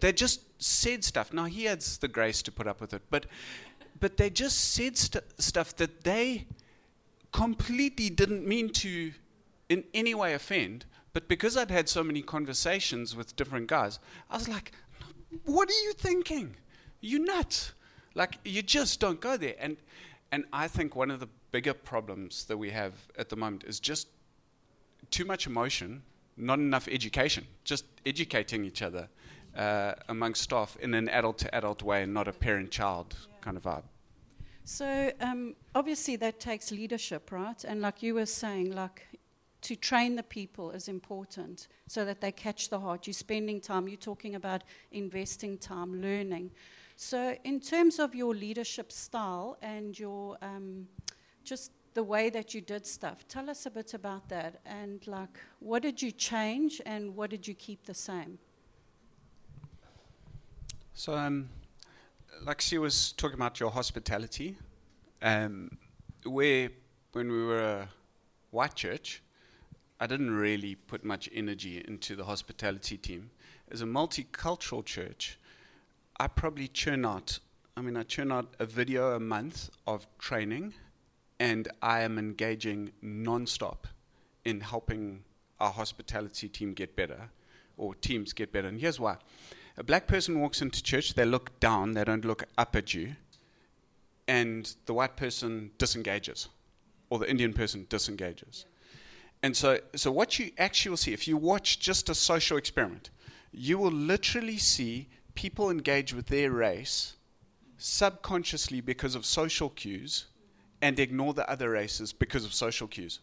They 0.00 0.12
just 0.12 0.40
said 0.62 1.04
stuff. 1.04 1.32
Now 1.32 1.44
he 1.44 1.64
has 1.64 1.98
the 1.98 2.08
grace 2.08 2.42
to 2.42 2.52
put 2.52 2.66
up 2.66 2.80
with 2.80 2.94
it, 2.94 3.02
but 3.10 3.26
but 4.02 4.16
they 4.16 4.28
just 4.28 4.74
said 4.74 4.98
st- 4.98 5.22
stuff 5.38 5.76
that 5.76 6.02
they 6.02 6.48
completely 7.30 8.10
didn't 8.10 8.44
mean 8.44 8.68
to 8.68 9.12
in 9.68 9.84
any 9.94 10.12
way 10.12 10.34
offend. 10.34 10.84
But 11.12 11.28
because 11.28 11.56
I'd 11.56 11.70
had 11.70 11.88
so 11.88 12.02
many 12.02 12.20
conversations 12.20 13.14
with 13.14 13.36
different 13.36 13.68
guys, 13.68 14.00
I 14.28 14.36
was 14.36 14.48
like, 14.48 14.72
"What 15.44 15.68
are 15.70 15.82
you 15.84 15.92
thinking? 15.92 16.56
You 17.00 17.20
nuts!" 17.20 17.74
Like 18.16 18.38
you 18.44 18.60
just 18.60 18.98
don't 18.98 19.20
go 19.20 19.36
there. 19.36 19.54
And 19.60 19.76
and 20.32 20.46
I 20.52 20.66
think 20.66 20.96
one 20.96 21.12
of 21.12 21.20
the 21.20 21.28
bigger 21.52 21.74
problems 21.74 22.44
that 22.46 22.58
we 22.58 22.70
have 22.70 22.94
at 23.16 23.28
the 23.28 23.36
moment 23.36 23.62
is 23.62 23.78
just 23.78 24.08
too 25.12 25.24
much 25.24 25.46
emotion, 25.46 26.02
not 26.36 26.58
enough 26.58 26.88
education. 26.88 27.46
Just 27.62 27.84
educating 28.04 28.64
each 28.64 28.82
other 28.82 29.08
uh, 29.56 29.92
among 30.08 30.34
staff 30.34 30.76
in 30.80 30.92
an 30.94 31.08
adult 31.08 31.38
to 31.38 31.54
adult 31.54 31.82
way, 31.84 32.02
and 32.02 32.12
not 32.12 32.26
a 32.26 32.32
parent 32.32 32.72
child 32.72 33.14
yeah. 33.14 33.36
kind 33.42 33.56
of 33.56 33.62
vibe. 33.62 33.84
So 34.64 35.10
um, 35.20 35.54
obviously 35.74 36.16
that 36.16 36.40
takes 36.40 36.70
leadership, 36.70 37.32
right? 37.32 37.62
And 37.64 37.80
like 37.80 38.02
you 38.02 38.14
were 38.14 38.26
saying, 38.26 38.72
like 38.72 39.06
to 39.62 39.76
train 39.76 40.16
the 40.16 40.22
people 40.22 40.70
is 40.70 40.88
important 40.88 41.68
so 41.86 42.04
that 42.04 42.20
they 42.20 42.32
catch 42.32 42.68
the 42.68 42.80
heart. 42.80 43.06
You're 43.06 43.14
spending 43.14 43.60
time, 43.60 43.88
you're 43.88 43.96
talking 43.96 44.34
about 44.34 44.64
investing 44.90 45.58
time, 45.58 46.00
learning. 46.00 46.50
So, 46.96 47.36
in 47.44 47.60
terms 47.60 47.98
of 47.98 48.14
your 48.14 48.34
leadership 48.34 48.92
style 48.92 49.56
and 49.62 49.98
your 49.98 50.36
um, 50.42 50.86
just 51.42 51.72
the 51.94 52.02
way 52.02 52.30
that 52.30 52.54
you 52.54 52.60
did 52.60 52.86
stuff, 52.86 53.26
tell 53.28 53.50
us 53.50 53.66
a 53.66 53.70
bit 53.70 53.94
about 53.94 54.28
that. 54.28 54.60
And, 54.64 55.04
like, 55.06 55.38
what 55.58 55.82
did 55.82 56.00
you 56.00 56.12
change 56.12 56.80
and 56.86 57.16
what 57.16 57.30
did 57.30 57.48
you 57.48 57.54
keep 57.54 57.84
the 57.84 57.94
same? 57.94 58.38
So, 60.94 61.14
um, 61.14 61.48
like 62.44 62.60
she 62.60 62.78
was 62.78 63.12
talking 63.12 63.36
about 63.36 63.60
your 63.60 63.70
hospitality, 63.70 64.56
um, 65.20 65.78
where 66.24 66.70
when 67.12 67.30
we 67.30 67.44
were 67.44 67.62
a 67.62 67.88
white 68.50 68.74
church, 68.74 69.22
I 70.00 70.06
didn't 70.06 70.30
really 70.30 70.74
put 70.74 71.04
much 71.04 71.28
energy 71.32 71.82
into 71.86 72.16
the 72.16 72.24
hospitality 72.24 72.96
team. 72.96 73.30
As 73.70 73.82
a 73.82 73.86
multicultural 73.86 74.84
church, 74.84 75.38
I 76.18 76.26
probably 76.26 76.68
churn 76.68 77.04
out, 77.04 77.38
I 77.76 77.80
mean, 77.80 77.96
I 77.96 78.02
churn 78.02 78.32
out 78.32 78.54
a 78.58 78.66
video 78.66 79.14
a 79.14 79.20
month 79.20 79.70
of 79.86 80.06
training, 80.18 80.74
and 81.38 81.68
I 81.80 82.00
am 82.00 82.18
engaging 82.18 82.92
nonstop 83.02 83.84
in 84.44 84.60
helping 84.60 85.22
our 85.60 85.70
hospitality 85.70 86.48
team 86.48 86.74
get 86.74 86.96
better, 86.96 87.30
or 87.76 87.94
teams 87.94 88.32
get 88.32 88.52
better. 88.52 88.68
And 88.68 88.80
here's 88.80 88.98
why 88.98 89.18
a 89.82 89.84
black 89.84 90.06
person 90.06 90.38
walks 90.38 90.62
into 90.62 90.80
church, 90.80 91.14
they 91.14 91.24
look 91.24 91.58
down, 91.58 91.90
they 91.90 92.04
don't 92.04 92.24
look 92.24 92.44
up 92.56 92.76
at 92.76 92.94
you, 92.94 93.16
and 94.28 94.76
the 94.86 94.94
white 94.94 95.16
person 95.16 95.72
disengages, 95.76 96.48
or 97.10 97.18
the 97.18 97.28
Indian 97.28 97.52
person 97.52 97.84
disengages. 97.88 98.64
And 99.42 99.56
so, 99.56 99.80
so 99.96 100.12
what 100.12 100.38
you 100.38 100.52
actually 100.56 100.90
will 100.90 100.98
see, 100.98 101.12
if 101.12 101.26
you 101.26 101.36
watch 101.36 101.80
just 101.80 102.08
a 102.08 102.14
social 102.14 102.56
experiment, 102.56 103.10
you 103.50 103.76
will 103.76 103.90
literally 103.90 104.56
see 104.56 105.08
people 105.34 105.68
engage 105.68 106.14
with 106.14 106.26
their 106.26 106.52
race 106.52 107.14
subconsciously 107.76 108.80
because 108.80 109.16
of 109.16 109.26
social 109.26 109.70
cues 109.70 110.26
and 110.80 111.00
ignore 111.00 111.34
the 111.34 111.50
other 111.50 111.70
races 111.70 112.12
because 112.12 112.44
of 112.44 112.54
social 112.54 112.86
cues. 112.86 113.18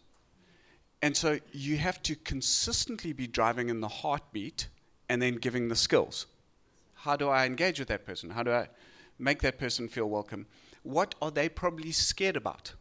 And 1.00 1.16
so 1.16 1.38
you 1.52 1.78
have 1.78 2.02
to 2.02 2.16
consistently 2.16 3.14
be 3.14 3.26
driving 3.26 3.70
in 3.70 3.80
the 3.80 3.88
heartbeat 3.88 4.68
and 5.08 5.22
then 5.22 5.36
giving 5.36 5.68
the 5.68 5.74
skills. 5.74 6.26
How 7.02 7.16
do 7.16 7.28
I 7.28 7.46
engage 7.46 7.78
with 7.78 7.88
that 7.88 8.04
person? 8.04 8.30
How 8.30 8.42
do 8.42 8.52
I 8.52 8.68
make 9.18 9.40
that 9.40 9.58
person 9.58 9.88
feel 9.88 10.08
welcome? 10.08 10.46
What 10.82 11.14
are 11.22 11.30
they 11.30 11.48
probably 11.48 11.92
scared 11.92 12.36
about? 12.36 12.74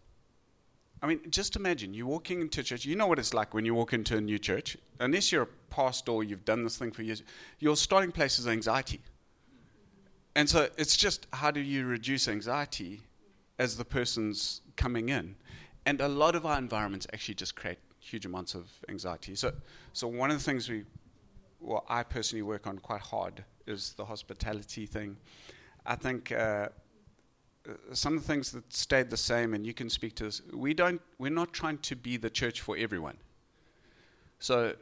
I 1.02 1.08
mean, 1.08 1.22
just 1.30 1.56
imagine 1.56 1.94
you're 1.94 2.08
walking 2.08 2.42
into 2.42 2.62
church. 2.62 2.84
You 2.84 2.98
know 2.98 3.08
what 3.08 3.20
it's 3.20 3.34
like 3.34 3.54
when 3.54 3.64
you 3.64 3.74
walk 3.74 3.94
into 3.94 4.18
a 4.18 4.22
new 4.22 4.38
church. 4.38 4.76
Unless 5.00 5.32
you're 5.32 5.44
a 5.44 5.48
pastor 5.70 6.12
or 6.12 6.24
you've 6.26 6.44
done 6.44 6.64
this 6.64 6.78
thing 6.78 6.92
for 6.92 7.02
years, 7.02 7.24
your 7.60 7.78
starting 7.78 8.12
place 8.12 8.40
is 8.40 8.48
anxiety. 8.48 9.00
And 10.36 10.50
so 10.50 10.68
it's 10.78 10.98
just 10.98 11.28
how 11.32 11.52
do 11.52 11.62
you 11.62 11.86
reduce 11.86 12.28
anxiety 12.28 13.02
as 13.58 13.78
the 13.78 13.86
person's 13.86 14.62
coming 14.76 15.08
in? 15.08 15.36
And 15.86 16.02
a 16.02 16.10
lot 16.10 16.36
of 16.36 16.46
our 16.46 16.58
environments 16.58 17.08
actually 17.14 17.36
just 17.36 17.56
create 17.56 17.78
huge 18.00 18.26
amounts 18.26 18.54
of 18.54 18.70
anxiety. 18.90 19.36
So, 19.36 19.54
so 19.94 20.10
one 20.10 20.30
of 20.30 20.38
the 20.38 20.44
things 20.44 20.68
we, 20.68 20.84
well, 21.62 21.86
I 21.88 22.04
personally 22.04 22.42
work 22.42 22.68
on 22.68 22.80
quite 22.80 23.02
hard 23.02 23.46
is 23.70 23.94
the 23.94 24.06
hospitality 24.06 24.86
thing. 24.86 25.18
I 25.86 25.96
think 25.96 26.32
uh, 26.32 26.70
some 27.94 28.18
of 28.18 28.22
the 28.22 28.28
things 28.28 28.52
that 28.52 28.72
stayed 28.74 29.10
the 29.10 29.18
same, 29.18 29.54
and 29.54 29.66
you 29.66 29.74
can 29.74 29.90
speak 29.90 30.16
to 30.16 30.26
this. 30.26 30.42
We 30.54 30.74
don't. 30.74 31.02
We're 31.18 31.32
not 31.32 31.54
trying 31.54 31.80
to 31.80 31.96
be 31.96 32.18
the 32.18 32.30
church 32.30 32.62
for 32.62 32.78
everyone. 32.78 33.18
So, 34.40 34.76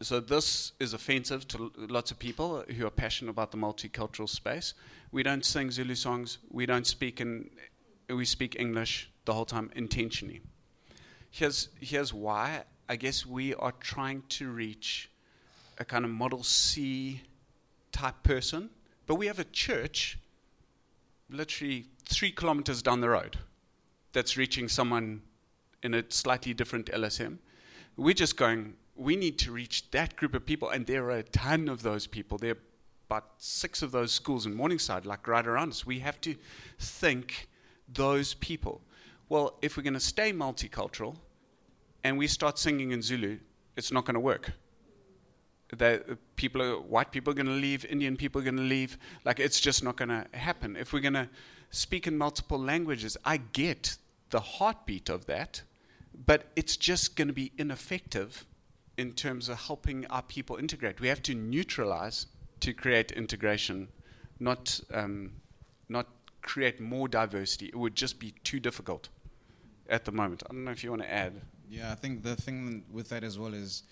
so 0.00 0.20
this 0.20 0.72
is 0.80 0.94
offensive 0.94 1.46
to 1.48 1.72
lots 1.76 2.10
of 2.10 2.18
people 2.18 2.64
who 2.76 2.86
are 2.86 2.90
passionate 2.90 3.30
about 3.30 3.50
the 3.50 3.58
multicultural 3.58 4.28
space. 4.28 4.74
We 5.12 5.22
don't 5.22 5.44
sing 5.44 5.70
Zulu 5.70 5.94
songs. 5.94 6.38
We 6.50 6.66
don't 6.66 6.86
speak 6.86 7.20
in. 7.20 7.50
We 8.08 8.24
speak 8.24 8.56
English 8.58 9.10
the 9.24 9.34
whole 9.34 9.44
time 9.44 9.70
intentionally. 9.74 10.40
Here's 11.30 11.68
here's 11.80 12.12
why. 12.12 12.64
I 12.88 12.96
guess 12.96 13.26
we 13.26 13.54
are 13.54 13.72
trying 13.72 14.22
to 14.28 14.48
reach 14.48 15.10
a 15.78 15.84
kind 15.84 16.04
of 16.04 16.10
Model 16.10 16.42
C 16.44 17.20
type 17.96 18.22
person, 18.22 18.68
but 19.06 19.14
we 19.14 19.26
have 19.26 19.38
a 19.38 19.44
church 19.44 20.18
literally 21.30 21.86
three 22.04 22.30
kilometers 22.30 22.82
down 22.82 23.00
the 23.00 23.08
road 23.08 23.38
that's 24.12 24.36
reaching 24.36 24.68
someone 24.68 25.22
in 25.82 25.94
a 25.94 26.04
slightly 26.10 26.52
different 26.52 26.86
LSM. 26.86 27.38
We're 27.96 28.14
just 28.14 28.36
going, 28.36 28.74
we 28.94 29.16
need 29.16 29.38
to 29.38 29.50
reach 29.50 29.90
that 29.92 30.14
group 30.16 30.34
of 30.34 30.44
people, 30.44 30.68
and 30.68 30.86
there 30.86 31.04
are 31.04 31.18
a 31.18 31.22
ton 31.22 31.68
of 31.68 31.82
those 31.82 32.06
people. 32.06 32.36
There 32.36 32.52
are 32.52 32.58
about 33.08 33.30
six 33.38 33.80
of 33.80 33.92
those 33.92 34.12
schools 34.12 34.44
in 34.44 34.54
Morningside, 34.54 35.06
like 35.06 35.26
right 35.26 35.46
around 35.46 35.70
us. 35.70 35.86
We 35.86 36.00
have 36.00 36.20
to 36.20 36.34
think 36.78 37.48
those 37.88 38.34
people. 38.34 38.82
Well, 39.30 39.58
if 39.62 39.76
we're 39.76 39.84
going 39.84 39.94
to 39.94 40.00
stay 40.00 40.32
multicultural 40.32 41.16
and 42.04 42.18
we 42.18 42.26
start 42.26 42.58
singing 42.58 42.90
in 42.90 43.00
Zulu, 43.00 43.38
it's 43.76 43.90
not 43.90 44.04
going 44.04 44.14
to 44.14 44.20
work. 44.20 44.52
The 45.68 46.16
people, 46.36 46.62
are, 46.62 46.80
white 46.80 47.10
people 47.10 47.32
are 47.32 47.34
going 47.34 47.46
to 47.46 47.52
leave, 47.52 47.84
Indian 47.84 48.16
people 48.16 48.40
are 48.40 48.44
going 48.44 48.56
to 48.56 48.62
leave. 48.62 48.98
Like 49.24 49.40
it's 49.40 49.60
just 49.60 49.82
not 49.82 49.96
going 49.96 50.10
to 50.10 50.26
happen. 50.32 50.76
If 50.76 50.92
we're 50.92 51.00
going 51.00 51.14
to 51.14 51.28
speak 51.70 52.06
in 52.06 52.16
multiple 52.16 52.58
languages. 52.58 53.16
I 53.24 53.38
get 53.38 53.96
the 54.30 54.40
heartbeat 54.40 55.08
of 55.08 55.26
that, 55.26 55.62
but 56.26 56.46
it's 56.56 56.76
just 56.76 57.16
going 57.16 57.28
to 57.28 57.34
be 57.34 57.52
ineffective 57.58 58.44
in 58.96 59.12
terms 59.12 59.48
of 59.48 59.58
helping 59.58 60.06
our 60.06 60.22
people 60.22 60.56
integrate. 60.56 61.00
We 61.00 61.08
have 61.08 61.22
to 61.22 61.34
neutralize 61.34 62.26
to 62.60 62.72
create 62.72 63.12
integration, 63.12 63.88
not 64.40 64.80
um, 64.92 65.32
not 65.88 66.06
create 66.42 66.80
more 66.80 67.08
diversity. 67.08 67.66
It 67.66 67.76
would 67.76 67.94
just 67.94 68.18
be 68.18 68.32
too 68.42 68.60
difficult 68.60 69.08
at 69.88 70.04
the 70.04 70.12
moment. 70.12 70.42
I 70.48 70.52
don't 70.52 70.64
know 70.64 70.70
if 70.70 70.82
you 70.82 70.90
want 70.90 71.02
to 71.02 71.12
add. 71.12 71.42
Yeah, 71.68 71.92
I 71.92 71.94
think 71.94 72.22
the 72.22 72.36
thing 72.36 72.84
with 72.90 73.08
that 73.10 73.22
as 73.22 73.38
well 73.38 73.52
is 73.52 73.82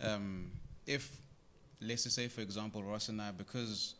um, 0.00 0.52
if, 0.86 1.20
let's 1.80 2.04
just 2.04 2.16
say, 2.16 2.28
for 2.28 2.40
example, 2.40 2.82
Ross 2.82 3.08
and 3.08 3.20
I, 3.20 3.32
because 3.32 3.94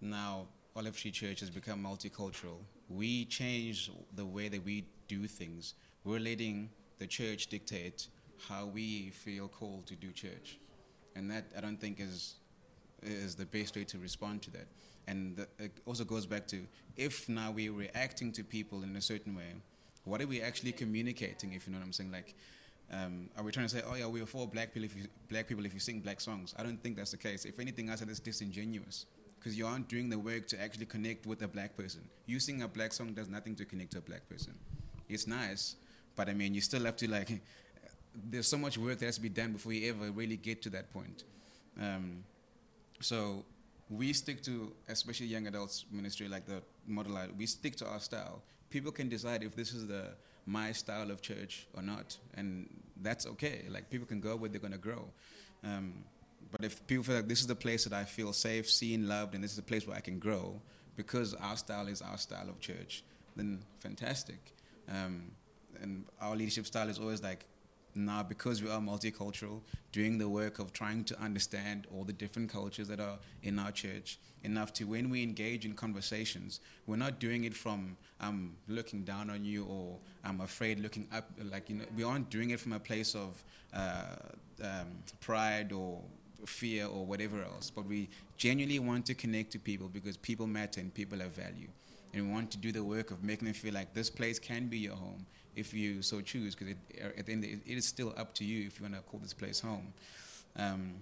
now 0.00 0.46
Olive 0.74 0.96
Tree 0.96 1.10
Church 1.10 1.40
has 1.40 1.50
become 1.50 1.82
multicultural. 1.82 2.58
We 2.88 3.24
change 3.26 3.90
the 4.14 4.24
way 4.24 4.48
that 4.48 4.64
we 4.64 4.86
do 5.08 5.26
things. 5.26 5.74
We're 6.04 6.20
letting 6.20 6.70
the 6.98 7.06
church 7.06 7.48
dictate 7.48 8.08
how 8.48 8.66
we 8.66 9.10
feel 9.10 9.48
called 9.48 9.86
to 9.86 9.96
do 9.96 10.12
church, 10.12 10.58
and 11.16 11.30
that 11.30 11.44
I 11.56 11.60
don't 11.60 11.80
think 11.80 12.00
is 12.00 12.36
is 13.02 13.36
the 13.36 13.46
best 13.46 13.76
way 13.76 13.84
to 13.84 13.98
respond 13.98 14.42
to 14.42 14.50
that. 14.50 14.66
And 15.06 15.36
the, 15.36 15.48
it 15.58 15.72
also 15.86 16.04
goes 16.04 16.26
back 16.26 16.46
to 16.48 16.66
if 16.96 17.28
now 17.28 17.50
we're 17.52 17.72
reacting 17.72 18.32
to 18.32 18.44
people 18.44 18.82
in 18.82 18.96
a 18.96 19.00
certain 19.00 19.36
way, 19.36 19.54
what 20.04 20.20
are 20.20 20.26
we 20.26 20.40
actually 20.42 20.72
communicating? 20.72 21.52
If 21.52 21.66
you 21.66 21.72
know 21.72 21.78
what 21.78 21.86
I'm 21.86 21.92
saying, 21.92 22.12
like. 22.12 22.34
Um, 22.90 23.28
are 23.36 23.44
we 23.44 23.52
trying 23.52 23.66
to 23.66 23.74
say, 23.74 23.82
oh 23.86 23.94
yeah, 23.94 24.06
we're 24.06 24.24
for 24.24 24.46
black 24.46 24.72
people 24.72 24.84
if 24.84 24.96
you, 24.96 25.04
black 25.28 25.46
people 25.46 25.64
if 25.66 25.74
you 25.74 25.80
sing 25.80 26.00
black 26.00 26.20
songs? 26.20 26.54
I 26.58 26.62
don't 26.62 26.82
think 26.82 26.96
that's 26.96 27.10
the 27.10 27.18
case. 27.18 27.44
If 27.44 27.58
anything, 27.58 27.90
I 27.90 27.96
said 27.96 28.08
it's 28.08 28.20
disingenuous 28.20 29.06
because 29.38 29.56
you 29.56 29.66
aren't 29.66 29.88
doing 29.88 30.08
the 30.08 30.18
work 30.18 30.48
to 30.48 30.60
actually 30.60 30.86
connect 30.86 31.26
with 31.26 31.42
a 31.42 31.48
black 31.48 31.76
person. 31.76 32.00
You 32.26 32.40
sing 32.40 32.62
a 32.62 32.68
black 32.68 32.92
song 32.92 33.12
does 33.12 33.28
nothing 33.28 33.54
to 33.56 33.64
connect 33.64 33.92
to 33.92 33.98
a 33.98 34.00
black 34.00 34.28
person. 34.28 34.54
It's 35.08 35.26
nice, 35.26 35.76
but 36.16 36.28
I 36.28 36.34
mean, 36.34 36.54
you 36.54 36.60
still 36.60 36.84
have 36.84 36.96
to 36.96 37.10
like. 37.10 37.40
There's 38.30 38.48
so 38.48 38.58
much 38.58 38.78
work 38.78 38.98
that 38.98 39.06
has 39.06 39.16
to 39.16 39.20
be 39.20 39.28
done 39.28 39.52
before 39.52 39.72
you 39.72 39.90
ever 39.90 40.10
really 40.10 40.36
get 40.36 40.62
to 40.62 40.70
that 40.70 40.92
point. 40.92 41.24
Um, 41.80 42.24
so 43.00 43.44
we 43.90 44.12
stick 44.12 44.42
to, 44.42 44.72
especially 44.88 45.26
young 45.26 45.46
adults 45.46 45.84
ministry, 45.92 46.26
like 46.26 46.46
the 46.46 46.62
model. 46.86 47.16
We 47.36 47.46
stick 47.46 47.76
to 47.76 47.86
our 47.86 48.00
style. 48.00 48.42
People 48.70 48.92
can 48.92 49.08
decide 49.08 49.42
if 49.42 49.54
this 49.54 49.72
is 49.72 49.86
the 49.86 50.08
my 50.48 50.72
style 50.72 51.10
of 51.10 51.20
church 51.20 51.66
or 51.76 51.82
not, 51.82 52.16
and 52.34 52.68
that's 53.02 53.26
okay. 53.26 53.66
Like 53.68 53.90
people 53.90 54.06
can 54.06 54.20
go 54.20 54.34
where 54.36 54.48
they're 54.48 54.60
gonna 54.60 54.78
grow. 54.78 55.04
Um, 55.62 56.04
but 56.50 56.64
if 56.64 56.86
people 56.86 57.04
feel 57.04 57.16
like 57.16 57.28
this 57.28 57.40
is 57.40 57.46
the 57.46 57.54
place 57.54 57.84
that 57.84 57.92
I 57.92 58.04
feel 58.04 58.32
safe, 58.32 58.70
seen, 58.70 59.06
loved, 59.06 59.34
and 59.34 59.44
this 59.44 59.50
is 59.50 59.56
the 59.56 59.62
place 59.62 59.86
where 59.86 59.96
I 59.96 60.00
can 60.00 60.18
grow 60.18 60.60
because 60.96 61.34
our 61.34 61.56
style 61.56 61.86
is 61.86 62.00
our 62.00 62.16
style 62.16 62.48
of 62.48 62.58
church, 62.60 63.04
then 63.36 63.60
fantastic. 63.80 64.54
Um, 64.88 65.30
and 65.80 66.06
our 66.20 66.34
leadership 66.34 66.66
style 66.66 66.88
is 66.88 66.98
always 66.98 67.22
like, 67.22 67.46
now 67.98 68.22
because 68.22 68.62
we 68.62 68.70
are 68.70 68.80
multicultural, 68.80 69.60
doing 69.92 70.18
the 70.18 70.28
work 70.28 70.58
of 70.58 70.72
trying 70.72 71.04
to 71.04 71.20
understand 71.20 71.86
all 71.94 72.04
the 72.04 72.12
different 72.12 72.50
cultures 72.50 72.88
that 72.88 73.00
are 73.00 73.18
in 73.42 73.58
our 73.58 73.72
church 73.72 74.18
enough 74.44 74.72
to 74.74 74.84
when 74.84 75.10
we 75.10 75.22
engage 75.22 75.64
in 75.64 75.74
conversations, 75.74 76.60
we're 76.86 76.96
not 76.96 77.18
doing 77.18 77.44
it 77.44 77.54
from 77.54 77.96
I'm 78.20 78.28
um, 78.28 78.56
looking 78.66 79.02
down 79.04 79.30
on 79.30 79.44
you 79.44 79.64
or 79.64 79.96
I'm 80.24 80.40
afraid 80.40 80.80
looking 80.80 81.06
up. 81.12 81.30
Like 81.50 81.68
you 81.70 81.76
know, 81.76 81.84
we 81.96 82.02
aren't 82.02 82.30
doing 82.30 82.50
it 82.50 82.60
from 82.60 82.72
a 82.72 82.80
place 82.80 83.14
of 83.14 83.42
uh, 83.74 84.16
um, 84.62 84.88
pride 85.20 85.72
or 85.72 86.00
fear 86.46 86.86
or 86.86 87.04
whatever 87.04 87.42
else, 87.42 87.70
but 87.70 87.84
we 87.86 88.08
genuinely 88.36 88.78
want 88.78 89.06
to 89.06 89.14
connect 89.14 89.52
to 89.52 89.58
people 89.58 89.88
because 89.88 90.16
people 90.16 90.46
matter 90.46 90.80
and 90.80 90.92
people 90.92 91.18
have 91.18 91.32
value. 91.32 91.68
And 92.14 92.26
we 92.26 92.32
want 92.32 92.50
to 92.52 92.58
do 92.58 92.72
the 92.72 92.82
work 92.82 93.10
of 93.10 93.22
making 93.22 93.46
them 93.46 93.54
feel 93.54 93.74
like 93.74 93.92
this 93.92 94.08
place 94.08 94.38
can 94.38 94.66
be 94.66 94.78
your 94.78 94.96
home 94.96 95.26
if 95.56 95.74
you 95.74 96.02
so 96.02 96.20
choose, 96.20 96.54
because 96.54 96.74
at 97.16 97.26
the 97.26 97.32
end 97.32 97.44
it, 97.44 97.60
it 97.66 97.76
is 97.78 97.86
still 97.86 98.14
up 98.16 98.34
to 98.34 98.44
you 98.44 98.66
if 98.66 98.78
you 98.78 98.84
want 98.84 98.94
to 98.94 99.02
call 99.02 99.20
this 99.20 99.34
place 99.34 99.60
home. 99.60 99.92
Um, 100.56 100.94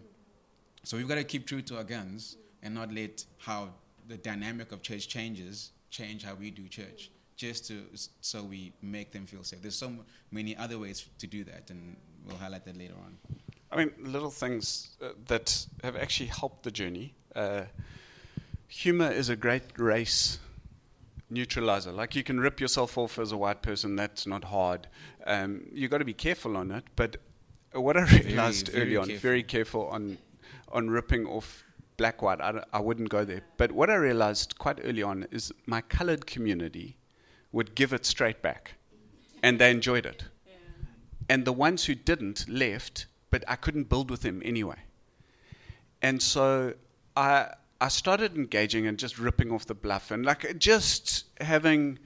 so 0.83 0.97
we've 0.97 1.09
got 1.09 1.17
to 1.17 1.25
keep 1.25 1.47
true 1.47 1.63
to 1.63 1.77
our 1.79 1.85
guns 1.85 2.37
and 2.63 2.75
not 2.75 2.93
let 2.93 3.25
how 3.39 3.71
the 4.09 4.17
dynamic 4.17 4.73
of 4.73 4.83
church 4.83 5.09
changes 5.09 5.73
change 5.91 6.25
how 6.25 6.35
we 6.35 6.51
do 6.51 6.69
church, 6.69 7.11
just 7.37 7.67
to 7.69 7.83
so 8.21 8.43
we 8.43 8.73
make 8.83 9.13
them 9.13 9.27
feel 9.27 9.43
safe. 9.43 9.63
There's 9.63 9.77
so 9.79 9.93
many 10.31 10.57
other 10.57 10.79
ways 10.79 11.07
to 11.19 11.27
do 11.27 11.45
that, 11.45 11.71
and 11.71 11.97
we'll 12.27 12.37
highlight 12.37 12.65
that 12.65 12.77
later 12.77 12.95
on. 13.05 13.17
I 13.71 13.77
mean, 13.77 13.93
little 13.99 14.31
things 14.31 14.97
uh, 15.03 15.09
that 15.27 15.67
have 15.83 15.97
actually 15.97 16.27
helped 16.27 16.63
the 16.63 16.71
journey. 16.71 17.15
Uh, 17.35 17.63
humor 18.69 19.11
is 19.11 19.29
a 19.29 19.37
great 19.37 19.63
race 19.77 20.39
neutralizer. 21.31 21.93
Like 21.93 22.15
you 22.15 22.23
can 22.23 22.41
rip 22.41 22.61
yourself 22.61 22.97
off 22.99 23.19
as 23.19 23.33
a 23.33 23.37
white 23.37 23.63
person, 23.63 23.97
that's 23.97 24.27
not 24.27 24.45
hard. 24.45 24.89
Um, 25.27 25.67
you 25.73 25.89
got 25.89 25.99
to 25.99 26.05
be 26.05 26.15
careful 26.15 26.57
on 26.57 26.71
it. 26.71 26.85
But 26.95 27.17
what 27.73 27.97
I 27.97 28.03
realized 28.03 28.69
very, 28.69 28.79
very 28.79 28.89
early 28.89 28.97
on, 28.97 29.07
careful. 29.09 29.29
very 29.29 29.43
careful 29.43 29.87
on 29.89 30.19
on 30.73 30.91
ripping 30.91 31.27
off 31.27 31.65
black 31.97 32.23
white. 32.23 32.41
I, 32.41 32.63
I 32.73 32.81
wouldn't 32.81 33.09
go 33.09 33.25
there. 33.25 33.43
But 33.57 33.73
what 33.73 33.91
I 33.91 33.95
realized 33.95 34.59
quite 34.59 34.79
early 34.83 35.03
on 35.03 35.27
is 35.31 35.53
my 35.67 35.81
colored 35.81 36.27
community 36.27 36.99
would 37.53 37.75
give 37.75 37.93
it 37.93 38.05
straight 38.05 38.43
back, 38.43 38.75
and 39.43 39.59
they 39.59 39.71
enjoyed 39.71 40.07
it. 40.07 40.25
Yeah. 40.47 40.53
And 41.29 41.45
the 41.45 41.53
ones 41.53 41.85
who 41.87 41.95
didn't 41.95 42.49
left 42.49 43.07
but 43.31 43.45
I 43.49 43.57
couldn't 43.57 43.89
build 43.89 44.11
with 44.11 44.23
them 44.23 44.41
anyway. 44.45 44.79
And 46.01 46.23
so 46.23 46.75
I 47.17 47.51
I 47.81 47.89
started 47.89 48.37
engaging 48.37 48.87
and 48.87 48.99
just 48.99 49.19
ripping 49.19 49.53
off 49.53 49.67
the 49.67 49.75
bluff 49.75 50.11
and 50.11 50.25
like 50.25 50.59
just 50.59 51.25
having 51.41 51.99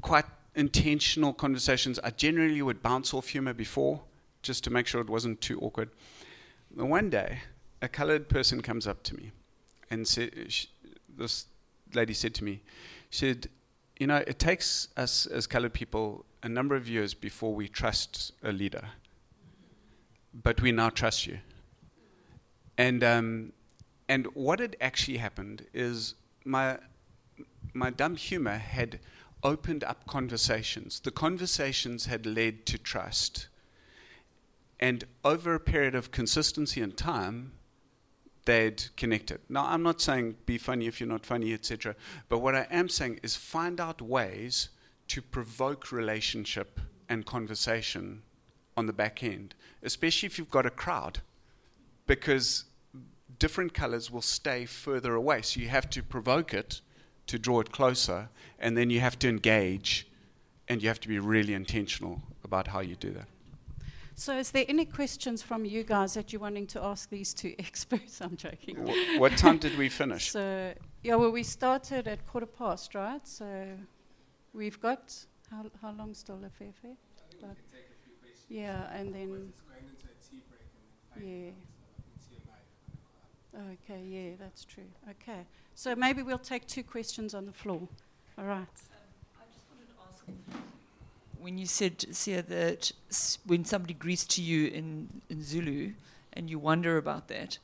quite 0.00 0.24
intentional 0.54 1.32
conversations. 1.32 1.98
I 2.02 2.10
generally 2.10 2.60
would 2.62 2.82
bounce 2.82 3.14
off 3.14 3.28
humor 3.28 3.52
before 3.54 4.02
just 4.42 4.64
to 4.64 4.70
make 4.70 4.86
sure 4.86 5.00
it 5.00 5.08
wasn't 5.08 5.40
too 5.40 5.60
awkward. 5.60 5.90
And 6.76 6.90
one 6.90 7.10
day, 7.10 7.40
a 7.82 7.88
colored 7.88 8.28
person 8.28 8.62
comes 8.62 8.86
up 8.86 9.02
to 9.04 9.14
me 9.14 9.32
and 9.90 10.06
said, 10.06 10.32
this 11.16 11.46
lady 11.94 12.14
said 12.14 12.34
to 12.34 12.44
me, 12.44 12.60
she 13.10 13.26
said, 13.26 13.48
you 13.98 14.06
know, 14.06 14.22
it 14.26 14.38
takes 14.38 14.88
us 14.96 15.26
as 15.26 15.46
colored 15.46 15.72
people 15.72 16.24
a 16.42 16.48
number 16.48 16.74
of 16.74 16.88
years 16.88 17.14
before 17.14 17.54
we 17.54 17.68
trust 17.68 18.32
a 18.42 18.50
leader 18.50 18.88
but 20.32 20.60
we 20.60 20.72
now 20.72 20.90
trust 20.90 21.26
you. 21.26 21.38
And 22.78 23.04
um, 23.04 23.52
and 24.10 24.26
what 24.34 24.58
had 24.58 24.76
actually 24.80 25.18
happened 25.18 25.66
is 25.72 26.16
my 26.44 26.78
my 27.72 27.90
dumb 27.90 28.16
humor 28.16 28.58
had 28.58 28.98
opened 29.44 29.84
up 29.84 30.04
conversations. 30.08 30.98
The 30.98 31.12
conversations 31.12 32.06
had 32.06 32.26
led 32.26 32.66
to 32.66 32.76
trust. 32.76 33.46
And 34.80 35.04
over 35.24 35.54
a 35.54 35.60
period 35.60 35.94
of 35.94 36.10
consistency 36.10 36.80
and 36.80 36.96
time, 36.96 37.52
they'd 38.46 38.84
connected. 38.96 39.42
Now, 39.48 39.66
I'm 39.66 39.84
not 39.84 40.00
saying 40.00 40.34
be 40.44 40.58
funny 40.58 40.88
if 40.88 40.98
you're 40.98 41.08
not 41.08 41.24
funny, 41.24 41.54
etc. 41.54 41.94
But 42.28 42.38
what 42.38 42.56
I 42.56 42.66
am 42.68 42.88
saying 42.88 43.20
is 43.22 43.36
find 43.36 43.80
out 43.80 44.02
ways 44.02 44.70
to 45.08 45.22
provoke 45.22 45.92
relationship 45.92 46.80
and 47.08 47.24
conversation 47.24 48.22
on 48.76 48.86
the 48.86 48.92
back 48.92 49.22
end, 49.22 49.54
especially 49.84 50.26
if 50.26 50.36
you've 50.36 50.50
got 50.50 50.66
a 50.66 50.70
crowd, 50.70 51.20
because 52.08 52.64
different 53.38 53.74
colors 53.74 54.10
will 54.10 54.22
stay 54.22 54.66
further 54.66 55.14
away. 55.14 55.42
So 55.42 55.60
you 55.60 55.68
have 55.68 55.88
to 55.90 56.02
provoke 56.02 56.52
it 56.54 56.80
to 57.26 57.38
draw 57.38 57.60
it 57.60 57.70
closer, 57.70 58.28
and 58.58 58.76
then 58.76 58.90
you 58.90 59.00
have 59.00 59.18
to 59.20 59.28
engage, 59.28 60.08
and 60.68 60.82
you 60.82 60.88
have 60.88 61.00
to 61.00 61.08
be 61.08 61.18
really 61.18 61.54
intentional 61.54 62.22
about 62.44 62.68
how 62.68 62.80
you 62.80 62.96
do 62.96 63.10
that. 63.12 63.28
So, 64.16 64.36
is 64.36 64.50
there 64.50 64.64
any 64.68 64.84
questions 64.84 65.40
from 65.42 65.64
you 65.64 65.82
guys 65.82 66.12
that 66.14 66.30
you're 66.32 66.42
wanting 66.42 66.66
to 66.68 66.82
ask 66.82 67.08
these 67.08 67.32
two 67.32 67.54
experts? 67.58 68.20
I'm 68.20 68.36
joking. 68.36 68.76
Wh- 68.76 69.18
what 69.20 69.36
time 69.38 69.58
did 69.58 69.78
we 69.78 69.88
finish? 69.88 70.30
So, 70.30 70.74
yeah, 71.02 71.14
well, 71.14 71.30
we 71.30 71.42
started 71.42 72.06
at 72.08 72.26
quarter 72.26 72.46
past, 72.46 72.94
right? 72.94 73.26
So, 73.26 73.46
we've 74.52 74.78
got 74.80 75.14
how, 75.50 75.64
how 75.80 75.92
long 75.92 76.12
still, 76.14 76.36
Afefe? 76.38 76.96
About- 77.38 77.56
Yeah, 78.48 78.92
and 78.92 79.14
then. 79.14 79.52
Yeah. 81.22 81.50
Okay, 83.54 84.02
yeah, 84.08 84.30
that's 84.38 84.64
true. 84.64 84.84
Okay. 85.08 85.40
So 85.74 85.94
maybe 85.94 86.22
we'll 86.22 86.38
take 86.38 86.66
two 86.66 86.82
questions 86.82 87.34
on 87.34 87.46
the 87.46 87.52
floor. 87.52 87.88
All 88.38 88.44
right. 88.44 88.58
Um, 88.58 88.66
I 89.38 89.44
just 89.52 89.66
wanted 89.70 89.88
to 89.88 89.94
ask 90.06 90.24
when 91.40 91.58
you 91.58 91.66
said, 91.66 91.98
Siya, 91.98 92.46
that 92.46 92.92
when 93.46 93.64
somebody 93.64 93.94
greets 93.94 94.24
to 94.26 94.42
you 94.42 94.68
in, 94.68 95.08
in 95.28 95.42
Zulu 95.42 95.92
and 96.34 96.50
you 96.50 96.58
wonder 96.58 96.96
about 96.96 97.28
that, 97.28 97.58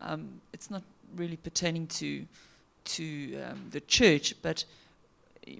um, 0.00 0.40
it's 0.52 0.70
not 0.70 0.82
really 1.16 1.36
pertaining 1.36 1.86
to, 1.88 2.26
to 2.84 3.40
um, 3.42 3.66
the 3.70 3.80
church, 3.80 4.34
but 4.42 4.64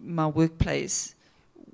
my 0.03 0.27
workplace. 0.27 1.15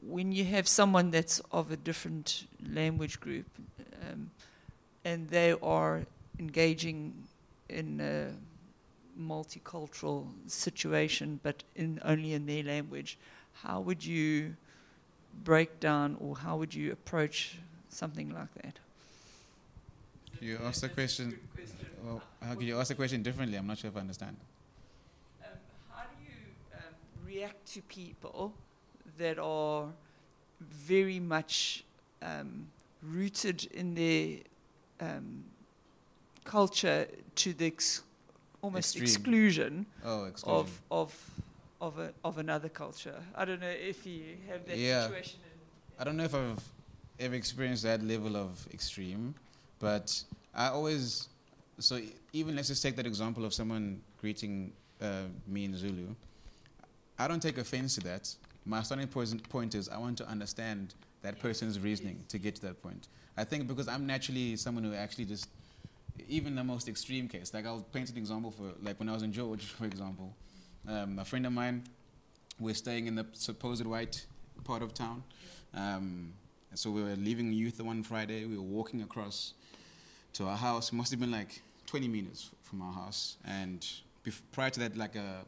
When 0.07 0.33
you 0.33 0.45
have 0.47 0.69
someone 0.69 1.11
that's 1.11 1.41
of 1.51 1.71
a 1.71 1.77
different 1.77 2.47
language 2.73 3.21
group 3.21 3.47
um, 4.03 4.31
and 5.05 5.29
they 5.29 5.55
are 5.63 6.03
engaging 6.39 7.15
in 7.69 8.01
a 8.01 8.33
multicultural 9.21 10.27
situation, 10.47 11.41
but 11.43 11.63
in 11.77 12.01
only 12.05 12.33
in 12.33 12.47
their 12.47 12.63
language, 12.63 13.19
how 13.53 13.81
would 13.81 14.05
you 14.05 14.57
break 15.43 15.81
down 15.81 16.17
or 16.21 16.37
how 16.37 16.57
would 16.57 16.75
you 16.75 16.93
approach 16.93 17.59
something 17.89 18.31
like 18.31 18.53
that? 18.63 18.79
You 20.41 20.59
asked 20.65 20.83
the 20.83 20.89
question. 20.89 21.39
Well, 22.05 22.21
how 22.43 22.55
could 22.55 22.65
you 22.65 22.79
ask 22.79 22.89
the 22.89 22.95
question 22.95 23.23
differently? 23.23 23.57
I'm 23.57 23.67
not 23.67 23.79
sure 23.79 23.89
if 23.89 23.97
I 23.97 24.01
understand. 24.01 24.37
Um, 25.43 25.51
how 25.91 26.03
do 26.03 26.25
you 26.25 26.77
um, 26.77 26.95
react 27.27 27.67
to 27.75 27.83
people 27.83 28.53
that 29.17 29.39
are 29.39 29.87
very 30.61 31.21
much 31.21 31.85
um, 32.21 32.67
rooted 33.03 33.67
in 33.73 33.95
their 33.95 34.39
um, 35.01 35.45
culture 36.45 37.07
to 37.37 37.53
the 37.53 37.67
ex- 37.67 38.03
almost 38.63 38.97
Extreme. 38.97 39.05
exclusion 39.05 39.87
Oh, 40.05 40.23
of 40.23 40.29
exclusion. 40.29 40.67
of 40.91 41.31
of, 41.81 41.99
a, 41.99 42.13
of 42.25 42.39
another 42.39 42.69
culture? 42.71 43.21
I 43.35 43.45
don't 43.45 43.61
know 43.61 43.69
if 43.69 44.07
you 44.07 44.37
have 44.49 44.65
that 44.67 44.79
Yeah. 44.79 45.03
situation. 45.07 45.41
In, 45.45 46.01
I 46.01 46.05
don't 46.05 46.17
know 46.17 46.25
if 46.25 46.35
I've 46.35 46.63
ever 47.21 47.35
experienced 47.35 47.83
that 47.83 48.03
level 48.03 48.37
of 48.37 48.67
extreme, 48.73 49.35
but 49.79 50.23
I 50.55 50.69
always. 50.69 51.29
So 51.81 52.01
even 52.33 52.55
let's 52.57 52.69
just 52.69 52.83
take 52.83 52.97
that 52.97 53.07
example 53.07 53.45
of 53.45 53.53
someone 53.53 54.01
greeting 54.21 54.73
uh, 55.03 55.25
me 55.47 55.65
in 55.65 55.77
Zulu. 55.77 56.15
I 57.19 57.29
don't 57.29 57.41
take 57.43 57.59
offense 57.59 57.95
to 57.97 58.01
that. 58.03 58.35
My 58.65 58.83
starting 58.83 59.07
point 59.09 59.75
is 59.75 59.89
I 59.89 59.99
want 59.99 60.17
to 60.19 60.29
understand 60.29 60.95
that 61.23 61.39
person's 61.41 61.79
reasoning 61.81 62.25
to 62.29 62.39
get 62.39 62.55
to 62.57 62.63
that 62.63 62.83
point. 62.83 63.09
I 63.37 63.45
think 63.45 63.67
because 63.67 63.89
I'm 63.89 64.07
naturally 64.07 64.57
someone 64.57 64.85
who 64.85 64.95
actually 64.95 65.25
just, 65.27 65.49
even 66.29 66.55
the 66.55 66.65
most 66.65 66.89
extreme 66.89 67.29
case, 67.29 67.53
like 67.53 67.67
I'll 67.67 67.87
paint 67.93 68.11
an 68.11 68.17
example 68.17 68.51
for, 68.51 68.73
like 68.83 68.99
when 68.99 69.09
I 69.09 69.13
was 69.13 69.23
in 69.23 69.33
George, 69.33 69.65
for 69.79 69.85
example, 69.85 70.35
um, 70.89 71.19
a 71.19 71.25
friend 71.25 71.47
of 71.47 71.53
mine, 71.53 71.85
we're 72.59 72.75
staying 72.75 73.07
in 73.07 73.15
the 73.15 73.27
supposed 73.33 73.85
white 73.87 74.27
part 74.65 74.83
of 74.83 74.95
town. 74.95 75.25
Um, 75.75 76.33
so 76.75 76.91
we 76.91 77.03
were 77.03 77.17
leaving 77.17 77.53
youth 77.53 77.81
one 77.81 78.03
Friday. 78.03 78.45
We 78.45 78.57
were 78.57 78.63
walking 78.63 79.03
across 79.03 79.55
to 80.35 80.47
our 80.47 80.57
house. 80.57 80.93
It 80.93 80.97
must 80.97 81.11
have 81.11 81.21
been 81.21 81.31
like 81.31 81.63
20 81.87 82.09
meters 82.09 82.51
from 82.63 82.83
our 82.83 82.93
house. 82.93 83.37
And 83.45 83.87
bef- 84.25 84.41
prior 84.53 84.71
to 84.71 84.81
that, 84.81 84.97
like 84.97 85.17
a 85.17 85.45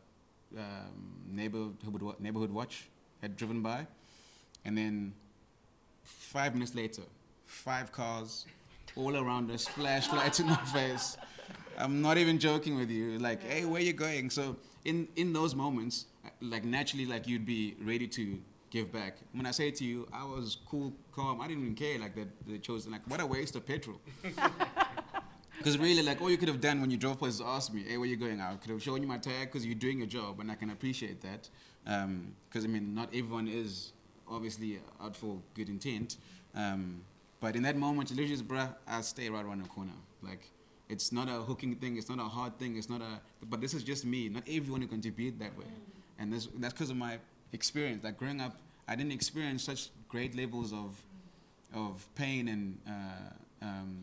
um, 0.56 1.12
neighborhood 1.28 2.20
neighborhood 2.20 2.50
watch 2.50 2.88
had 3.20 3.36
driven 3.36 3.62
by, 3.62 3.86
and 4.64 4.76
then 4.76 5.12
five 6.04 6.54
minutes 6.54 6.74
later, 6.74 7.02
five 7.46 7.90
cars 7.92 8.46
all 8.96 9.16
around 9.16 9.50
us, 9.50 9.66
flashlights 9.66 10.40
in 10.40 10.48
our 10.48 10.66
face. 10.74 11.16
I'm 11.78 12.00
not 12.00 12.16
even 12.16 12.38
joking 12.38 12.76
with 12.76 12.90
you. 12.90 13.18
Like, 13.18 13.42
hey, 13.42 13.64
where 13.64 13.82
you 13.82 13.92
going? 13.92 14.30
So 14.30 14.56
in 14.84 15.08
in 15.16 15.32
those 15.32 15.54
moments, 15.54 16.06
like 16.40 16.64
naturally, 16.64 17.06
like 17.06 17.28
you'd 17.28 17.46
be 17.46 17.76
ready 17.82 18.08
to 18.08 18.38
give 18.70 18.90
back. 18.92 19.18
When 19.32 19.46
I 19.46 19.50
say 19.50 19.70
to 19.70 19.84
you, 19.84 20.08
I 20.12 20.24
was 20.24 20.56
cool, 20.68 20.92
calm. 21.12 21.40
I 21.40 21.48
didn't 21.48 21.62
even 21.62 21.74
care. 21.74 21.98
Like 21.98 22.14
that 22.16 22.28
they 22.46 22.58
chose. 22.58 22.86
Like 22.86 23.02
what 23.06 23.20
a 23.20 23.26
waste 23.26 23.56
of 23.56 23.66
petrol. 23.66 24.00
Because 25.58 25.78
really, 25.78 26.02
like 26.02 26.20
all 26.20 26.30
you 26.30 26.36
could 26.36 26.48
have 26.48 26.60
done 26.60 26.80
when 26.80 26.90
you 26.90 26.96
drove 26.96 27.18
past 27.18 27.36
is 27.36 27.40
ask 27.40 27.72
me, 27.72 27.82
"Hey, 27.82 27.96
where 27.96 28.06
you 28.06 28.16
going?" 28.16 28.40
I 28.40 28.54
could 28.54 28.70
have 28.70 28.82
shown 28.82 29.00
you 29.02 29.08
my 29.08 29.18
tag 29.18 29.48
because 29.48 29.64
you're 29.66 29.74
doing 29.74 29.98
your 29.98 30.06
job, 30.06 30.38
and 30.38 30.50
I 30.50 30.54
can 30.54 30.70
appreciate 30.70 31.22
that. 31.22 31.48
Because 31.84 32.64
I 32.64 32.68
mean, 32.68 32.94
not 32.94 33.08
everyone 33.08 33.48
is 33.48 33.92
obviously 34.28 34.78
out 35.00 35.16
for 35.16 35.40
good 35.54 35.68
intent. 35.68 36.18
Um, 36.54 37.00
but 37.40 37.56
in 37.56 37.62
that 37.62 37.76
moment, 37.76 38.10
literally, 38.10 38.30
just, 38.30 38.48
bruh, 38.48 38.74
I 38.86 39.00
stay 39.02 39.28
right 39.28 39.44
around 39.44 39.62
the 39.62 39.68
corner. 39.68 39.92
Like 40.22 40.50
it's 40.88 41.12
not 41.12 41.28
a 41.28 41.42
hooking 41.42 41.74
thing. 41.76 41.96
It's 41.96 42.08
not 42.08 42.18
a 42.18 42.28
hard 42.28 42.58
thing. 42.58 42.76
It's 42.76 42.88
not 42.88 43.00
a. 43.00 43.20
But 43.44 43.60
this 43.60 43.74
is 43.74 43.82
just 43.82 44.04
me. 44.04 44.28
Not 44.28 44.44
everyone 44.48 44.82
is 44.82 44.88
going 44.88 45.02
to 45.02 45.10
be 45.10 45.30
that 45.30 45.56
way, 45.58 45.66
and 46.18 46.32
this, 46.32 46.48
that's 46.58 46.72
because 46.72 46.90
of 46.90 46.96
my 46.96 47.18
experience. 47.52 48.04
Like 48.04 48.16
growing 48.16 48.40
up, 48.40 48.56
I 48.88 48.96
didn't 48.96 49.12
experience 49.12 49.64
such 49.64 49.90
great 50.08 50.36
levels 50.36 50.72
of 50.72 51.00
of 51.74 52.08
pain 52.14 52.48
and 52.48 52.78
uh, 52.88 53.66
um, 53.66 53.98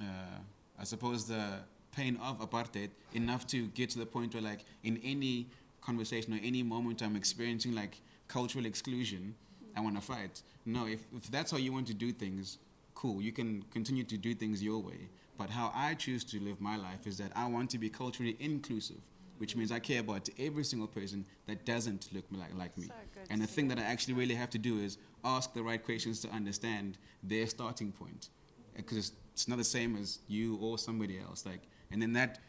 uh, 0.00 0.38
I 0.78 0.84
suppose 0.84 1.26
the 1.26 1.60
pain 1.92 2.18
of 2.22 2.40
apartheid 2.40 2.90
enough 3.14 3.46
to 3.48 3.66
get 3.68 3.90
to 3.90 3.98
the 3.98 4.06
point 4.06 4.34
where 4.34 4.42
like 4.42 4.64
in 4.84 5.00
any 5.04 5.48
conversation 5.80 6.34
or 6.34 6.38
any 6.42 6.62
moment 6.62 7.02
I'm 7.02 7.16
experiencing 7.16 7.74
like 7.74 8.00
cultural 8.26 8.66
exclusion, 8.66 9.34
I 9.76 9.80
want 9.80 9.96
to 9.96 10.02
fight. 10.02 10.42
No, 10.64 10.86
if, 10.86 11.00
if 11.16 11.30
that's 11.30 11.50
how 11.50 11.58
you 11.58 11.72
want 11.72 11.86
to 11.88 11.94
do 11.94 12.12
things, 12.12 12.58
cool. 12.94 13.22
You 13.22 13.32
can 13.32 13.64
continue 13.70 14.04
to 14.04 14.16
do 14.16 14.34
things 14.34 14.62
your 14.62 14.78
way. 14.78 15.08
But 15.36 15.50
how 15.50 15.72
I 15.74 15.94
choose 15.94 16.24
to 16.24 16.40
live 16.40 16.60
my 16.60 16.76
life 16.76 17.06
is 17.06 17.16
that 17.18 17.30
I 17.36 17.46
want 17.46 17.70
to 17.70 17.78
be 17.78 17.88
culturally 17.88 18.36
inclusive, 18.40 19.00
which 19.38 19.54
means 19.54 19.70
I 19.70 19.78
care 19.78 20.00
about 20.00 20.28
every 20.38 20.64
single 20.64 20.88
person 20.88 21.24
that 21.46 21.64
doesn't 21.64 22.08
look 22.12 22.24
like, 22.32 22.54
like 22.56 22.76
me. 22.76 22.86
So. 22.86 22.92
And 23.30 23.40
the 23.40 23.46
thing 23.46 23.68
that 23.68 23.78
I 23.78 23.82
actually 23.82 24.14
really 24.14 24.34
have 24.34 24.50
to 24.50 24.58
do 24.58 24.80
is 24.80 24.98
ask 25.24 25.54
the 25.54 25.62
right 25.62 25.82
questions 25.82 26.20
to 26.22 26.28
understand 26.30 26.98
their 27.22 27.46
starting 27.46 27.92
point, 27.92 28.30
because 28.76 28.98
it's, 28.98 29.12
it's 29.32 29.46
not 29.46 29.58
the 29.58 29.64
same 29.64 29.96
as 29.96 30.18
you 30.26 30.56
or 30.60 30.76
somebody 30.76 31.20
else. 31.20 31.46
Like, 31.46 31.60
and 31.92 32.02
then 32.02 32.12
that, 32.14 32.40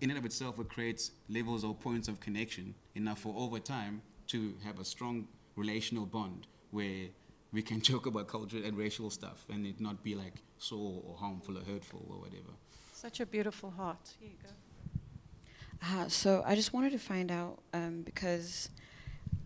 in 0.00 0.10
and 0.10 0.18
of 0.18 0.24
itself, 0.24 0.60
it 0.60 0.68
creates 0.68 1.10
levels 1.28 1.64
or 1.64 1.74
points 1.74 2.06
of 2.06 2.20
connection 2.20 2.76
enough 2.94 3.18
for 3.18 3.34
over 3.36 3.58
time 3.58 4.02
to 4.28 4.54
have 4.64 4.78
a 4.78 4.84
strong 4.84 5.26
relational 5.56 6.06
bond 6.06 6.46
where 6.76 7.08
we 7.52 7.62
can 7.62 7.80
joke 7.90 8.06
about 8.06 8.28
culture 8.28 8.60
and 8.64 8.76
racial 8.76 9.10
stuff 9.10 9.44
and 9.52 9.66
it 9.66 9.80
not 9.80 10.02
be 10.02 10.14
like 10.14 10.36
sore 10.58 11.02
or 11.06 11.16
harmful 11.16 11.56
or 11.58 11.64
hurtful 11.72 12.02
or 12.10 12.18
whatever. 12.24 12.52
Such 12.92 13.20
a 13.20 13.26
beautiful 13.26 13.70
heart. 13.70 14.04
Here 14.20 14.30
you 14.30 14.36
go. 14.42 14.50
Uh, 15.82 16.08
so 16.08 16.42
I 16.46 16.54
just 16.54 16.72
wanted 16.72 16.92
to 16.92 16.98
find 16.98 17.30
out 17.30 17.58
um, 17.74 18.02
because, 18.02 18.70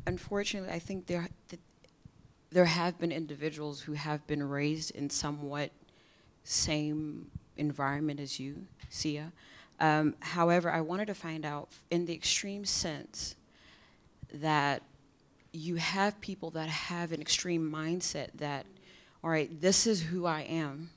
unfortunately, 0.07 0.71
I 0.71 0.79
think 0.79 1.07
there 1.07 1.29
th- 1.49 1.61
there 2.51 2.65
have 2.65 2.99
been 2.99 3.13
individuals 3.13 3.81
who 3.81 3.93
have 3.93 4.27
been 4.27 4.43
raised 4.43 4.91
in 4.93 5.11
somewhat 5.11 5.71
same 6.45 7.31
environment 7.57 8.21
as 8.21 8.41
you, 8.41 8.67
Siya. 8.91 9.33
Um, 9.79 10.15
however, 10.21 10.71
I 10.71 10.81
wanted 10.81 11.07
to 11.07 11.15
find 11.15 11.45
out, 11.45 11.69
in 11.91 12.07
the 12.07 12.15
extreme 12.15 12.65
sense, 12.65 13.37
that 14.33 14.83
you 15.53 15.77
have 15.77 16.21
people 16.21 16.51
that 16.51 16.69
have 16.69 17.13
an 17.13 17.21
extreme 17.21 17.71
mindset 17.71 18.29
that, 18.35 18.67
all 19.23 19.31
right, 19.31 19.61
this 19.61 19.87
is 19.87 20.03
who 20.03 20.27
I 20.27 20.43
am. 20.43 20.91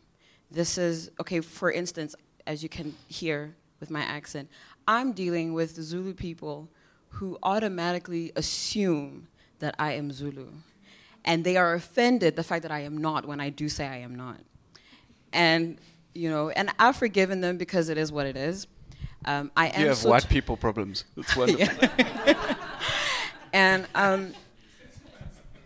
This 0.52 0.78
is 0.78 1.10
okay. 1.20 1.42
For 1.42 1.72
instance, 1.72 2.16
as 2.46 2.62
you 2.62 2.70
can 2.70 2.96
hear 3.08 3.56
with 3.80 3.90
my 3.90 4.02
accent, 4.02 4.50
I'm 4.88 5.14
dealing 5.14 5.54
with 5.54 5.76
Zulu 5.76 6.14
people 6.14 6.70
who 7.10 7.38
automatically 7.42 8.32
assume 8.36 9.28
that 9.60 9.76
I 9.80 9.94
am 9.94 10.12
Zulu. 10.12 10.48
And 11.26 11.44
they 11.44 11.58
are 11.58 11.74
offended 11.74 12.36
the 12.36 12.44
fact 12.44 12.64
that 12.64 12.72
I 12.72 12.82
am 12.82 12.98
not 12.98 13.26
when 13.26 13.40
I 13.40 13.50
do 13.50 13.70
say 13.70 13.88
I 13.88 13.98
am 13.98 14.16
not. 14.16 14.40
And, 15.32 15.80
you 16.14 16.30
know, 16.30 16.50
and 16.50 16.70
I've 16.78 16.98
forgiven 16.98 17.42
them 17.42 17.58
because 17.58 17.90
it 17.90 17.98
is 17.98 18.12
what 18.12 18.28
it 18.28 18.36
is. 18.36 18.68
Um, 19.26 19.52
I 19.56 19.68
am 19.68 19.82
You 19.82 19.88
have 19.88 19.98
so 19.98 20.10
white 20.10 20.28
people 20.28 20.58
problems. 20.58 21.06
That's 21.16 21.36
wonderful. 21.36 21.88
And 23.54 23.86
um, 23.94 24.34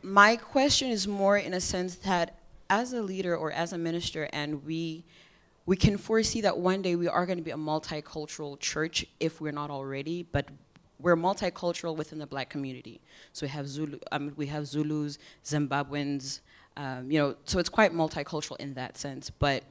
my 0.08 0.38
question 0.38 0.89
is 0.89 1.08
more 1.08 1.38
in 1.38 1.53
a 1.53 1.60
sense 1.60 1.95
that 1.95 2.38
as 2.70 2.93
a 2.93 3.01
leader 3.01 3.36
or 3.36 3.51
as 3.51 3.74
a 3.74 3.78
minister, 3.78 4.30
and 4.32 4.66
we 4.66 5.03
we 5.66 5.76
can 5.76 5.97
foresee 5.97 6.39
that 6.41 6.58
one 6.58 6.82
day 6.82 6.95
we 6.95 7.10
are 7.10 7.26
going 7.26 7.38
to 7.38 7.43
be 7.43 7.51
a 7.51 7.58
multicultural 7.58 8.58
church 8.58 9.05
if 9.20 9.41
we're 9.41 9.51
not 9.51 9.70
already, 9.70 10.24
but 10.32 10.47
we're 10.97 11.18
multicultural 11.18 11.95
within 11.95 12.20
the 12.20 12.26
black 12.26 12.49
community. 12.49 13.01
So 13.34 13.45
we 13.45 13.49
have 13.49 13.68
Zulu, 13.68 13.99
um, 14.14 14.32
we 14.38 14.47
have 14.47 14.66
Zulus, 14.66 15.18
Zimbabweans, 15.43 16.39
um, 16.78 17.12
you 17.12 17.20
know, 17.20 17.36
so 17.43 17.60
it's 17.60 17.68
quite 17.68 17.91
multicultural 17.91 18.55
in 18.60 18.76
that 18.76 18.97
sense. 18.97 19.30
But 19.30 19.64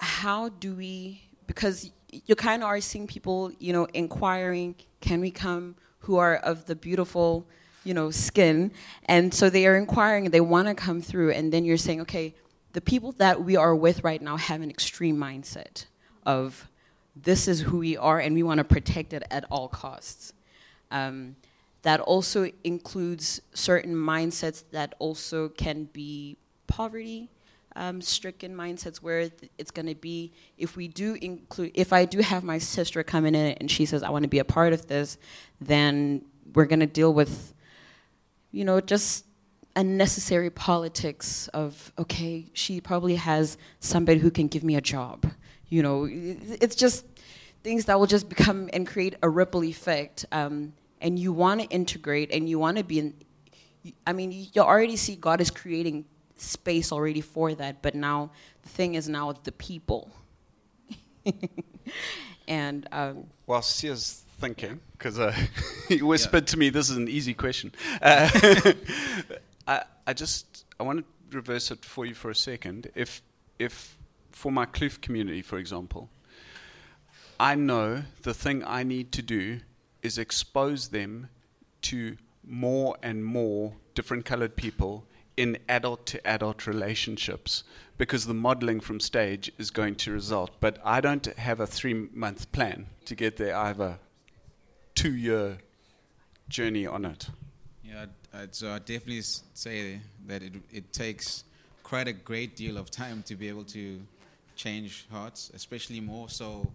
how 0.00 0.48
do 0.48 0.74
we? 0.74 1.22
Because 1.46 1.92
you 2.10 2.34
kind 2.34 2.64
of 2.64 2.66
are 2.66 2.80
seeing 2.80 3.06
people, 3.06 3.52
you 3.60 3.72
know, 3.72 3.86
inquiring, 3.94 4.74
can 5.00 5.20
we 5.20 5.30
come? 5.30 5.76
Who 6.00 6.16
are 6.16 6.36
of 6.36 6.66
the 6.66 6.74
beautiful, 6.74 7.46
you 7.86 7.94
know, 7.94 8.10
skin, 8.10 8.72
and 9.06 9.32
so 9.32 9.48
they 9.48 9.66
are 9.66 9.76
inquiring. 9.76 10.30
They 10.30 10.40
want 10.40 10.68
to 10.68 10.74
come 10.74 11.00
through, 11.00 11.30
and 11.30 11.52
then 11.52 11.64
you're 11.64 11.76
saying, 11.76 12.00
okay, 12.02 12.34
the 12.72 12.80
people 12.80 13.12
that 13.12 13.42
we 13.42 13.56
are 13.56 13.74
with 13.74 14.02
right 14.04 14.20
now 14.20 14.36
have 14.36 14.60
an 14.60 14.70
extreme 14.70 15.16
mindset 15.16 15.86
of 16.24 16.68
this 17.14 17.48
is 17.48 17.60
who 17.60 17.78
we 17.78 17.96
are, 17.96 18.18
and 18.18 18.34
we 18.34 18.42
want 18.42 18.58
to 18.58 18.64
protect 18.64 19.12
it 19.12 19.22
at 19.30 19.44
all 19.50 19.68
costs. 19.68 20.32
Um, 20.90 21.36
that 21.82 22.00
also 22.00 22.50
includes 22.64 23.40
certain 23.54 23.94
mindsets 23.94 24.64
that 24.72 24.94
also 24.98 25.48
can 25.48 25.84
be 25.84 26.36
poverty 26.66 27.30
um, 27.76 28.00
stricken 28.00 28.56
mindsets 28.56 28.96
where 28.96 29.30
it's 29.58 29.70
going 29.70 29.86
to 29.86 29.94
be 29.94 30.32
if 30.56 30.76
we 30.76 30.88
do 30.88 31.14
include 31.20 31.70
if 31.74 31.92
i 31.92 32.04
do 32.04 32.20
have 32.20 32.42
my 32.42 32.58
sister 32.58 33.02
coming 33.04 33.34
in 33.34 33.52
and 33.58 33.70
she 33.70 33.84
says 33.84 34.02
i 34.02 34.08
want 34.08 34.22
to 34.22 34.28
be 34.28 34.38
a 34.38 34.44
part 34.44 34.72
of 34.72 34.86
this 34.86 35.18
then 35.60 36.24
we're 36.54 36.64
going 36.64 36.80
to 36.80 36.86
deal 36.86 37.12
with 37.12 37.54
you 38.56 38.64
know 38.64 38.80
just 38.80 39.26
unnecessary 39.76 40.48
politics 40.48 41.48
of 41.48 41.92
okay 41.98 42.46
she 42.54 42.80
probably 42.80 43.16
has 43.16 43.58
somebody 43.80 44.18
who 44.18 44.30
can 44.30 44.48
give 44.48 44.64
me 44.64 44.74
a 44.74 44.80
job. 44.80 45.26
You 45.68 45.82
know 45.82 46.08
it's 46.10 46.76
just 46.76 47.04
things 47.62 47.84
that 47.86 47.98
will 47.98 48.06
just 48.06 48.28
become 48.28 48.70
and 48.72 48.86
create 48.86 49.16
a 49.22 49.28
ripple 49.28 49.64
effect 49.64 50.24
um, 50.30 50.72
and 51.00 51.18
you 51.18 51.32
want 51.32 51.60
to 51.60 51.66
integrate 51.68 52.30
and 52.32 52.48
you 52.48 52.58
want 52.58 52.78
to 52.78 52.84
be 52.84 53.00
in 53.00 53.14
i 54.06 54.12
mean 54.12 54.30
you 54.32 54.62
already 54.62 54.96
see 54.96 55.16
god 55.16 55.40
is 55.40 55.50
creating 55.50 56.04
space 56.36 56.92
already 56.92 57.20
for 57.20 57.54
that 57.54 57.82
but 57.82 57.94
now 57.94 58.30
the 58.62 58.68
thing 58.68 58.94
is 58.94 59.08
now 59.08 59.32
the 59.44 59.52
people. 59.52 60.10
And 62.48 62.86
um, 62.92 63.26
While 63.46 63.60
Siya's 63.60 64.24
thinking, 64.38 64.80
because 64.92 65.18
uh, 65.18 65.34
he 65.88 66.02
whispered 66.02 66.46
to 66.48 66.56
me, 66.56 66.68
this 66.68 66.90
is 66.90 66.96
an 66.96 67.08
easy 67.08 67.34
question. 67.34 67.72
Uh, 68.00 68.28
I, 69.66 69.82
I 70.06 70.12
just, 70.12 70.64
I 70.78 70.82
want 70.82 71.00
to 71.00 71.36
reverse 71.36 71.70
it 71.70 71.84
for 71.84 72.06
you 72.06 72.14
for 72.14 72.30
a 72.30 72.34
second. 72.34 72.90
If, 72.94 73.22
if 73.58 73.96
for 74.32 74.52
my 74.52 74.66
Kloof 74.66 75.00
community, 75.00 75.42
for 75.42 75.58
example, 75.58 76.10
I 77.38 77.54
know 77.54 78.04
the 78.22 78.34
thing 78.34 78.64
I 78.64 78.82
need 78.82 79.12
to 79.12 79.22
do 79.22 79.60
is 80.02 80.18
expose 80.18 80.88
them 80.88 81.28
to 81.82 82.16
more 82.46 82.96
and 83.02 83.24
more 83.24 83.74
different 83.94 84.24
colored 84.24 84.56
people 84.56 85.04
in 85.36 85.58
adult 85.68 86.06
to 86.06 86.26
adult 86.26 86.66
relationships 86.66 87.64
because 87.98 88.26
the 88.26 88.34
modeling 88.34 88.80
from 88.80 89.00
stage 89.00 89.50
is 89.58 89.70
going 89.70 89.94
to 89.94 90.12
result. 90.12 90.50
But 90.60 90.78
I 90.84 91.00
don't 91.00 91.26
have 91.26 91.60
a 91.60 91.66
three 91.66 92.08
month 92.14 92.50
plan 92.52 92.86
to 93.04 93.14
get 93.14 93.36
there. 93.36 93.54
A 93.54 93.98
two 95.06 95.14
year 95.14 95.56
journey 96.48 96.84
on 96.86 97.04
it. 97.04 97.28
Yeah, 97.84 98.06
I'd, 98.34 98.54
so 98.54 98.72
I 98.72 98.78
definitely 98.78 99.22
say 99.54 100.00
that 100.26 100.42
it 100.42 100.54
it 100.72 100.92
takes 100.92 101.44
quite 101.84 102.08
a 102.08 102.12
great 102.12 102.56
deal 102.56 102.76
of 102.76 102.90
time 102.90 103.22
to 103.26 103.36
be 103.36 103.48
able 103.48 103.64
to 103.64 104.00
change 104.56 105.06
hearts, 105.10 105.52
especially 105.54 106.00
more 106.00 106.28
so 106.28 106.72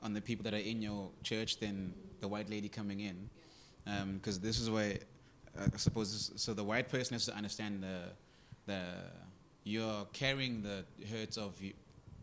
on 0.00 0.12
the 0.14 0.20
people 0.20 0.44
that 0.44 0.54
are 0.54 0.68
in 0.72 0.80
your 0.80 1.10
church 1.24 1.58
than 1.58 1.92
the 2.20 2.28
white 2.28 2.48
lady 2.48 2.68
coming 2.68 3.00
in, 3.00 3.28
because 4.14 4.38
this 4.38 4.60
is 4.60 4.68
uh, 4.68 4.98
I 5.74 5.76
suppose 5.76 6.12
this, 6.12 6.40
so. 6.40 6.54
The 6.54 6.62
white 6.62 6.88
person 6.88 7.14
has 7.14 7.26
to 7.26 7.34
understand 7.34 7.82
the 7.82 7.98
the 8.66 8.82
you're 9.64 10.06
carrying 10.12 10.62
the 10.62 10.84
hurts 11.10 11.36
of 11.36 11.60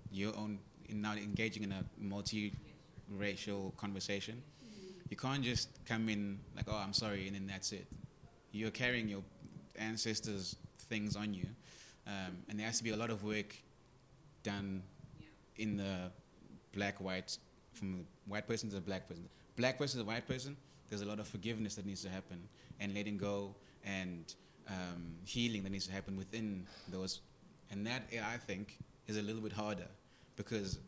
your 0.10 0.34
own 0.38 0.60
in 0.88 1.02
now 1.02 1.16
engaging 1.16 1.64
in 1.64 1.74
a 1.74 1.84
multi-racial 2.00 3.74
conversation. 3.76 4.42
You 5.14 5.18
can't 5.18 5.44
just 5.44 5.70
come 5.86 6.10
in 6.10 6.40
like, 6.56 6.66
oh, 6.68 6.76
I'm 6.76 6.92
sorry, 6.92 7.28
and 7.28 7.36
then 7.36 7.46
that's 7.46 7.72
it. 7.72 7.86
You're 8.52 8.72
carrying 8.72 9.08
your 9.08 9.22
ancestors' 9.78 10.56
things 10.90 11.16
on 11.16 11.36
you, 11.36 11.46
um, 12.08 12.38
and 12.50 12.58
there 12.58 12.66
has 12.66 12.80
to 12.80 12.84
be 12.84 12.90
a 12.90 12.96
lot 12.96 13.12
of 13.12 13.24
work 13.24 13.56
done 14.42 14.82
in 15.58 15.78
the 15.78 16.10
black-white, 16.74 17.38
from 17.74 17.92
the 17.92 18.04
white 18.26 18.48
person 18.48 18.70
to 18.70 18.76
the 18.78 18.82
black 18.82 19.08
person. 19.08 19.30
Black 19.56 19.78
person 19.78 20.00
to 20.00 20.04
white 20.04 20.28
person, 20.28 20.58
there's 20.90 21.04
a 21.04 21.06
lot 21.06 21.20
of 21.20 21.28
forgiveness 21.28 21.76
that 21.76 21.86
needs 21.86 22.02
to 22.02 22.10
happen, 22.10 22.42
and 22.80 22.96
letting 22.96 23.16
go, 23.16 23.54
and 23.86 24.34
um, 24.68 25.14
healing 25.26 25.62
that 25.62 25.72
needs 25.72 25.86
to 25.86 25.94
happen 25.94 26.18
within 26.18 26.66
those. 26.92 27.22
And 27.70 27.86
that, 27.86 28.02
I 28.12 28.38
think, 28.38 28.80
is 29.06 29.18
a 29.18 29.22
little 29.22 29.44
bit 29.44 29.54
harder 29.54 29.90
because, 30.38 30.80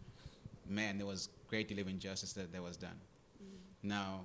man, 0.67 0.97
there 0.97 1.05
was 1.05 1.29
great 1.47 1.67
deal 1.67 1.77
of 1.77 1.87
injustice 1.87 2.33
that, 2.33 2.51
that 2.51 2.63
was 2.63 2.75
done. 2.75 2.99
Now, 3.85 4.21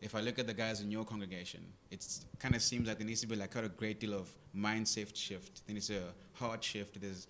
if 0.00 0.14
I 0.14 0.20
look 0.20 0.38
at 0.38 0.46
the 0.46 0.54
guys 0.54 0.80
in 0.80 0.90
your 0.90 1.04
congregation, 1.04 1.60
it 1.90 2.06
kind 2.38 2.54
of 2.54 2.62
seems 2.62 2.88
like 2.88 2.96
there 2.96 3.06
needs 3.06 3.20
to 3.20 3.26
be 3.26 3.36
like 3.36 3.52
quite 3.52 3.66
a 3.66 3.68
great 3.68 4.00
deal 4.00 4.14
of 4.14 4.30
mindset 4.56 5.14
shift. 5.14 5.66
To 5.66 5.74
be 5.74 5.94
a 5.94 6.02
hard 6.32 6.64
shift. 6.64 6.98
There's, 7.00 7.26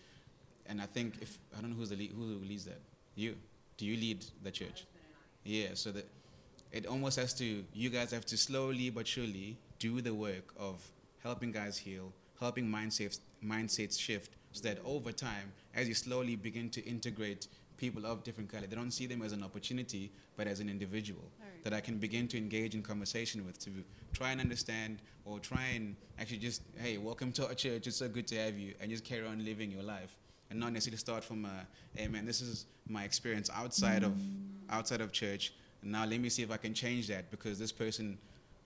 and 0.66 0.80
I 0.80 0.86
think 0.86 1.14
if 1.20 1.38
I 1.56 1.60
don't 1.60 1.70
know 1.70 1.76
who's 1.76 1.90
the 1.90 1.96
lead, 1.96 2.12
who 2.16 2.22
leads 2.22 2.64
that. 2.66 2.80
You. 3.16 3.34
Do 3.76 3.86
you 3.86 3.96
lead 3.96 4.24
the 4.44 4.52
church? 4.52 4.86
Yeah. 5.42 5.68
So 5.74 5.90
that 5.90 6.06
it 6.70 6.86
almost 6.86 7.18
has 7.18 7.34
to. 7.34 7.64
You 7.74 7.90
guys 7.90 8.12
have 8.12 8.24
to 8.26 8.36
slowly 8.36 8.90
but 8.90 9.08
surely 9.08 9.56
do 9.80 10.00
the 10.00 10.14
work 10.14 10.54
of 10.56 10.88
helping 11.24 11.50
guys 11.50 11.76
heal, 11.76 12.12
helping 12.38 12.66
mindsets 12.66 13.18
mindsets 13.44 13.98
shift, 13.98 14.36
so 14.52 14.68
that 14.68 14.78
over 14.84 15.10
time, 15.10 15.50
as 15.74 15.88
you 15.88 15.94
slowly 15.94 16.36
begin 16.36 16.70
to 16.70 16.84
integrate 16.86 17.48
people 17.76 18.06
of 18.06 18.22
different 18.22 18.52
color, 18.52 18.66
they 18.66 18.76
don't 18.76 18.90
see 18.92 19.06
them 19.06 19.22
as 19.22 19.32
an 19.32 19.42
opportunity, 19.42 20.12
but 20.36 20.46
as 20.46 20.60
an 20.60 20.68
individual. 20.68 21.24
That 21.62 21.72
I 21.72 21.80
can 21.80 21.98
begin 21.98 22.28
to 22.28 22.38
engage 22.38 22.74
in 22.74 22.82
conversation 22.82 23.44
with 23.44 23.58
to 23.60 23.70
try 24.12 24.32
and 24.32 24.40
understand 24.40 25.00
or 25.24 25.38
try 25.38 25.66
and 25.74 25.96
actually 26.18 26.38
just, 26.38 26.62
hey, 26.76 26.96
welcome 26.98 27.32
to 27.32 27.46
our 27.46 27.54
church. 27.54 27.86
It's 27.86 27.96
so 27.96 28.08
good 28.08 28.26
to 28.28 28.36
have 28.36 28.58
you, 28.58 28.74
and 28.80 28.90
just 28.90 29.04
carry 29.04 29.26
on 29.26 29.44
living 29.44 29.70
your 29.70 29.82
life, 29.82 30.16
and 30.50 30.58
not 30.58 30.72
necessarily 30.72 30.98
start 30.98 31.22
from 31.22 31.44
a, 31.44 31.66
hey 31.94 32.08
man, 32.08 32.24
this 32.24 32.40
is 32.40 32.66
my 32.88 33.04
experience 33.04 33.50
outside 33.54 34.02
of 34.02 34.12
outside 34.70 35.00
of 35.00 35.12
church. 35.12 35.52
Now 35.82 36.04
let 36.04 36.20
me 36.20 36.28
see 36.28 36.42
if 36.42 36.50
I 36.50 36.56
can 36.56 36.74
change 36.74 37.08
that 37.08 37.30
because 37.30 37.58
this 37.58 37.72
person 37.72 38.18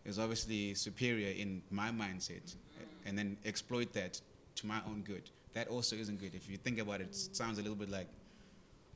is 0.04 0.18
obviously 0.18 0.74
superior 0.74 1.30
in 1.30 1.62
my 1.70 1.90
mindset, 1.90 2.54
and 3.06 3.18
then 3.18 3.36
exploit 3.44 3.92
that 3.92 4.20
to 4.56 4.66
my 4.66 4.80
own 4.86 5.02
good. 5.02 5.30
That 5.52 5.68
also 5.68 5.96
isn't 5.96 6.20
good. 6.20 6.34
If 6.34 6.48
you 6.50 6.56
think 6.56 6.78
about 6.78 7.00
it, 7.00 7.08
it 7.08 7.36
sounds 7.36 7.58
a 7.58 7.62
little 7.62 7.76
bit 7.76 7.90
like. 7.90 8.08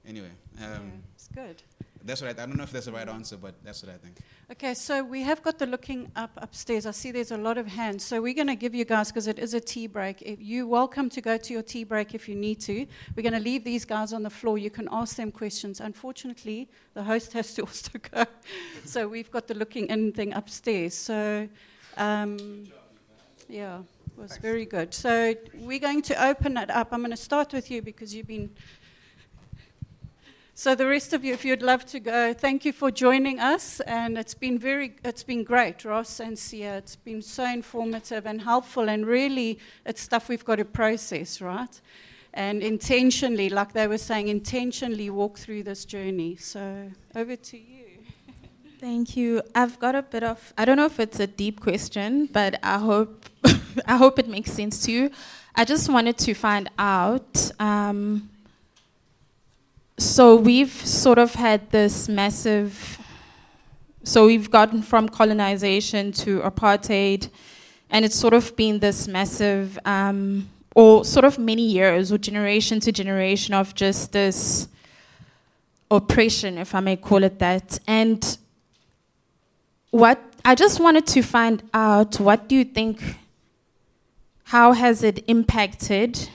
Anyway, 0.07 0.31
um, 0.59 0.65
yeah, 0.65 0.81
it's 1.15 1.29
good. 1.29 1.63
That's 2.05 2.23
what 2.23 2.39
I, 2.39 2.43
I 2.43 2.47
don't 2.47 2.57
know 2.57 2.65
if 2.65 2.73
that's 2.73 2.87
the 2.87 2.93
right 2.93 3.09
answer, 3.09 3.37
but 3.37 3.55
that's 3.65 3.83
what 3.83 3.95
I 3.95 3.99
think. 3.99 4.17
Okay, 4.51 4.75
so 4.75 5.05
we 5.05 5.23
have 5.23 5.43
got 5.43 5.59
the 5.59 5.67
looking 5.67 6.11
up 6.17 6.31
upstairs. 6.37 6.87
I 6.87 6.93
see 6.93 7.11
there's 7.11 7.33
a 7.33 7.37
lot 7.37 7.59
of 7.59 7.67
hands. 7.67 8.05
So 8.05 8.23
we're 8.23 8.35
going 8.35 8.47
to 8.47 8.57
give 8.57 8.75
you 8.75 8.85
guys, 8.85 9.09
because 9.09 9.27
it 9.27 9.39
is 9.39 9.55
a 9.55 9.61
tea 9.61 9.87
break, 9.87 10.23
if 10.23 10.41
you're 10.41 10.67
welcome 10.67 11.11
to 11.11 11.21
go 11.21 11.37
to 11.37 11.53
your 11.53 11.63
tea 11.63 11.85
break 11.85 12.15
if 12.15 12.29
you 12.29 12.35
need 12.35 12.61
to. 12.61 12.87
We're 13.15 13.23
going 13.23 13.35
to 13.35 13.41
leave 13.41 13.65
these 13.65 13.85
guys 13.85 14.13
on 14.13 14.23
the 14.23 14.31
floor. 14.31 14.59
You 14.59 14.71
can 14.71 14.89
ask 14.91 15.17
them 15.17 15.31
questions. 15.31 15.81
Unfortunately, 15.81 16.69
the 16.95 17.03
host 17.03 17.33
has 17.35 17.53
to 17.55 17.63
also 17.69 17.91
go. 18.11 18.25
so 18.85 19.09
we've 19.09 19.31
got 19.31 19.47
the 19.47 19.55
looking 19.55 19.87
in 19.89 20.13
thing 20.13 20.33
upstairs. 20.33 20.95
So, 20.95 21.49
um, 21.97 22.69
yeah, 23.49 23.81
it 23.81 24.21
was 24.21 24.37
very 24.39 24.65
good. 24.65 24.95
So 24.95 25.35
we're 25.55 25.79
going 25.79 26.03
to 26.03 26.27
open 26.27 26.57
it 26.57 26.71
up. 26.71 26.89
I'm 26.93 27.01
going 27.01 27.11
to 27.11 27.17
start 27.17 27.53
with 27.53 27.71
you 27.71 27.83
because 27.83 28.15
you've 28.15 28.27
been 28.27 28.51
so 30.59 30.75
the 30.75 30.89
rest 30.89 31.13
of 31.13 31.25
you, 31.25 31.35
if 31.35 31.45
you'd 31.45 31.63
love 31.63 31.87
to 31.87 32.01
go, 32.01 32.35
thank 32.35 32.65
you 32.65 32.73
for 32.73 32.91
joining 32.91 33.39
us, 33.39 33.79
and 33.79 34.19
it's 34.19 34.35
been 34.35 34.59
very, 34.59 34.97
it's 35.05 35.23
been 35.23 35.45
great, 35.45 35.85
Ross 35.85 36.19
and 36.19 36.37
Siya. 36.37 36.79
It's 36.79 36.97
been 36.97 37.23
so 37.23 37.45
informative 37.45 38.27
and 38.27 38.43
helpful, 38.43 38.89
and 38.89 39.07
really, 39.07 39.61
it's 39.87 40.01
stuff 40.01 40.29
we've 40.29 40.45
got 40.45 40.57
to 40.57 40.65
process, 40.65 41.41
right? 41.41 41.81
And 42.35 42.61
intentionally, 42.61 43.49
like 43.51 43.73
they 43.73 43.87
were 43.87 43.99
saying, 43.99 44.27
intentionally 44.27 45.11
walk 45.11 45.39
through 45.39 45.63
this 45.63 45.85
journey. 45.85 46.35
So 46.35 46.91
over 47.15 47.37
to 47.37 47.57
you. 47.57 47.87
Thank 48.81 49.17
you. 49.17 49.43
I've 49.55 49.79
got 49.79 49.95
a 49.95 50.03
bit 50.03 50.25
of 50.25 50.53
I 50.59 50.65
don't 50.65 50.77
know 50.77 50.87
if 50.87 50.99
it's 50.99 51.21
a 51.21 51.29
deep 51.29 51.61
question, 51.61 52.27
but 52.33 52.59
I 52.65 52.79
hope 52.79 53.27
I 53.87 53.97
hope 53.97 54.19
it 54.19 54.27
makes 54.27 54.51
sense 54.51 54.83
to 54.87 54.91
you. 54.91 55.11
I 55.55 55.65
just 55.65 55.89
wanted 55.89 56.19
to 56.19 56.35
find 56.35 56.69
out. 56.81 57.53
Um, 57.61 58.31
so 59.99 60.37
we've 60.37 60.73
sort 60.73 61.19
of 61.19 61.35
had 61.35 61.71
this 61.71 62.09
massive. 62.09 62.99
So 64.05 64.27
we've 64.27 64.51
gotten 64.51 64.81
from 64.81 65.09
colonization 65.09 66.13
to 66.13 66.41
apartheid, 66.41 67.29
and 67.91 68.05
it's 68.05 68.15
sort 68.15 68.33
of 68.33 68.55
been 68.57 68.79
this 68.79 69.09
massive, 69.09 69.79
um, 69.85 70.49
or 70.75 71.05
sort 71.05 71.25
of 71.25 71.39
many 71.39 71.63
years, 71.63 72.13
or 72.13 72.19
generation 72.19 72.81
to 72.81 72.93
generation 72.93 73.55
of 73.55 73.75
just 73.75 74.13
this 74.13 74.69
oppression, 75.91 76.59
if 76.59 76.75
I 76.75 76.81
may 76.81 76.97
call 76.97 77.25
it 77.25 77.39
that. 77.41 77.79
And 77.87 78.39
what 79.91 80.23
I 80.45 80.55
just 80.55 80.81
wanted 80.81 81.07
to 81.09 81.23
find 81.23 81.63
out 81.75 82.21
what 82.21 82.49
do 82.49 82.57
you 82.57 82.65
think 82.65 83.03
how 84.45 84.73
has 84.73 85.03
it 85.03 85.23
impacted 85.29 86.31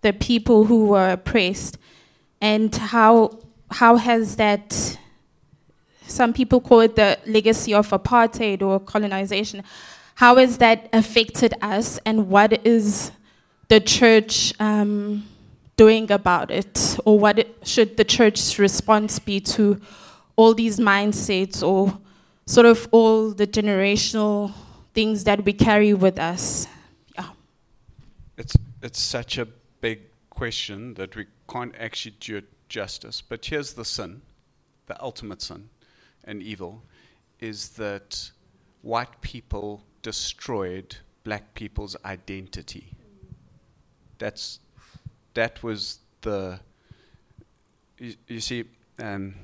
the 0.00 0.14
people 0.14 0.64
who 0.64 0.86
were 0.86 1.10
oppressed 1.10 1.76
and 2.40 2.74
how 2.74 3.38
how 3.70 3.96
has 3.96 4.36
that 4.36 4.98
some 6.06 6.32
people 6.32 6.60
call 6.60 6.80
it 6.80 6.96
the 6.96 7.18
legacy 7.26 7.72
of 7.74 7.88
apartheid 7.90 8.62
or 8.62 8.78
colonization 8.78 9.62
how 10.16 10.36
has 10.36 10.58
that 10.58 10.88
affected 10.92 11.54
us 11.62 11.98
and 12.04 12.28
what 12.28 12.64
is 12.66 13.10
the 13.68 13.80
church 13.80 14.52
um, 14.60 15.26
doing 15.76 16.10
about 16.12 16.50
it 16.50 16.96
or 17.04 17.18
what 17.18 17.46
should 17.64 17.96
the 17.96 18.04
church's 18.04 18.58
response 18.58 19.18
be 19.18 19.40
to 19.40 19.80
all 20.36 20.54
these 20.54 20.78
mindsets 20.78 21.62
or 21.66 21.98
sort 22.46 22.66
of 22.66 22.88
all 22.90 23.30
the 23.30 23.46
generational 23.46 24.52
things 24.92 25.24
that 25.24 25.44
we 25.44 25.52
carry 25.52 25.94
with 25.94 26.18
us. 26.18 26.66
Yeah. 27.14 27.30
It's 28.36 28.56
it's 28.82 29.00
such 29.00 29.38
a 29.38 29.46
big 29.80 30.00
question 30.30 30.94
that 30.94 31.16
we 31.16 31.26
can't 31.48 31.74
actually 31.78 32.16
do 32.20 32.42
justice. 32.68 33.20
But 33.20 33.44
here's 33.44 33.74
the 33.74 33.84
sin, 33.84 34.22
the 34.86 35.00
ultimate 35.02 35.42
sin 35.42 35.68
and 36.24 36.42
evil, 36.42 36.82
is 37.40 37.70
that 37.70 38.30
white 38.82 39.20
people 39.20 39.82
destroyed 40.02 40.96
black 41.24 41.54
people's 41.54 41.96
identity. 42.04 42.92
That's 44.18 44.60
that 45.34 45.62
was 45.62 45.98
the 46.20 46.60
you, 47.98 48.14
you 48.28 48.40
see 48.40 48.64
um, 48.98 49.34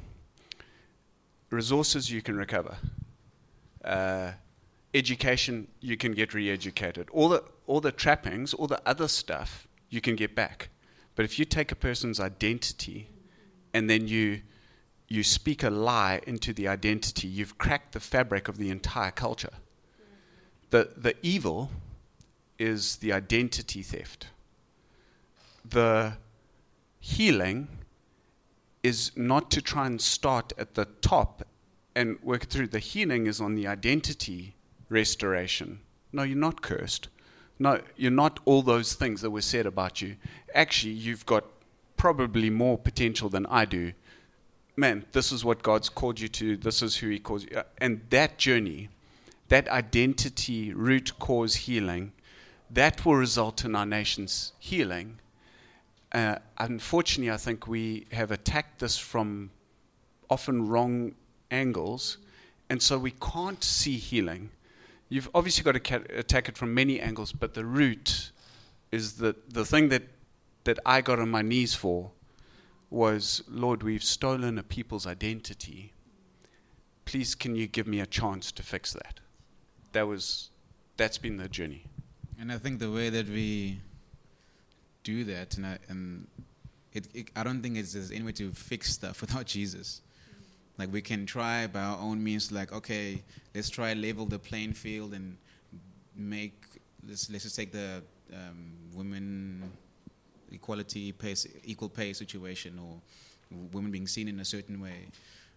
resources 1.51 2.11
you 2.11 2.23
can 2.23 2.37
recover. 2.37 2.77
Uh, 3.85 4.33
education, 4.95 5.69
you 5.81 5.97
can 5.97 6.13
get 6.13 6.35
re-educated. 6.35 7.09
All 7.11 7.29
the 7.29 7.43
all 7.67 7.81
the 7.81 7.93
trappings, 7.93 8.55
all 8.55 8.67
the 8.67 8.81
other 8.87 9.09
stuff, 9.09 9.67
you 9.89 10.01
can 10.01 10.17
get 10.17 10.35
back. 10.35 10.69
But 11.21 11.27
if 11.27 11.39
you 11.39 11.45
take 11.45 11.71
a 11.71 11.77
person's 11.77 12.19
identity 12.19 13.11
and 13.75 13.91
then 13.91 14.09
you 14.09 14.41
you 15.07 15.23
speak 15.23 15.63
a 15.63 15.69
lie 15.69 16.23
into 16.27 16.55
the 16.55 16.67
identity, 16.67 17.29
you've 17.29 17.59
cracked 17.59 17.93
the 17.93 18.01
fabric 18.01 18.49
of 18.49 18.57
the 18.57 18.71
entire 18.71 19.11
culture. 19.11 19.53
The 20.71 20.95
the 20.97 21.15
evil 21.21 21.73
is 22.59 22.97
the 22.97 23.13
identity 23.13 23.83
theft. 23.83 24.29
The 25.63 26.17
healing 27.01 27.69
is 28.83 29.13
not 29.15 29.51
to 29.51 29.61
try 29.61 29.89
and 29.89 30.01
start 30.01 30.55
at 30.57 30.75
the 30.75 30.87
top 31.03 31.47
and 31.95 32.19
work 32.23 32.47
through. 32.47 32.69
The 32.69 32.79
healing 32.79 33.27
is 33.27 33.43
on 33.43 33.57
the 33.57 33.67
identity 33.67 34.55
restoration. 34.89 35.81
No, 36.15 36.23
you're 36.23 36.39
not 36.39 36.63
cursed. 36.63 37.11
No, 37.61 37.81
you're 37.97 38.11
not 38.11 38.41
all 38.45 38.63
those 38.63 38.95
things 38.95 39.21
that 39.21 39.31
were 39.31 39.41
said 39.41 39.67
about 39.67 40.03
you. 40.03 40.17
Actually, 40.55 40.95
you've 40.95 41.25
got 41.27 41.45
probably 41.97 42.51
more 42.51 42.77
potential 42.77 43.29
than 43.29 43.47
I 43.47 43.65
do. 43.65 43.93
Man, 44.77 45.05
this 45.13 45.31
is 45.31 45.45
what 45.45 45.63
God's 45.63 45.89
called 45.89 46.19
you 46.19 46.29
to. 46.29 46.57
This 46.57 46.83
is 46.83 46.97
who 46.97 47.09
He 47.11 47.21
calls 47.21 47.45
you. 47.45 47.63
And 47.79 48.01
that 48.11 48.39
journey, 48.39 48.89
that 49.49 49.69
identity 49.69 50.73
root 50.75 51.13
cause 51.21 51.55
healing, 51.55 52.13
that 52.69 53.05
will 53.05 53.15
result 53.15 53.65
in 53.65 53.77
our 53.77 53.87
nation's 53.87 54.53
healing 54.59 55.21
uh, 56.13 56.37
unfortunately, 56.59 57.33
I 57.33 57.37
think 57.37 57.67
we 57.67 58.07
have 58.13 58.31
attacked 58.31 58.81
this 58.81 58.99
from 58.99 59.51
often 60.29 60.67
wrong 60.67 61.15
angles, 61.51 62.19
and 62.69 62.83
so 62.83 62.99
we 62.99 63.13
can't 63.13 63.63
see 63.63 63.97
healing. 63.97 64.51
You've 65.11 65.29
obviously 65.35 65.65
got 65.65 65.73
to 65.73 65.81
ca- 65.81 66.17
attack 66.17 66.49
it 66.49 66.57
from 66.57 66.73
many 66.73 67.01
angles, 67.01 67.33
but 67.33 67.55
the 67.55 67.65
root 67.65 68.31
is 68.93 69.15
that 69.15 69.53
the 69.53 69.65
thing 69.65 69.89
that, 69.91 70.05
that 70.65 70.79
I 70.87 71.01
got 71.01 71.19
on 71.19 71.29
my 71.29 71.43
knees 71.43 71.75
for 71.75 72.13
was 72.91 73.43
Lord, 73.49 73.83
we've 73.83 74.05
stolen 74.05 74.57
a 74.57 74.63
people's 74.63 75.07
identity. 75.07 75.93
Please, 77.05 77.35
can 77.35 77.57
you 77.57 77.67
give 77.67 77.89
me 77.89 77.99
a 78.01 78.07
chance 78.07 78.53
to 78.53 78.63
fix 78.63 78.93
that? 78.93 79.19
That 79.93 80.07
was, 80.07 80.51
that's 80.97 81.19
been 81.19 81.37
the 81.37 81.49
journey. 81.49 81.85
And 82.39 82.53
I 82.53 82.59
think 82.59 82.79
the 82.79 82.91
way 82.91 83.11
that 83.11 83.29
we 83.29 83.81
do 85.03 85.25
that, 85.25 85.57
and 85.57 85.67
I, 85.67 85.79
and 85.89 86.29
it, 86.93 87.09
it, 87.15 87.31
I 87.35 87.43
don't 87.43 87.63
think 87.63 87.77
it's, 87.77 87.95
there's 87.95 88.13
any 88.13 88.23
way 88.23 88.33
to 88.33 88.53
fix 88.53 88.93
stuff 88.93 89.21
without 89.21 89.47
Jesus. 89.47 90.03
Like 90.81 90.91
we 90.91 91.03
can 91.03 91.27
try 91.27 91.67
by 91.67 91.81
our 91.81 91.99
own 91.99 92.25
means, 92.25 92.51
like 92.51 92.73
okay, 92.73 93.23
let's 93.55 93.69
try 93.69 93.93
level 93.93 94.25
the 94.25 94.39
playing 94.39 94.73
field 94.73 95.13
and 95.13 95.37
make 96.17 96.55
let's 97.07 97.29
let's 97.29 97.45
just 97.45 97.55
take 97.55 97.71
the 97.71 98.03
um, 98.33 98.73
women 98.95 99.71
equality 100.51 101.13
pay, 101.13 101.35
equal 101.65 101.91
pay 101.91 102.15
situation 102.15 102.79
or 102.79 102.97
women 103.73 103.91
being 103.91 104.07
seen 104.07 104.27
in 104.27 104.41
a 104.41 104.45
certain 104.45 104.81
way. 104.81 105.09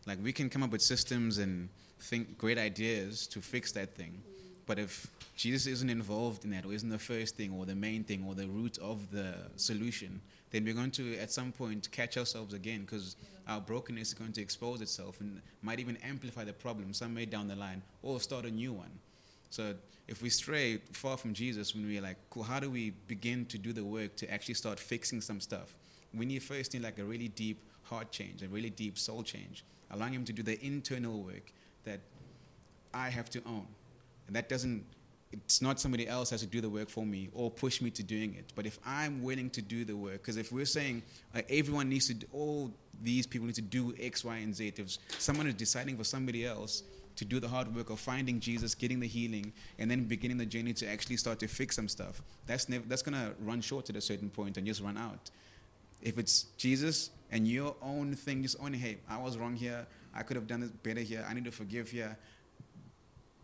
Like 0.05 0.17
we 0.21 0.33
can 0.33 0.49
come 0.49 0.61
up 0.61 0.71
with 0.71 0.81
systems 0.81 1.37
and 1.37 1.69
think 2.01 2.37
great 2.37 2.57
ideas 2.57 3.25
to 3.27 3.39
fix 3.39 3.71
that 3.71 3.95
thing, 3.95 4.21
but 4.65 4.77
if 4.77 5.07
Jesus 5.37 5.67
isn't 5.67 5.89
involved 5.89 6.43
in 6.43 6.51
that, 6.51 6.65
or 6.65 6.73
isn't 6.73 6.89
the 6.89 6.99
first 6.99 7.37
thing, 7.37 7.53
or 7.53 7.65
the 7.65 7.75
main 7.75 8.03
thing, 8.03 8.25
or 8.27 8.35
the 8.35 8.47
root 8.47 8.77
of 8.79 9.09
the 9.11 9.35
solution, 9.55 10.19
then 10.53 10.63
we're 10.63 10.75
going 10.75 10.91
to, 10.91 11.17
at 11.17 11.31
some 11.31 11.51
point, 11.51 11.89
catch 11.91 12.15
ourselves 12.15 12.53
again 12.53 12.81
because 12.81 13.15
our 13.47 13.59
brokenness 13.59 14.09
is 14.09 14.13
going 14.13 14.31
to 14.33 14.41
expose 14.41 14.81
itself 14.81 15.19
and 15.19 15.41
might 15.63 15.79
even 15.79 15.97
amplify 15.97 16.43
the 16.43 16.53
problem 16.53 16.93
some 16.93 17.15
way 17.15 17.25
down 17.25 17.47
the 17.47 17.55
line, 17.55 17.81
or 18.03 18.19
start 18.19 18.45
a 18.45 18.51
new 18.51 18.71
one. 18.71 18.91
So 19.49 19.73
if 20.07 20.21
we 20.21 20.29
stray 20.29 20.77
far 20.91 21.17
from 21.17 21.33
Jesus, 21.33 21.73
when 21.73 21.87
we're 21.87 22.03
like, 22.03 22.17
cool, 22.29 22.43
how 22.43 22.59
do 22.59 22.69
we 22.69 22.91
begin 23.07 23.47
to 23.47 23.57
do 23.57 23.73
the 23.73 23.83
work 23.83 24.15
to 24.17 24.31
actually 24.31 24.53
start 24.53 24.79
fixing 24.79 25.21
some 25.21 25.39
stuff? 25.39 25.73
We 26.13 26.27
need 26.27 26.43
first 26.43 26.75
need 26.75 26.83
like 26.83 26.99
a 26.99 27.03
really 27.03 27.29
deep 27.29 27.59
heart 27.81 28.11
change, 28.11 28.43
a 28.43 28.47
really 28.47 28.69
deep 28.69 28.99
soul 28.99 29.23
change, 29.23 29.65
allowing 29.89 30.13
Him 30.13 30.25
to 30.25 30.33
do 30.33 30.43
the 30.43 30.63
internal 30.63 31.23
work 31.23 31.51
that 31.83 31.99
I 32.93 33.09
have 33.09 33.31
to 33.31 33.41
own. 33.47 33.65
And 34.27 34.35
that 34.35 34.49
doesn't 34.49 34.85
it's 35.33 35.61
not 35.61 35.79
somebody 35.79 36.07
else 36.07 36.29
has 36.29 36.41
to 36.41 36.47
do 36.47 36.61
the 36.61 36.69
work 36.69 36.89
for 36.89 37.05
me 37.05 37.29
or 37.33 37.49
push 37.49 37.81
me 37.81 37.89
to 37.91 38.03
doing 38.03 38.35
it. 38.35 38.53
But 38.55 38.65
if 38.65 38.79
I'm 38.85 39.23
willing 39.23 39.49
to 39.51 39.61
do 39.61 39.83
the 39.83 39.95
work, 39.95 40.13
because 40.13 40.37
if 40.37 40.51
we're 40.51 40.65
saying 40.65 41.03
uh, 41.35 41.41
everyone 41.49 41.89
needs 41.89 42.07
to, 42.07 42.13
do, 42.13 42.27
all 42.31 42.71
these 43.01 43.25
people 43.25 43.47
need 43.47 43.55
to 43.55 43.61
do 43.61 43.93
X, 43.99 44.23
Y, 44.23 44.37
and 44.37 44.55
Z, 44.55 44.73
if 44.77 44.97
someone 45.19 45.47
is 45.47 45.55
deciding 45.55 45.97
for 45.97 46.03
somebody 46.03 46.45
else 46.45 46.83
to 47.15 47.25
do 47.25 47.39
the 47.39 47.47
hard 47.47 47.73
work 47.75 47.89
of 47.89 47.99
finding 47.99 48.39
Jesus, 48.39 48.73
getting 48.75 48.99
the 48.99 49.07
healing, 49.07 49.51
and 49.79 49.89
then 49.89 50.05
beginning 50.05 50.37
the 50.37 50.45
journey 50.45 50.73
to 50.73 50.87
actually 50.87 51.17
start 51.17 51.39
to 51.39 51.47
fix 51.47 51.75
some 51.75 51.87
stuff, 51.87 52.21
that's 52.45 52.69
never, 52.69 52.83
that's 52.87 53.01
gonna 53.01 53.33
run 53.39 53.61
short 53.61 53.89
at 53.89 53.95
a 53.95 54.01
certain 54.01 54.29
point 54.29 54.57
and 54.57 54.65
just 54.65 54.81
run 54.81 54.97
out. 54.97 55.29
If 56.01 56.17
it's 56.17 56.47
Jesus 56.57 57.11
and 57.31 57.47
your 57.47 57.75
own 57.81 58.13
thing, 58.15 58.43
just 58.43 58.57
only 58.59 58.77
hey, 58.77 58.97
I 59.09 59.17
was 59.17 59.37
wrong 59.37 59.55
here. 59.55 59.85
I 60.15 60.21
could 60.21 60.35
have 60.35 60.47
done 60.47 60.63
it 60.63 60.83
better 60.83 60.99
here. 60.99 61.25
I 61.27 61.33
need 61.33 61.45
to 61.45 61.51
forgive 61.51 61.89
here. 61.89 62.17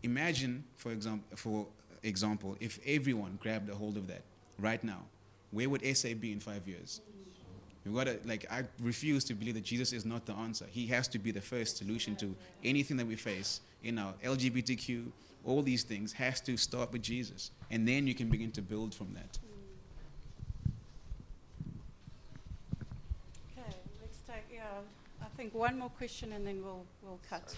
Imagine, 0.02 0.64
for 0.76 0.92
example, 0.92 1.36
for 1.36 1.66
example, 2.02 2.56
if 2.60 2.78
everyone 2.86 3.38
grabbed 3.40 3.68
a 3.70 3.74
hold 3.74 3.96
of 3.96 4.06
that 4.08 4.22
right 4.58 4.82
now, 4.82 5.02
where 5.50 5.68
would 5.68 5.84
SA 5.96 6.10
be 6.18 6.32
in 6.32 6.40
five 6.40 6.66
years? 6.66 7.00
We've 7.84 7.94
got 7.94 8.04
to, 8.04 8.18
like, 8.24 8.46
I 8.50 8.64
refuse 8.82 9.24
to 9.24 9.34
believe 9.34 9.54
that 9.54 9.64
Jesus 9.64 9.92
is 9.92 10.04
not 10.04 10.26
the 10.26 10.34
answer. 10.34 10.66
He 10.70 10.86
has 10.88 11.08
to 11.08 11.18
be 11.18 11.30
the 11.30 11.40
first 11.40 11.78
solution 11.78 12.14
to 12.16 12.34
anything 12.62 12.96
that 12.98 13.06
we 13.06 13.16
face 13.16 13.60
in 13.82 13.98
our 13.98 14.12
LGBTQ, 14.22 15.06
all 15.44 15.62
these 15.62 15.82
things 15.82 16.12
has 16.12 16.40
to 16.42 16.56
start 16.56 16.92
with 16.92 17.02
Jesus. 17.02 17.50
And 17.70 17.88
then 17.88 18.06
you 18.06 18.14
can 18.14 18.28
begin 18.28 18.50
to 18.52 18.62
build 18.62 18.94
from 18.94 19.14
that. 19.14 19.38
Okay, 23.56 23.74
let's 24.02 24.18
take, 24.26 24.44
yeah, 24.52 24.62
I 25.22 25.26
think 25.36 25.54
one 25.54 25.78
more 25.78 25.88
question 25.90 26.32
and 26.32 26.46
then 26.46 26.62
we'll, 26.62 26.84
we'll 27.02 27.20
cut. 27.28 27.56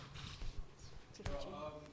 Um, 1.27 1.92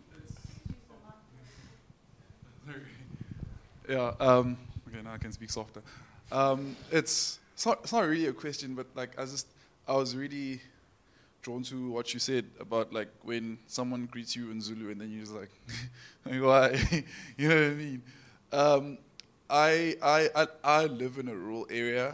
Yeah. 3.89 4.13
Um, 4.19 4.55
okay, 4.87 5.01
now 5.03 5.13
I 5.13 5.17
can 5.17 5.31
speak 5.31 5.49
softer. 5.49 5.81
Um, 6.31 6.75
it's, 6.91 7.39
it's 7.55 7.65
not, 7.65 7.79
it's 7.81 7.91
not 7.91 8.07
really 8.07 8.27
a 8.27 8.33
question, 8.33 8.75
but 8.75 8.85
like 8.93 9.19
I 9.19 9.25
just 9.25 9.47
I 9.87 9.93
was 9.93 10.15
really 10.15 10.61
drawn 11.41 11.63
to 11.63 11.89
what 11.89 12.13
you 12.13 12.19
said 12.19 12.45
about 12.59 12.93
like 12.93 13.09
when 13.23 13.57
someone 13.65 14.05
greets 14.05 14.35
you 14.35 14.51
in 14.51 14.61
Zulu 14.61 14.91
and 14.91 15.01
then 15.01 15.09
you're 15.09 15.21
just 15.21 15.33
like, 15.33 15.49
like 16.25 16.39
why? 16.39 17.03
you 17.37 17.49
know 17.49 17.55
what 17.55 17.63
I 17.63 17.69
mean? 17.69 18.01
Um, 18.51 18.97
I, 19.49 19.95
I, 20.03 20.29
I, 20.35 20.47
I 20.63 20.85
live 20.85 21.17
in 21.17 21.27
a 21.27 21.33
rural 21.33 21.65
area 21.71 22.13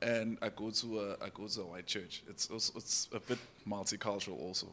and 0.00 0.38
I 0.40 0.50
go 0.50 0.70
to 0.70 1.00
a, 1.00 1.12
I 1.24 1.30
go 1.34 1.48
to 1.48 1.62
a 1.62 1.64
white 1.64 1.86
church. 1.86 2.22
It's, 2.28 2.48
also, 2.48 2.74
it's 2.76 3.08
a 3.12 3.18
bit 3.18 3.38
multicultural 3.68 4.40
also. 4.40 4.68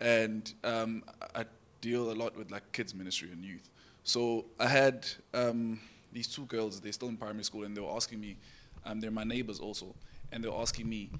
And 0.00 0.50
um, 0.64 1.04
I 1.34 1.44
deal 1.82 2.10
a 2.10 2.14
lot 2.14 2.34
with 2.34 2.50
like 2.50 2.72
kids 2.72 2.94
ministry 2.94 3.28
and 3.30 3.44
youth. 3.44 3.68
So 4.06 4.44
I 4.60 4.68
had 4.68 5.04
um, 5.34 5.80
these 6.12 6.28
two 6.28 6.44
girls, 6.44 6.80
they're 6.80 6.92
still 6.92 7.08
in 7.08 7.16
primary 7.16 7.42
school 7.42 7.64
and 7.64 7.76
they 7.76 7.80
were 7.80 7.90
asking 7.90 8.20
me, 8.20 8.36
um, 8.84 9.00
they're 9.00 9.10
my 9.10 9.24
neighbors 9.24 9.58
also, 9.58 9.96
and 10.30 10.44
they 10.44 10.48
were 10.48 10.60
asking 10.60 10.88
me, 10.88 11.10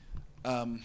um, 0.45 0.81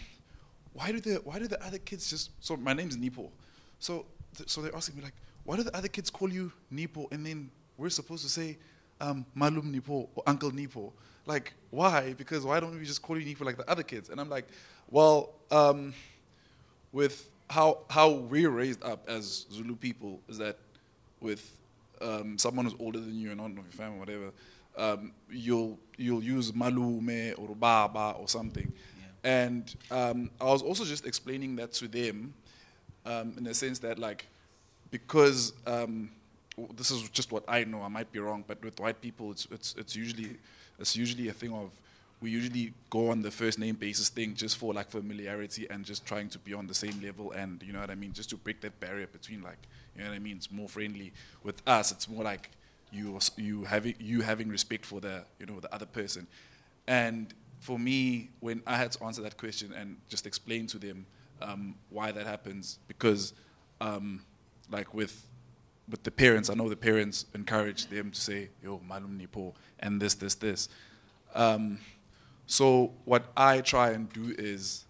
why 0.73 0.91
do 0.91 0.99
the 0.99 1.21
why 1.23 1.37
do 1.37 1.47
the 1.47 1.63
other 1.63 1.77
kids 1.77 2.09
just 2.09 2.31
so 2.39 2.57
my 2.57 2.73
name's 2.73 2.97
Nipo, 2.97 3.29
so 3.77 4.07
th- 4.35 4.49
so 4.49 4.61
they're 4.61 4.75
asking 4.75 4.95
me 4.97 5.03
like 5.03 5.13
why 5.43 5.55
do 5.57 5.61
the 5.63 5.77
other 5.77 5.89
kids 5.89 6.09
call 6.09 6.31
you 6.31 6.51
Nipo? 6.73 7.11
And 7.11 7.23
then 7.23 7.51
we're 7.77 7.89
supposed 7.89 8.23
to 8.23 8.29
say 8.29 8.57
um, 8.99 9.23
Malume 9.37 9.71
Nipo 9.71 10.07
or 10.15 10.23
Uncle 10.25 10.49
Nipo. 10.49 10.91
Like 11.27 11.53
why? 11.69 12.13
Because 12.13 12.43
why 12.45 12.59
don't 12.59 12.75
we 12.79 12.83
just 12.83 13.03
call 13.03 13.19
you 13.19 13.35
Nipo 13.35 13.45
like 13.45 13.57
the 13.57 13.69
other 13.69 13.83
kids? 13.83 14.09
And 14.09 14.19
I'm 14.19 14.29
like 14.29 14.47
well 14.89 15.33
um, 15.51 15.93
with 16.91 17.29
how 17.47 17.79
how 17.91 18.09
we're 18.09 18.49
raised 18.49 18.83
up 18.83 19.07
as 19.07 19.45
Zulu 19.51 19.75
people 19.75 20.19
is 20.27 20.39
that 20.39 20.57
with 21.19 21.60
um, 22.01 22.37
someone 22.37 22.65
who's 22.65 22.75
older 22.79 22.99
than 22.99 23.17
you 23.19 23.31
and 23.31 23.37
not 23.37 23.51
of 23.51 23.55
your 23.55 23.65
family 23.65 23.97
or 23.97 23.99
whatever 23.99 24.31
um, 24.77 25.11
you'll 25.29 25.77
you'll 25.97 26.23
use 26.23 26.51
malume 26.51 27.33
or 27.37 27.55
baba 27.55 28.15
or 28.17 28.27
something. 28.27 28.71
And 29.23 29.75
um, 29.91 30.31
I 30.39 30.45
was 30.45 30.63
also 30.63 30.83
just 30.83 31.05
explaining 31.05 31.55
that 31.57 31.73
to 31.73 31.87
them 31.87 32.33
um, 33.05 33.33
in 33.37 33.43
the 33.43 33.53
sense 33.53 33.77
that, 33.79 33.99
like, 33.99 34.25
because 34.89 35.53
um, 35.67 36.09
this 36.75 36.89
is 36.89 37.07
just 37.09 37.31
what 37.31 37.43
I 37.47 37.63
know, 37.63 37.83
I 37.83 37.87
might 37.87 38.11
be 38.11 38.19
wrong, 38.19 38.43
but 38.47 38.63
with 38.63 38.79
white 38.79 38.99
people, 38.99 39.31
it's, 39.31 39.47
it's, 39.51 39.75
it's, 39.77 39.95
usually, 39.95 40.37
it's 40.79 40.95
usually 40.95 41.27
a 41.27 41.33
thing 41.33 41.53
of 41.53 41.69
we 42.21 42.29
usually 42.29 42.73
go 42.91 43.09
on 43.09 43.23
the 43.23 43.31
first 43.31 43.57
name 43.57 43.75
basis 43.75 44.09
thing 44.09 44.35
just 44.35 44.57
for 44.57 44.73
like 44.73 44.89
familiarity 44.89 45.67
and 45.69 45.83
just 45.83 46.05
trying 46.05 46.29
to 46.29 46.39
be 46.39 46.53
on 46.53 46.67
the 46.67 46.73
same 46.73 47.01
level 47.01 47.31
and 47.31 47.61
you 47.63 47.73
know 47.73 47.79
what 47.79 47.89
I 47.89 47.95
mean, 47.95 48.13
just 48.13 48.29
to 48.29 48.37
break 48.37 48.61
that 48.61 48.79
barrier 48.79 49.07
between 49.07 49.41
like, 49.41 49.57
you 49.95 50.03
know 50.03 50.09
what 50.09 50.15
I 50.15 50.19
mean, 50.19 50.37
it's 50.37 50.51
more 50.51 50.69
friendly. 50.69 51.13
With 51.43 51.61
us, 51.67 51.91
it's 51.91 52.07
more 52.07 52.23
like 52.23 52.51
you, 52.91 53.17
you, 53.37 53.63
having, 53.63 53.95
you 53.99 54.21
having 54.21 54.49
respect 54.49 54.85
for 54.85 55.01
the, 55.01 55.23
you 55.39 55.47
know, 55.47 55.59
the 55.59 55.73
other 55.73 55.87
person. 55.87 56.27
And 56.87 57.33
for 57.59 57.79
me, 57.79 58.29
when 58.39 58.61
I 58.67 58.77
had 58.77 58.91
to 58.91 59.03
answer 59.03 59.23
that 59.23 59.37
question 59.37 59.73
and 59.73 59.97
just 60.07 60.27
explain 60.27 60.67
to 60.67 60.77
them 60.77 61.07
um, 61.41 61.73
why 61.89 62.11
that 62.11 62.27
happens, 62.27 62.77
because 62.87 63.33
um, 63.79 64.21
like 64.69 64.93
with 64.93 65.25
with 65.89 66.03
the 66.03 66.11
parents, 66.11 66.49
I 66.49 66.53
know 66.53 66.69
the 66.69 66.75
parents 66.75 67.25
encourage 67.33 67.87
them 67.87 68.11
to 68.11 68.21
say, 68.21 68.49
"Yo, 68.63 68.79
malume 68.87 69.19
nipo," 69.19 69.53
and 69.79 70.01
this, 70.01 70.13
this, 70.13 70.35
this. 70.35 70.69
Um, 71.35 71.79
so 72.51 72.91
what 73.05 73.31
I 73.37 73.61
try 73.61 73.91
and 73.91 74.11
do 74.11 74.35
is, 74.37 74.83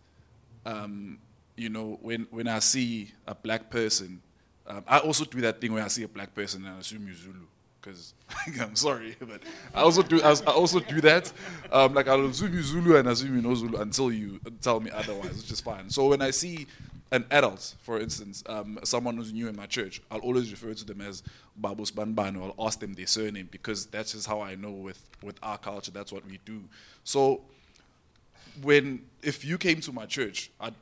um, 0.65 1.19
you 1.55 1.69
know, 1.69 1.99
when 2.01 2.25
when 2.31 2.47
I 2.47 2.57
see 2.57 3.11
a 3.27 3.35
black 3.35 3.69
person, 3.69 4.19
um, 4.65 4.83
I 4.87 4.97
also 4.97 5.25
do 5.25 5.41
that 5.41 5.61
thing 5.61 5.71
where 5.71 5.83
I 5.83 5.87
see 5.87 6.01
a 6.01 6.07
black 6.07 6.33
person 6.33 6.65
and 6.65 6.75
I 6.75 6.79
assume 6.79 7.05
you're 7.05 7.13
Zulu 7.13 7.45
because 7.79 8.15
I'm 8.59 8.75
sorry, 8.75 9.15
but 9.19 9.43
I 9.75 9.81
also 9.81 10.01
do 10.01 10.23
I 10.23 10.33
also 10.47 10.79
do 10.79 11.01
that. 11.01 11.31
Um, 11.71 11.93
like 11.93 12.07
I'll 12.07 12.25
assume 12.25 12.51
you 12.51 12.63
Zulu 12.63 12.95
and 12.97 13.07
assume 13.07 13.35
you 13.35 13.43
know 13.43 13.53
Zulu 13.53 13.79
until 13.79 14.11
you 14.11 14.39
tell 14.59 14.79
me 14.79 14.89
otherwise, 14.89 15.37
which 15.37 15.51
is 15.51 15.61
fine. 15.61 15.87
So 15.91 16.07
when 16.07 16.23
I 16.23 16.31
see 16.31 16.65
an 17.11 17.25
adult, 17.29 17.75
for 17.81 17.99
instance, 17.99 18.43
um, 18.47 18.79
someone 18.83 19.17
who's 19.17 19.33
new 19.33 19.49
in 19.49 19.55
my 19.55 19.65
church, 19.65 20.01
I'll 20.09 20.19
always 20.19 20.49
refer 20.49 20.73
to 20.73 20.85
them 20.85 21.01
as 21.01 21.23
Babus 21.59 21.91
Banban, 21.91 22.37
or 22.39 22.53
I'll 22.57 22.67
ask 22.67 22.79
them 22.79 22.93
their 22.93 23.07
surname 23.07 23.49
because 23.51 23.85
that's 23.85 24.13
just 24.13 24.27
how 24.27 24.41
I 24.41 24.55
know 24.55 24.71
with, 24.71 25.03
with 25.21 25.37
our 25.43 25.57
culture, 25.57 25.91
that's 25.91 26.11
what 26.11 26.25
we 26.25 26.39
do. 26.45 26.63
So 27.03 27.41
when 28.61 29.01
if 29.21 29.45
you 29.45 29.57
came 29.57 29.81
to 29.81 29.91
my 29.91 30.05
church, 30.05 30.51
I'd 30.59 30.73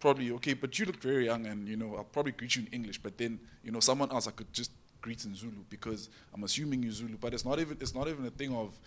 probably 0.00 0.30
okay, 0.32 0.54
but 0.54 0.78
you 0.78 0.86
look 0.86 1.00
very 1.00 1.26
young, 1.26 1.46
and 1.46 1.68
you 1.68 1.76
know 1.76 1.96
I'll 1.96 2.04
probably 2.04 2.32
greet 2.32 2.56
you 2.56 2.62
in 2.62 2.68
English. 2.68 2.98
But 2.98 3.18
then 3.18 3.38
you 3.62 3.70
know 3.70 3.80
someone 3.80 4.10
else 4.10 4.26
I 4.26 4.32
could 4.32 4.52
just 4.52 4.70
greet 5.00 5.24
in 5.24 5.34
Zulu 5.34 5.64
because 5.70 6.08
I'm 6.32 6.44
assuming 6.44 6.82
you 6.82 6.90
Zulu. 6.90 7.16
But 7.20 7.34
it's 7.34 7.44
not 7.44 7.58
even 7.58 7.76
it's 7.80 7.94
not 7.94 8.08
even 8.08 8.24
a 8.26 8.30
thing 8.30 8.54
of 8.54 8.78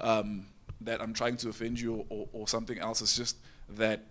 um, 0.00 0.46
that 0.80 1.00
I'm 1.00 1.12
trying 1.12 1.36
to 1.38 1.48
offend 1.48 1.80
you 1.80 1.94
or, 1.94 2.04
or, 2.08 2.28
or 2.32 2.48
something 2.48 2.78
else. 2.78 3.00
It's 3.00 3.16
just 3.16 3.36
that 3.76 4.02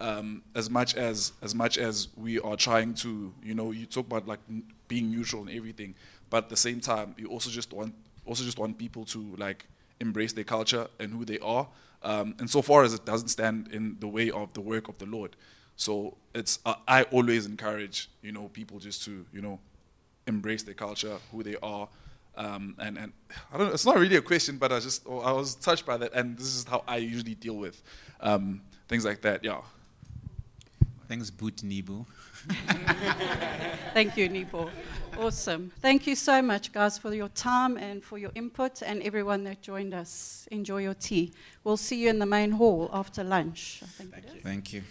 um, 0.00 0.42
as 0.54 0.68
much 0.68 0.94
as 0.94 1.32
as 1.42 1.54
much 1.54 1.78
as 1.78 2.08
we 2.16 2.40
are 2.40 2.56
trying 2.56 2.94
to, 2.94 3.32
you 3.42 3.54
know, 3.54 3.70
you 3.70 3.86
talk 3.86 4.06
about 4.06 4.26
like 4.26 4.40
n- 4.48 4.64
being 4.88 5.10
neutral 5.10 5.42
and 5.42 5.50
everything, 5.50 5.94
but 6.30 6.44
at 6.44 6.48
the 6.50 6.56
same 6.56 6.80
time, 6.80 7.14
you 7.16 7.28
also 7.28 7.50
just 7.50 7.72
want 7.72 7.94
also 8.26 8.44
just 8.44 8.58
want 8.58 8.78
people 8.78 9.04
to 9.06 9.34
like 9.36 9.66
embrace 10.00 10.32
their 10.32 10.44
culture 10.44 10.88
and 10.98 11.12
who 11.12 11.24
they 11.24 11.38
are, 11.38 11.66
um, 12.02 12.34
and 12.38 12.50
so 12.50 12.60
far 12.62 12.82
as 12.84 12.92
it 12.92 13.04
doesn't 13.04 13.28
stand 13.28 13.68
in 13.72 13.96
the 14.00 14.08
way 14.08 14.30
of 14.30 14.52
the 14.52 14.60
work 14.60 14.88
of 14.88 14.98
the 14.98 15.06
Lord. 15.06 15.36
So 15.76 16.16
it's 16.34 16.58
uh, 16.66 16.74
I 16.86 17.04
always 17.04 17.46
encourage 17.46 18.10
you 18.22 18.32
know 18.32 18.48
people 18.48 18.78
just 18.78 19.04
to 19.04 19.24
you 19.32 19.40
know 19.40 19.60
embrace 20.26 20.62
their 20.62 20.74
culture, 20.74 21.16
who 21.30 21.42
they 21.42 21.56
are. 21.62 21.88
Um, 22.36 22.74
and, 22.80 22.98
and 22.98 23.12
I 23.52 23.58
don't 23.58 23.72
it's 23.72 23.86
not 23.86 23.96
really 23.96 24.16
a 24.16 24.22
question, 24.22 24.56
but 24.58 24.72
I 24.72 24.80
just 24.80 25.06
I 25.06 25.32
was 25.32 25.54
touched 25.54 25.86
by 25.86 25.96
that, 25.98 26.12
and 26.14 26.36
this 26.36 26.54
is 26.56 26.64
how 26.64 26.82
I 26.88 26.96
usually 26.96 27.36
deal 27.36 27.56
with 27.56 27.80
um, 28.20 28.60
things 28.88 29.04
like 29.04 29.22
that. 29.22 29.44
Yeah. 29.44 29.60
Thanks, 31.08 31.30
Boot 31.30 31.56
Nibu. 31.56 32.06
Thank 33.94 34.16
you, 34.16 34.28
Nipo. 34.28 34.70
Awesome. 35.18 35.70
Thank 35.80 36.06
you 36.06 36.16
so 36.16 36.42
much, 36.42 36.72
guys, 36.72 36.98
for 36.98 37.14
your 37.14 37.28
time 37.28 37.76
and 37.76 38.02
for 38.02 38.18
your 38.18 38.30
input, 38.34 38.82
and 38.82 39.02
everyone 39.02 39.44
that 39.44 39.62
joined 39.62 39.94
us. 39.94 40.48
Enjoy 40.50 40.78
your 40.78 40.94
tea. 40.94 41.32
We'll 41.62 41.76
see 41.76 42.02
you 42.02 42.10
in 42.10 42.18
the 42.18 42.26
main 42.26 42.52
hall 42.52 42.90
after 42.92 43.22
lunch. 43.22 43.80
I 43.82 43.86
think 43.86 44.16
it 44.16 44.24
is. 44.36 44.42
Thank 44.42 44.72
you. 44.72 44.82